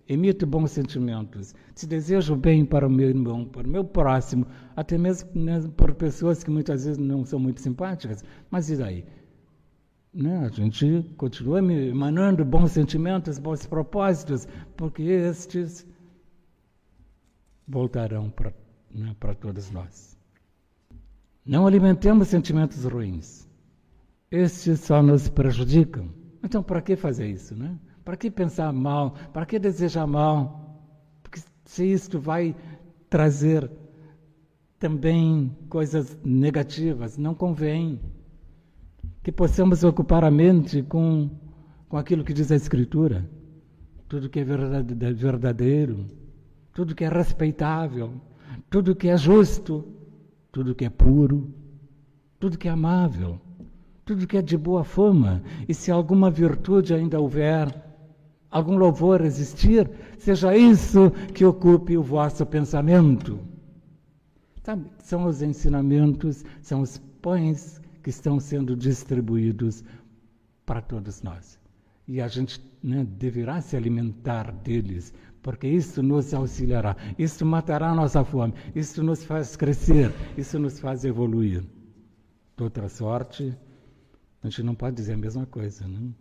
emito 0.09 0.45
bons 0.45 0.73
sentimentos, 0.73 1.55
se 1.77 1.87
desejo 1.87 2.35
bem 2.35 2.65
para 2.65 2.89
o 2.89 2.91
meu 2.91 3.09
irmão, 3.09 3.45
para 3.45 3.65
o 3.65 3.71
meu 3.71 3.85
próximo, 3.85 4.49
até 4.75 4.99
mesmo 4.99 5.31
né, 5.33 5.63
por 5.77 5.95
pessoas 5.95 6.43
que 6.43 6.51
muitas 6.51 6.85
vezes 6.85 6.99
não 6.99 7.25
são 7.25 7.39
muito 7.39 7.61
simpáticas, 7.61 8.25
mas 8.51 8.69
e 8.71 8.77
daí? 8.77 9.07
Né? 10.13 10.45
A 10.45 10.49
gente 10.49 11.09
continua 11.17 11.61
emanando 11.61 12.45
bons 12.45 12.73
sentimentos, 12.73 13.39
bons 13.39 13.65
propósitos, 13.65 14.49
porque 14.77 15.05
estes 15.05 15.87
voltarão 17.69 18.29
para 18.29 18.53
né, 18.91 19.15
todos 19.41 19.71
nós. 19.71 20.19
Não 21.47 21.65
alimentemos 21.65 22.27
sentimentos 22.27 22.85
ruins. 22.85 23.49
Estes 24.33 24.81
só 24.81 25.01
nos 25.01 25.29
prejudicam. 25.29 26.09
Então, 26.43 26.61
para 26.61 26.83
que 26.83 26.97
fazer 26.97 27.29
isso? 27.29 27.55
Né? 27.55 27.79
Para 28.05 28.17
que 28.17 28.31
pensar 28.31 28.73
mal? 28.73 29.15
Para 29.33 29.47
que 29.47 29.59
desejar 29.59 30.07
mal? 30.07 30.79
Porque 31.23 31.41
se 31.65 31.85
isto 31.85 32.21
vai 32.21 32.55
trazer 33.09 33.71
também 34.79 35.57
coisas 35.69 36.19
negativas, 36.25 37.17
não 37.17 37.35
convém 37.35 38.01
que 39.23 39.33
possamos 39.33 39.83
ocupar 39.83 40.23
a 40.23 40.31
mente 40.31 40.83
com, 40.83 41.31
com 41.89 41.97
aquilo 41.97 42.23
que 42.23 42.35
diz 42.35 42.53
a 42.53 42.57
Escritura, 42.57 43.27
tudo 44.07 44.29
que 44.29 44.41
é 44.41 44.45
verdadeiro, 44.45 46.05
tudo 46.75 46.95
que 46.95 47.05
é 47.05 47.09
respeitável, 47.09 48.21
tudo 48.69 48.95
que 48.95 49.09
é 49.09 49.17
justo, 49.17 49.89
tudo 50.53 50.75
que 50.75 50.85
é 50.85 50.91
puro, 50.91 51.51
tudo 52.39 52.59
que 52.59 52.69
é 52.69 52.71
amável, 52.71 53.41
tudo 54.05 54.27
que 54.27 54.37
é 54.37 54.43
de 54.43 54.59
boa 54.59 54.85
fama, 54.85 55.43
e 55.67 55.73
se 55.73 55.91
alguma 55.91 56.31
virtude 56.31 56.93
ainda 56.93 57.19
houver, 57.19 57.73
algum 58.55 58.77
louvor 58.77 59.21
existir, 59.23 59.91
seja 60.17 60.57
isso 60.57 61.11
que 61.35 61.45
ocupe 61.45 61.97
o 61.97 62.03
vosso 62.05 62.47
pensamento. 62.47 63.41
São 64.99 65.27
os 65.27 65.43
ensinamentos, 65.43 66.45
são 66.63 66.81
os 66.81 66.99
pães 67.21 67.81
que 68.01 68.11
estão 68.11 68.39
sendo 68.39 68.77
distribuídos 68.77 69.83
para 70.65 70.81
todos 70.81 71.21
nós. 71.21 71.59
E 72.07 72.21
a 72.21 72.29
gente 72.29 72.65
né, 72.81 73.05
deverá 73.19 73.61
se 73.61 73.77
alimentar 73.77 74.53
deles, 74.53 75.13
porque 75.43 75.67
isso 75.67 76.01
nos 76.01 76.33
auxiliará, 76.33 76.97
isso 77.19 77.45
matará 77.45 77.91
a 77.91 77.95
nossa 77.95 78.25
fome, 78.25 78.55
isso 78.73 79.03
nos 79.03 79.25
faz 79.25 79.57
crescer, 79.57 80.13
isso 80.39 80.61
nos 80.61 80.79
faz 80.79 81.05
evoluir. 81.05 81.65
De 82.57 82.63
outra 82.63 82.89
sorte, 82.89 83.53
a 84.43 84.49
gente 84.49 84.63
não 84.63 84.77
pode 84.77 84.95
dizer 84.95 85.15
a 85.15 85.19
mesma 85.19 85.45
coisa. 85.45 85.89
Né? 85.89 86.13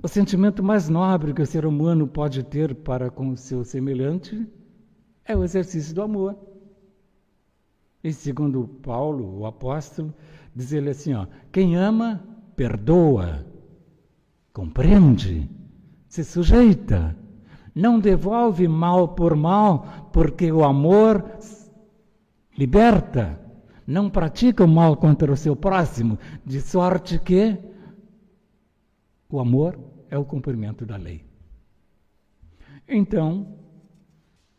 O 0.00 0.08
sentimento 0.08 0.62
mais 0.62 0.88
nobre 0.88 1.34
que 1.34 1.42
o 1.42 1.46
ser 1.46 1.66
humano 1.66 2.06
pode 2.06 2.42
ter 2.42 2.74
para 2.74 3.10
com 3.10 3.30
o 3.30 3.36
seu 3.36 3.64
semelhante 3.64 4.46
é 5.24 5.36
o 5.36 5.44
exercício 5.44 5.94
do 5.94 6.02
amor. 6.02 6.36
E 8.02 8.12
segundo 8.12 8.66
Paulo, 8.82 9.40
o 9.40 9.46
apóstolo, 9.46 10.12
diz 10.54 10.72
ele 10.72 10.90
assim: 10.90 11.14
ó, 11.14 11.26
quem 11.52 11.76
ama, 11.76 12.22
perdoa, 12.56 13.46
compreende, 14.52 15.48
se 16.08 16.24
sujeita, 16.24 17.16
não 17.74 18.00
devolve 18.00 18.66
mal 18.66 19.08
por 19.08 19.36
mal, 19.36 20.10
porque 20.12 20.50
o 20.50 20.64
amor 20.64 21.24
liberta, 22.58 23.40
não 23.86 24.10
pratica 24.10 24.64
o 24.64 24.68
mal 24.68 24.96
contra 24.96 25.32
o 25.32 25.36
seu 25.36 25.54
próximo, 25.54 26.18
de 26.44 26.60
sorte 26.60 27.18
que 27.18 27.58
o 29.32 29.40
amor 29.40 29.78
é 30.10 30.18
o 30.18 30.24
cumprimento 30.24 30.84
da 30.84 30.96
lei. 30.96 31.24
Então, 32.86 33.58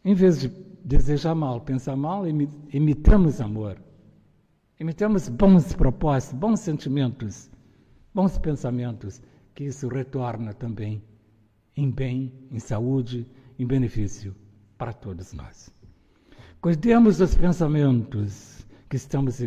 em 0.03 0.15
vez 0.15 0.41
de 0.41 0.49
desejar 0.83 1.35
mal, 1.35 1.61
pensar 1.61 1.95
mal, 1.95 2.25
imitamos 2.27 3.39
amor. 3.39 3.77
Imitamos 4.79 5.29
bons 5.29 5.73
propósitos, 5.73 6.37
bons 6.37 6.59
sentimentos, 6.59 7.49
bons 8.13 8.37
pensamentos, 8.39 9.21
que 9.53 9.65
isso 9.65 9.87
retorna 9.87 10.53
também 10.53 11.01
em 11.77 11.91
bem, 11.91 12.33
em 12.51 12.59
saúde, 12.59 13.27
em 13.57 13.65
benefício 13.67 14.35
para 14.77 14.91
todos 14.91 15.33
nós. 15.33 15.71
Cuidemos 16.59 17.19
dos 17.19 17.35
pensamentos 17.35 18.65
que 18.89 18.95
estamos 18.95 19.39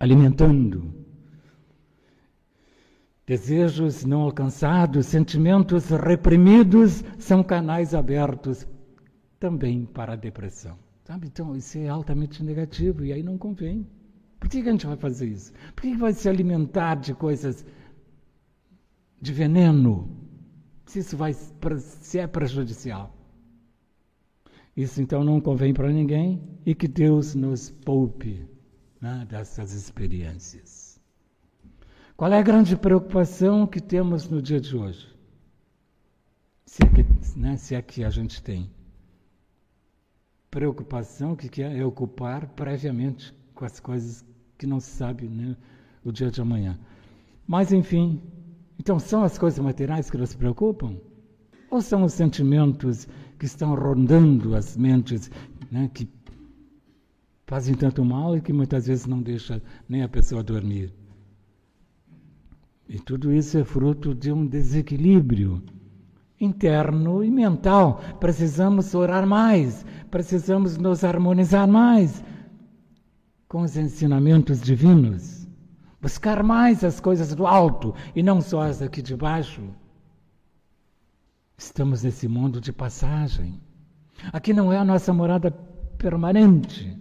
alimentando. 0.00 1.07
Desejos 3.28 4.06
não 4.06 4.22
alcançados, 4.22 5.04
sentimentos 5.04 5.90
reprimidos 5.90 7.04
são 7.18 7.44
canais 7.44 7.94
abertos 7.94 8.66
também 9.38 9.84
para 9.84 10.14
a 10.14 10.16
depressão. 10.16 10.78
Sabe? 11.04 11.26
Então, 11.26 11.54
isso 11.54 11.76
é 11.76 11.88
altamente 11.88 12.42
negativo 12.42 13.04
e 13.04 13.12
aí 13.12 13.22
não 13.22 13.36
convém. 13.36 13.86
Por 14.40 14.48
que, 14.48 14.60
a 14.60 14.70
gente 14.72 14.86
vai 14.86 14.96
fazer 14.96 15.26
isso? 15.26 15.52
Por 15.74 15.82
que, 15.82 15.90
que 15.90 15.98
vai 15.98 16.14
se 16.14 16.26
alimentar 16.26 16.94
de 16.94 17.12
coisas 17.12 17.66
de 19.20 19.30
veneno? 19.30 20.08
Se 20.86 21.00
isso 21.00 21.14
vai, 21.14 21.34
se 21.34 22.18
é 22.18 22.26
prejudicial. 22.26 23.14
Isso 24.74 25.02
então 25.02 25.22
não 25.22 25.38
convém 25.38 25.74
para 25.74 25.92
ninguém 25.92 26.42
e 26.64 26.74
que 26.74 26.88
Deus 26.88 27.34
nos 27.34 27.68
poupe 27.68 28.48
né, 29.02 29.26
dessas 29.28 29.74
experiências. 29.74 30.77
Qual 32.18 32.32
é 32.32 32.38
a 32.40 32.42
grande 32.42 32.76
preocupação 32.76 33.64
que 33.64 33.80
temos 33.80 34.28
no 34.28 34.42
dia 34.42 34.60
de 34.60 34.76
hoje? 34.76 35.06
Se 36.66 36.82
é 36.82 36.88
que, 36.88 37.38
né, 37.38 37.56
se 37.56 37.76
é 37.76 37.80
que 37.80 38.02
a 38.02 38.10
gente 38.10 38.42
tem. 38.42 38.68
Preocupação 40.50 41.36
que 41.36 41.62
é, 41.62 41.84
ocupar 41.86 42.48
previamente 42.48 43.32
com 43.54 43.64
as 43.64 43.78
coisas 43.78 44.24
que 44.58 44.66
não 44.66 44.80
se 44.80 44.90
sabe 44.90 45.28
né, 45.28 45.56
o 46.04 46.10
dia 46.10 46.28
de 46.28 46.40
amanhã. 46.40 46.76
Mas, 47.46 47.72
enfim, 47.72 48.20
então 48.80 48.98
são 48.98 49.22
as 49.22 49.38
coisas 49.38 49.60
materiais 49.60 50.10
que 50.10 50.18
nos 50.18 50.34
preocupam? 50.34 50.96
Ou 51.70 51.80
são 51.80 52.02
os 52.02 52.14
sentimentos 52.14 53.06
que 53.38 53.46
estão 53.46 53.76
rondando 53.76 54.56
as 54.56 54.76
mentes, 54.76 55.30
né, 55.70 55.88
que 55.94 56.08
fazem 57.46 57.76
tanto 57.76 58.04
mal 58.04 58.36
e 58.36 58.40
que 58.40 58.52
muitas 58.52 58.88
vezes 58.88 59.06
não 59.06 59.22
deixa 59.22 59.62
nem 59.88 60.02
a 60.02 60.08
pessoa 60.08 60.42
dormir? 60.42 60.92
E 62.88 62.98
tudo 62.98 63.32
isso 63.32 63.58
é 63.58 63.64
fruto 63.64 64.14
de 64.14 64.32
um 64.32 64.46
desequilíbrio 64.46 65.62
interno 66.40 67.22
e 67.22 67.30
mental. 67.30 68.00
Precisamos 68.18 68.94
orar 68.94 69.26
mais, 69.26 69.84
precisamos 70.10 70.78
nos 70.78 71.04
harmonizar 71.04 71.68
mais 71.68 72.24
com 73.46 73.62
os 73.62 73.76
ensinamentos 73.76 74.60
divinos. 74.60 75.46
Buscar 76.00 76.42
mais 76.42 76.84
as 76.84 77.00
coisas 77.00 77.34
do 77.34 77.46
alto 77.46 77.94
e 78.14 78.22
não 78.22 78.40
só 78.40 78.62
as 78.62 78.80
aqui 78.80 79.02
de 79.02 79.16
baixo. 79.16 79.62
Estamos 81.56 82.04
nesse 82.04 82.28
mundo 82.28 82.60
de 82.60 82.72
passagem. 82.72 83.60
Aqui 84.32 84.52
não 84.52 84.72
é 84.72 84.78
a 84.78 84.84
nossa 84.84 85.12
morada 85.12 85.50
permanente. 85.98 86.96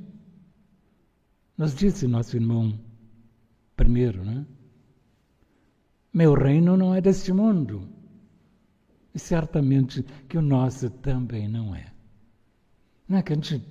Nos 1.58 1.76
disse 1.76 2.08
nosso 2.08 2.36
irmão 2.36 2.78
primeiro, 3.76 4.24
né? 4.26 4.46
Meu 6.18 6.34
reino 6.34 6.76
não 6.76 6.96
é 6.96 7.00
deste 7.00 7.32
mundo. 7.32 7.88
E 9.14 9.20
certamente 9.20 10.04
que 10.28 10.36
o 10.36 10.42
nosso 10.42 10.90
também 10.90 11.48
não 11.48 11.76
é. 11.76 11.86
Não 13.08 13.20
é 13.20 13.22
que 13.22 13.34
a 13.34 13.36
gente 13.36 13.64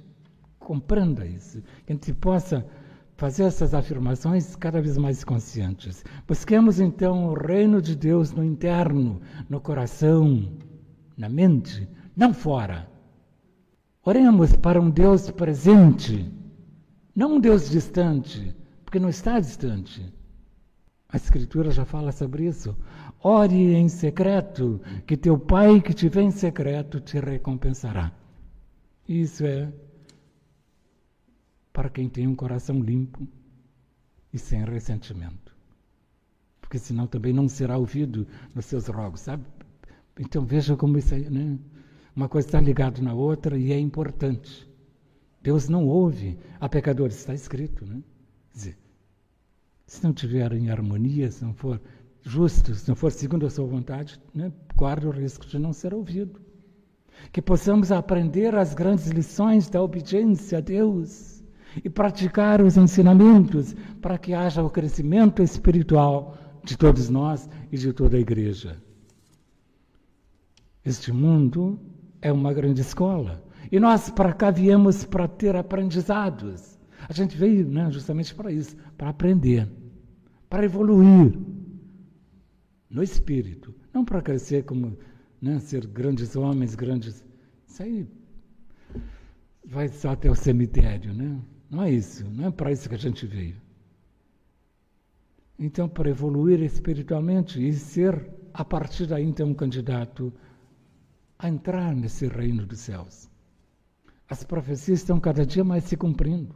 compreenda 0.61 1.27
isso, 1.27 1.61
que 1.85 1.93
a 1.93 1.97
gente 1.97 2.15
possa 2.15 2.65
fazer 3.17 3.43
essas 3.43 3.75
afirmações 3.75 4.55
cada 4.55 4.81
vez 4.81 4.97
mais 4.97 5.25
conscientes. 5.25 6.05
Busquemos 6.25 6.79
então 6.79 7.31
o 7.31 7.35
reino 7.35 7.83
de 7.83 7.97
Deus 7.97 8.31
no 8.31 8.45
interno, 8.45 9.21
no 9.51 9.61
coração, 9.61 10.49
na 11.19 11.29
mente, 11.29 11.89
não 12.15 12.33
fora. 12.33 12.89
Oremos 14.05 14.55
para 14.55 14.81
um 14.81 14.89
Deus 14.89 15.33
presente, 15.33 16.33
não 17.13 17.39
um 17.39 17.41
Deus 17.41 17.69
distante, 17.69 18.55
porque 18.85 19.01
não 19.01 19.09
está 19.09 19.41
distante. 19.41 20.15
A 21.17 21.19
Escritura 21.19 21.71
já 21.71 21.87
fala 21.87 22.13
sobre 22.13 22.45
isso. 22.45 22.77
Ore 23.23 23.73
em 23.75 23.89
secreto, 23.89 24.79
que 25.07 25.17
teu 25.17 25.39
Pai 25.39 25.81
que 25.81 25.95
te 25.95 26.11
vê 26.11 26.21
em 26.21 26.31
secreto 26.31 27.01
te 27.01 27.19
recompensará. 27.19 28.13
Isso 29.09 29.47
é 29.47 29.73
para 31.73 31.89
quem 31.89 32.07
tem 32.07 32.27
um 32.27 32.35
coração 32.35 32.83
limpo 32.83 33.27
e 34.31 34.39
sem 34.39 34.63
ressentimento. 34.67 35.57
Porque 36.61 36.79
senão 36.79 37.07
também 37.07 37.33
não 37.33 37.49
será 37.49 37.79
ouvido 37.79 38.27
nos 38.55 38.67
seus 38.67 38.87
rogos, 38.87 39.21
sabe? 39.21 39.47
Então 40.21 40.45
veja 40.45 40.77
como 40.77 40.99
isso 40.99 41.15
aí, 41.15 41.31
né? 41.31 41.59
Uma 42.15 42.29
coisa 42.29 42.47
está 42.47 42.61
ligada 42.61 43.01
na 43.01 43.15
outra 43.15 43.57
e 43.57 43.73
é 43.73 43.81
importante. 43.81 44.71
Deus 45.43 45.67
não 45.67 45.87
ouve 45.87 46.39
a 46.61 46.69
pecadores, 46.69 47.17
está 47.17 47.33
escrito, 47.33 47.87
né? 47.87 48.03
Quer 48.53 48.59
dizer, 48.59 48.79
se 49.87 50.03
não 50.03 50.13
tiver 50.13 50.53
em 50.53 50.69
harmonia, 50.69 51.31
se 51.31 51.45
não 51.45 51.55
for 51.55 51.81
justo, 52.23 52.75
se 52.75 52.89
não 52.89 52.97
for 52.97 53.13
segundo 53.13 53.47
a 53.47 53.51
sua 53.51 53.67
vontade, 53.67 54.21
né, 54.35 54.53
o 54.79 55.11
risco 55.11 55.47
de 55.47 55.59
não 55.59 55.73
ser 55.73 55.95
ouvido. 55.95 56.41
Que 57.33 57.41
possamos 57.41 57.93
aprender 57.93 58.55
as 58.55 58.75
grandes 58.75 59.07
lições 59.07 59.71
da 59.71 59.81
obediência 59.81 60.59
a 60.59 60.61
Deus 60.61 61.43
e 61.85 61.89
praticar 61.89 62.61
os 62.61 62.77
ensinamentos 62.77 63.75
para 64.03 64.19
que 64.19 64.35
haja 64.35 64.63
o 64.63 64.71
crescimento 64.71 65.43
espiritual 65.43 66.37
de 66.65 66.77
todos 66.77 67.09
nós 67.09 67.49
e 67.71 67.79
de 67.79 67.93
toda 67.93 68.17
a 68.17 68.21
igreja. 68.21 68.77
Este 70.85 71.13
mundo 71.13 71.79
é 72.21 72.33
uma 72.33 72.53
grande 72.53 72.81
escola 72.81 73.43
e 73.71 73.79
nós 73.79 74.11
para 74.11 74.33
cá 74.33 74.51
viemos 74.51 75.05
para 75.05 75.29
ter 75.29 75.57
aprendizados. 75.57 76.76
A 77.09 77.13
gente 77.13 77.37
veio 77.37 77.69
né, 77.69 77.91
justamente 77.91 78.35
para 78.35 78.51
isso, 78.51 78.77
para 78.97 79.11
aprender, 79.11 79.69
para 80.49 80.65
evoluir 80.65 81.39
no 82.91 83.03
espírito, 83.03 83.75
não 83.93 84.05
para 84.05 84.23
crescer 84.23 84.65
como 84.65 84.99
né, 85.41 85.59
ser 85.61 85.87
grandes 85.87 86.35
homens, 86.35 86.75
grandes. 86.75 87.25
Isso 87.67 87.83
aí 87.83 88.09
vai 89.65 89.89
só 89.89 90.11
até 90.11 90.31
o 90.31 90.35
cemitério, 90.35 91.13
né? 91.15 91.41
Não 91.71 91.83
é 91.83 91.91
isso, 91.91 92.29
não 92.31 92.47
é 92.47 92.51
para 92.51 92.73
isso 92.73 92.89
que 92.89 92.95
a 92.95 92.99
gente 92.99 93.27
veio. 93.27 93.57
Então, 95.59 95.89
para 95.89 96.11
evoluir 96.11 96.61
espiritualmente 96.63 97.67
e 97.67 97.73
ser, 97.73 98.31
a 98.53 98.65
partir 98.65 99.07
daí, 99.07 99.25
então, 99.25 99.49
um 99.49 99.55
candidato 99.55 100.33
a 101.39 101.49
entrar 101.49 101.95
nesse 101.95 102.27
reino 102.27 102.67
dos 102.67 102.81
céus. 102.81 103.29
As 104.29 104.43
profecias 104.43 105.01
estão 105.01 105.21
cada 105.21 105.47
dia 105.47 105.65
mais 105.65 105.85
se 105.85 105.97
cumprindo. 105.97 106.55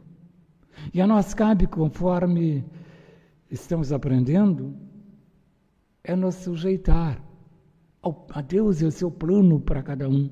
E 0.93 1.01
a 1.01 1.07
nós 1.07 1.33
cabe, 1.33 1.67
conforme 1.67 2.65
estamos 3.49 3.91
aprendendo, 3.91 4.75
é 6.03 6.15
nos 6.15 6.35
sujeitar 6.35 7.21
ao, 8.01 8.27
a 8.31 8.41
Deus 8.41 8.81
e 8.81 8.85
ao 8.85 8.91
seu 8.91 9.11
plano 9.11 9.59
para 9.59 9.83
cada 9.83 10.09
um, 10.09 10.29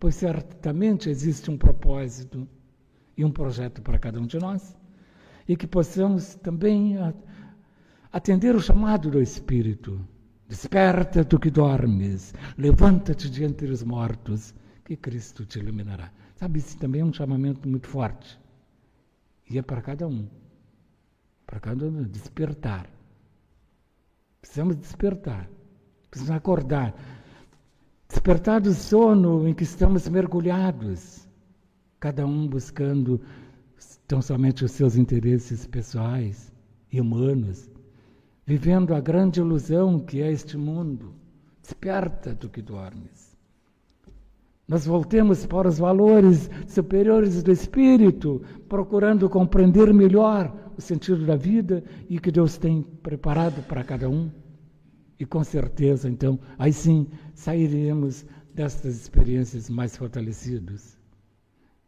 pois 0.00 0.14
certamente 0.16 1.08
existe 1.08 1.50
um 1.50 1.56
propósito 1.56 2.48
e 3.16 3.24
um 3.24 3.30
projeto 3.30 3.80
para 3.80 3.98
cada 3.98 4.20
um 4.20 4.26
de 4.26 4.38
nós, 4.38 4.76
e 5.48 5.56
que 5.56 5.66
possamos 5.66 6.34
também 6.36 6.96
atender 8.12 8.54
o 8.56 8.60
chamado 8.60 9.10
do 9.10 9.20
Espírito. 9.20 10.00
Desperta 10.48 11.24
tu 11.24 11.38
que 11.38 11.50
dormes, 11.50 12.34
levanta-te 12.58 13.30
diante 13.30 13.66
dos 13.66 13.82
mortos, 13.82 14.54
que 14.84 14.96
Cristo 14.96 15.46
te 15.46 15.58
iluminará. 15.58 16.12
Sabe, 16.36 16.58
isso 16.58 16.76
também 16.76 17.00
é 17.00 17.04
um 17.04 17.12
chamamento 17.12 17.68
muito 17.68 17.88
forte. 17.88 18.38
E 19.48 19.58
é 19.58 19.62
para 19.62 19.82
cada 19.82 20.06
um. 20.06 20.28
Para 21.46 21.60
cada 21.60 21.86
um 21.86 22.02
despertar. 22.04 22.88
Precisamos 24.40 24.76
despertar. 24.76 25.48
Precisamos 26.10 26.36
acordar. 26.36 26.94
Despertar 28.08 28.60
do 28.60 28.72
sono 28.72 29.46
em 29.48 29.54
que 29.54 29.64
estamos 29.64 30.08
mergulhados. 30.08 31.28
Cada 31.98 32.26
um 32.26 32.46
buscando 32.46 33.20
tão 34.06 34.20
somente 34.20 34.64
os 34.64 34.72
seus 34.72 34.96
interesses 34.96 35.66
pessoais 35.66 36.52
e 36.92 37.00
humanos. 37.00 37.70
Vivendo 38.46 38.94
a 38.94 39.00
grande 39.00 39.40
ilusão 39.40 39.98
que 39.98 40.20
é 40.20 40.30
este 40.30 40.56
mundo. 40.56 41.14
Desperta 41.62 42.34
do 42.34 42.48
que 42.48 42.60
dormes. 42.60 43.13
Nós 44.66 44.86
voltemos 44.86 45.44
para 45.44 45.68
os 45.68 45.78
valores 45.78 46.50
superiores 46.66 47.42
do 47.42 47.52
espírito, 47.52 48.40
procurando 48.66 49.28
compreender 49.28 49.92
melhor 49.92 50.72
o 50.76 50.80
sentido 50.80 51.26
da 51.26 51.36
vida 51.36 51.84
e 52.08 52.18
que 52.18 52.30
Deus 52.30 52.56
tem 52.56 52.82
preparado 52.82 53.62
para 53.66 53.84
cada 53.84 54.08
um. 54.08 54.30
E 55.20 55.26
com 55.26 55.44
certeza, 55.44 56.08
então, 56.08 56.40
aí 56.58 56.72
sim 56.72 57.06
sairemos 57.34 58.24
destas 58.54 58.96
experiências 58.96 59.68
mais 59.68 59.96
fortalecidos. 59.96 60.96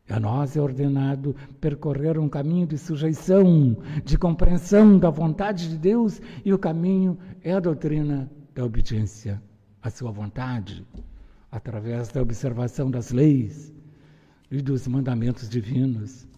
A 0.08 0.20
nós 0.20 0.54
é 0.54 0.60
ordenado 0.60 1.34
percorrer 1.60 2.18
um 2.18 2.28
caminho 2.28 2.66
de 2.66 2.76
sujeição, 2.76 3.76
de 4.04 4.18
compreensão 4.18 4.98
da 4.98 5.08
vontade 5.10 5.70
de 5.70 5.78
Deus, 5.78 6.20
e 6.44 6.52
o 6.52 6.58
caminho 6.58 7.18
é 7.42 7.54
a 7.54 7.60
doutrina 7.60 8.30
da 8.54 8.64
obediência 8.64 9.42
à 9.82 9.88
sua 9.90 10.12
vontade 10.12 10.86
através 11.56 12.08
da 12.08 12.20
observação 12.20 12.90
das 12.90 13.10
leis 13.10 13.72
e 14.50 14.60
dos 14.60 14.86
mandamentos 14.86 15.48
divinos. 15.48 16.28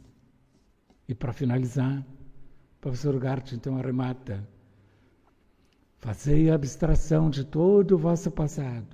E 1.09 1.15
para 1.15 1.33
finalizar, 1.33 1.99
o 2.01 2.81
professor 2.81 3.19
Gart 3.19 3.53
então 3.53 3.77
arremata: 3.77 4.49
Fazei 5.99 6.51
abstração 6.51 7.29
de 7.29 7.45
todo 7.45 7.97
o 7.97 7.99
vosso 7.99 8.31
passado. 8.31 8.87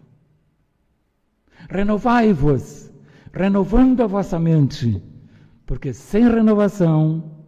Renovai-vos, 1.69 2.91
renovando 3.31 4.03
a 4.03 4.07
vossa 4.07 4.39
mente, 4.39 5.03
porque 5.67 5.93
sem 5.93 6.25
renovação 6.27 7.45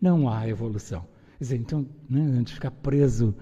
não 0.00 0.28
há 0.28 0.48
evolução. 0.48 1.06
Quer 1.38 1.44
dizer, 1.44 1.56
então, 1.56 1.86
né, 2.10 2.32
a 2.32 2.34
gente 2.38 2.54
fica 2.54 2.70
preso 2.70 3.34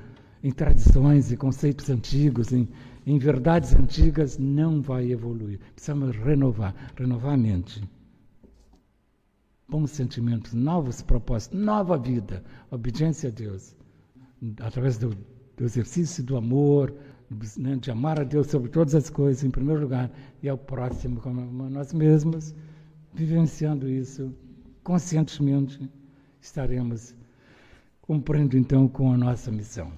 em 0.43 0.53
tradições 0.53 1.33
e 1.33 1.37
conceitos 1.37 1.89
antigos, 1.89 2.53
em, 2.53 2.68
em 3.07 3.19
verdades 3.19 3.73
antigas, 3.73 4.37
não 4.37 4.83
vai 4.83 5.13
evoluir. 5.13 5.61
Precisamos 5.75 6.17
renovar, 6.17 6.75
renovar 6.97 7.35
a 7.35 7.37
mente. 7.37 7.89
Bons 9.69 9.93
sentimentos, 9.93 10.53
novos 10.53 11.03
propósitos, 11.03 11.59
nova 11.59 11.97
vida, 11.97 12.43
obediência 12.69 13.29
a 13.29 13.33
Deus, 13.33 13.77
através 14.61 14.99
do, 14.99 15.11
do 15.57 15.65
exercício 15.65 16.23
do 16.23 16.37
amor, 16.37 16.93
né, 17.57 17.77
de 17.77 17.91
amar 17.93 18.21
a 18.21 18.25
Deus 18.25 18.49
sobre 18.49 18.71
todas 18.71 18.95
as 18.95 19.09
coisas, 19.09 19.45
em 19.45 19.51
primeiro 19.51 19.83
lugar, 19.83 20.11
e 20.43 20.49
ao 20.49 20.59
próximo 20.59 21.21
como 21.21 21.65
a 21.65 21.71
nós 21.71 21.93
mesmos, 21.93 22.55
vivenciando 23.15 23.89
isso 23.89 24.35
conscientemente, 24.83 25.91
estaremos 26.41 27.15
cumprindo 28.03 28.57
então 28.57 28.87
com 28.89 29.13
a 29.13 29.17
nossa 29.17 29.51
missão, 29.51 29.93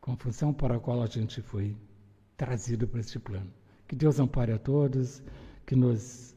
com 0.00 0.12
a 0.12 0.16
função 0.16 0.52
para 0.52 0.76
a 0.76 0.80
qual 0.80 1.02
a 1.02 1.06
gente 1.06 1.42
foi 1.42 1.76
trazido 2.42 2.88
para 2.88 2.98
este 2.98 3.20
plano. 3.20 3.48
Que 3.86 3.94
Deus 3.94 4.18
ampare 4.18 4.50
a 4.50 4.58
todos, 4.58 5.22
que 5.64 5.76
nos 5.76 6.34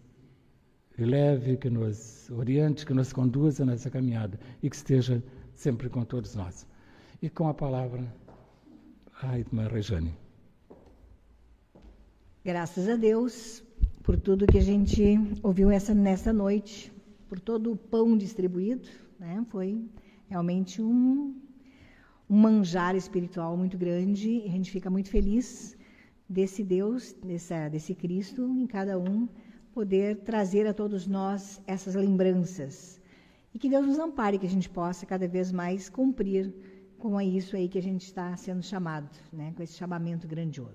eleve, 1.00 1.58
que 1.58 1.68
nos 1.68 2.30
oriente, 2.30 2.86
que 2.86 2.94
nos 2.94 3.12
conduza 3.12 3.66
nessa 3.66 3.90
caminhada 3.90 4.40
e 4.62 4.70
que 4.70 4.76
esteja 4.76 5.24
sempre 5.56 5.90
com 5.90 6.06
todos 6.06 6.36
nós. 6.36 6.68
E 7.24 7.28
com 7.28 7.48
a 7.48 7.56
palavra, 7.56 8.06
a 9.20 9.40
irmã 9.40 9.68
Rejane. 9.68 10.16
Graças 12.44 12.88
a 12.88 12.96
Deus 12.96 13.64
por 14.04 14.16
tudo 14.16 14.46
que 14.46 14.60
a 14.60 14.68
gente 14.72 15.02
ouviu 15.42 15.72
essa, 15.72 15.96
nessa 15.96 16.32
noite, 16.32 16.94
por 17.28 17.40
todo 17.40 17.72
o 17.72 17.76
pão 17.76 18.16
distribuído, 18.16 18.88
né? 19.20 19.44
Foi 19.50 19.84
realmente 20.28 20.84
um, 20.84 21.36
um 22.30 22.38
manjar 22.38 22.96
espiritual 22.96 23.58
muito 23.58 23.76
grande 23.76 24.30
e 24.30 24.46
a 24.46 24.52
gente 24.52 24.70
fica 24.70 24.88
muito 24.88 25.10
feliz 25.10 25.76
desse 26.28 26.64
Deus, 26.64 27.14
dessa, 27.14 27.70
desse 27.70 27.94
Cristo 27.94 28.42
em 28.44 28.66
cada 28.66 28.98
um, 28.98 29.28
poder 29.74 30.18
trazer 30.18 30.66
a 30.68 30.74
todos 30.74 31.06
nós 31.08 31.62
essas 31.68 31.96
lembranças. 31.96 33.02
E 33.54 33.60
que 33.60 33.70
Deus 33.70 33.86
nos 33.86 34.00
ampare, 34.00 34.40
que 34.40 34.46
a 34.46 34.50
gente 34.50 34.70
possa 34.70 35.06
cada 35.06 35.28
vez 35.28 35.52
mais 35.52 35.90
cumprir 35.90 36.54
com 36.98 37.20
isso 37.22 37.56
aí 37.56 37.68
que 37.68 37.78
a 37.78 37.82
gente 37.82 38.06
está 38.06 38.36
sendo 38.36 38.64
chamado, 38.64 39.10
né, 39.32 39.54
com 39.56 39.62
esse 39.62 39.74
chamamento 39.74 40.28
grandioso. 40.28 40.64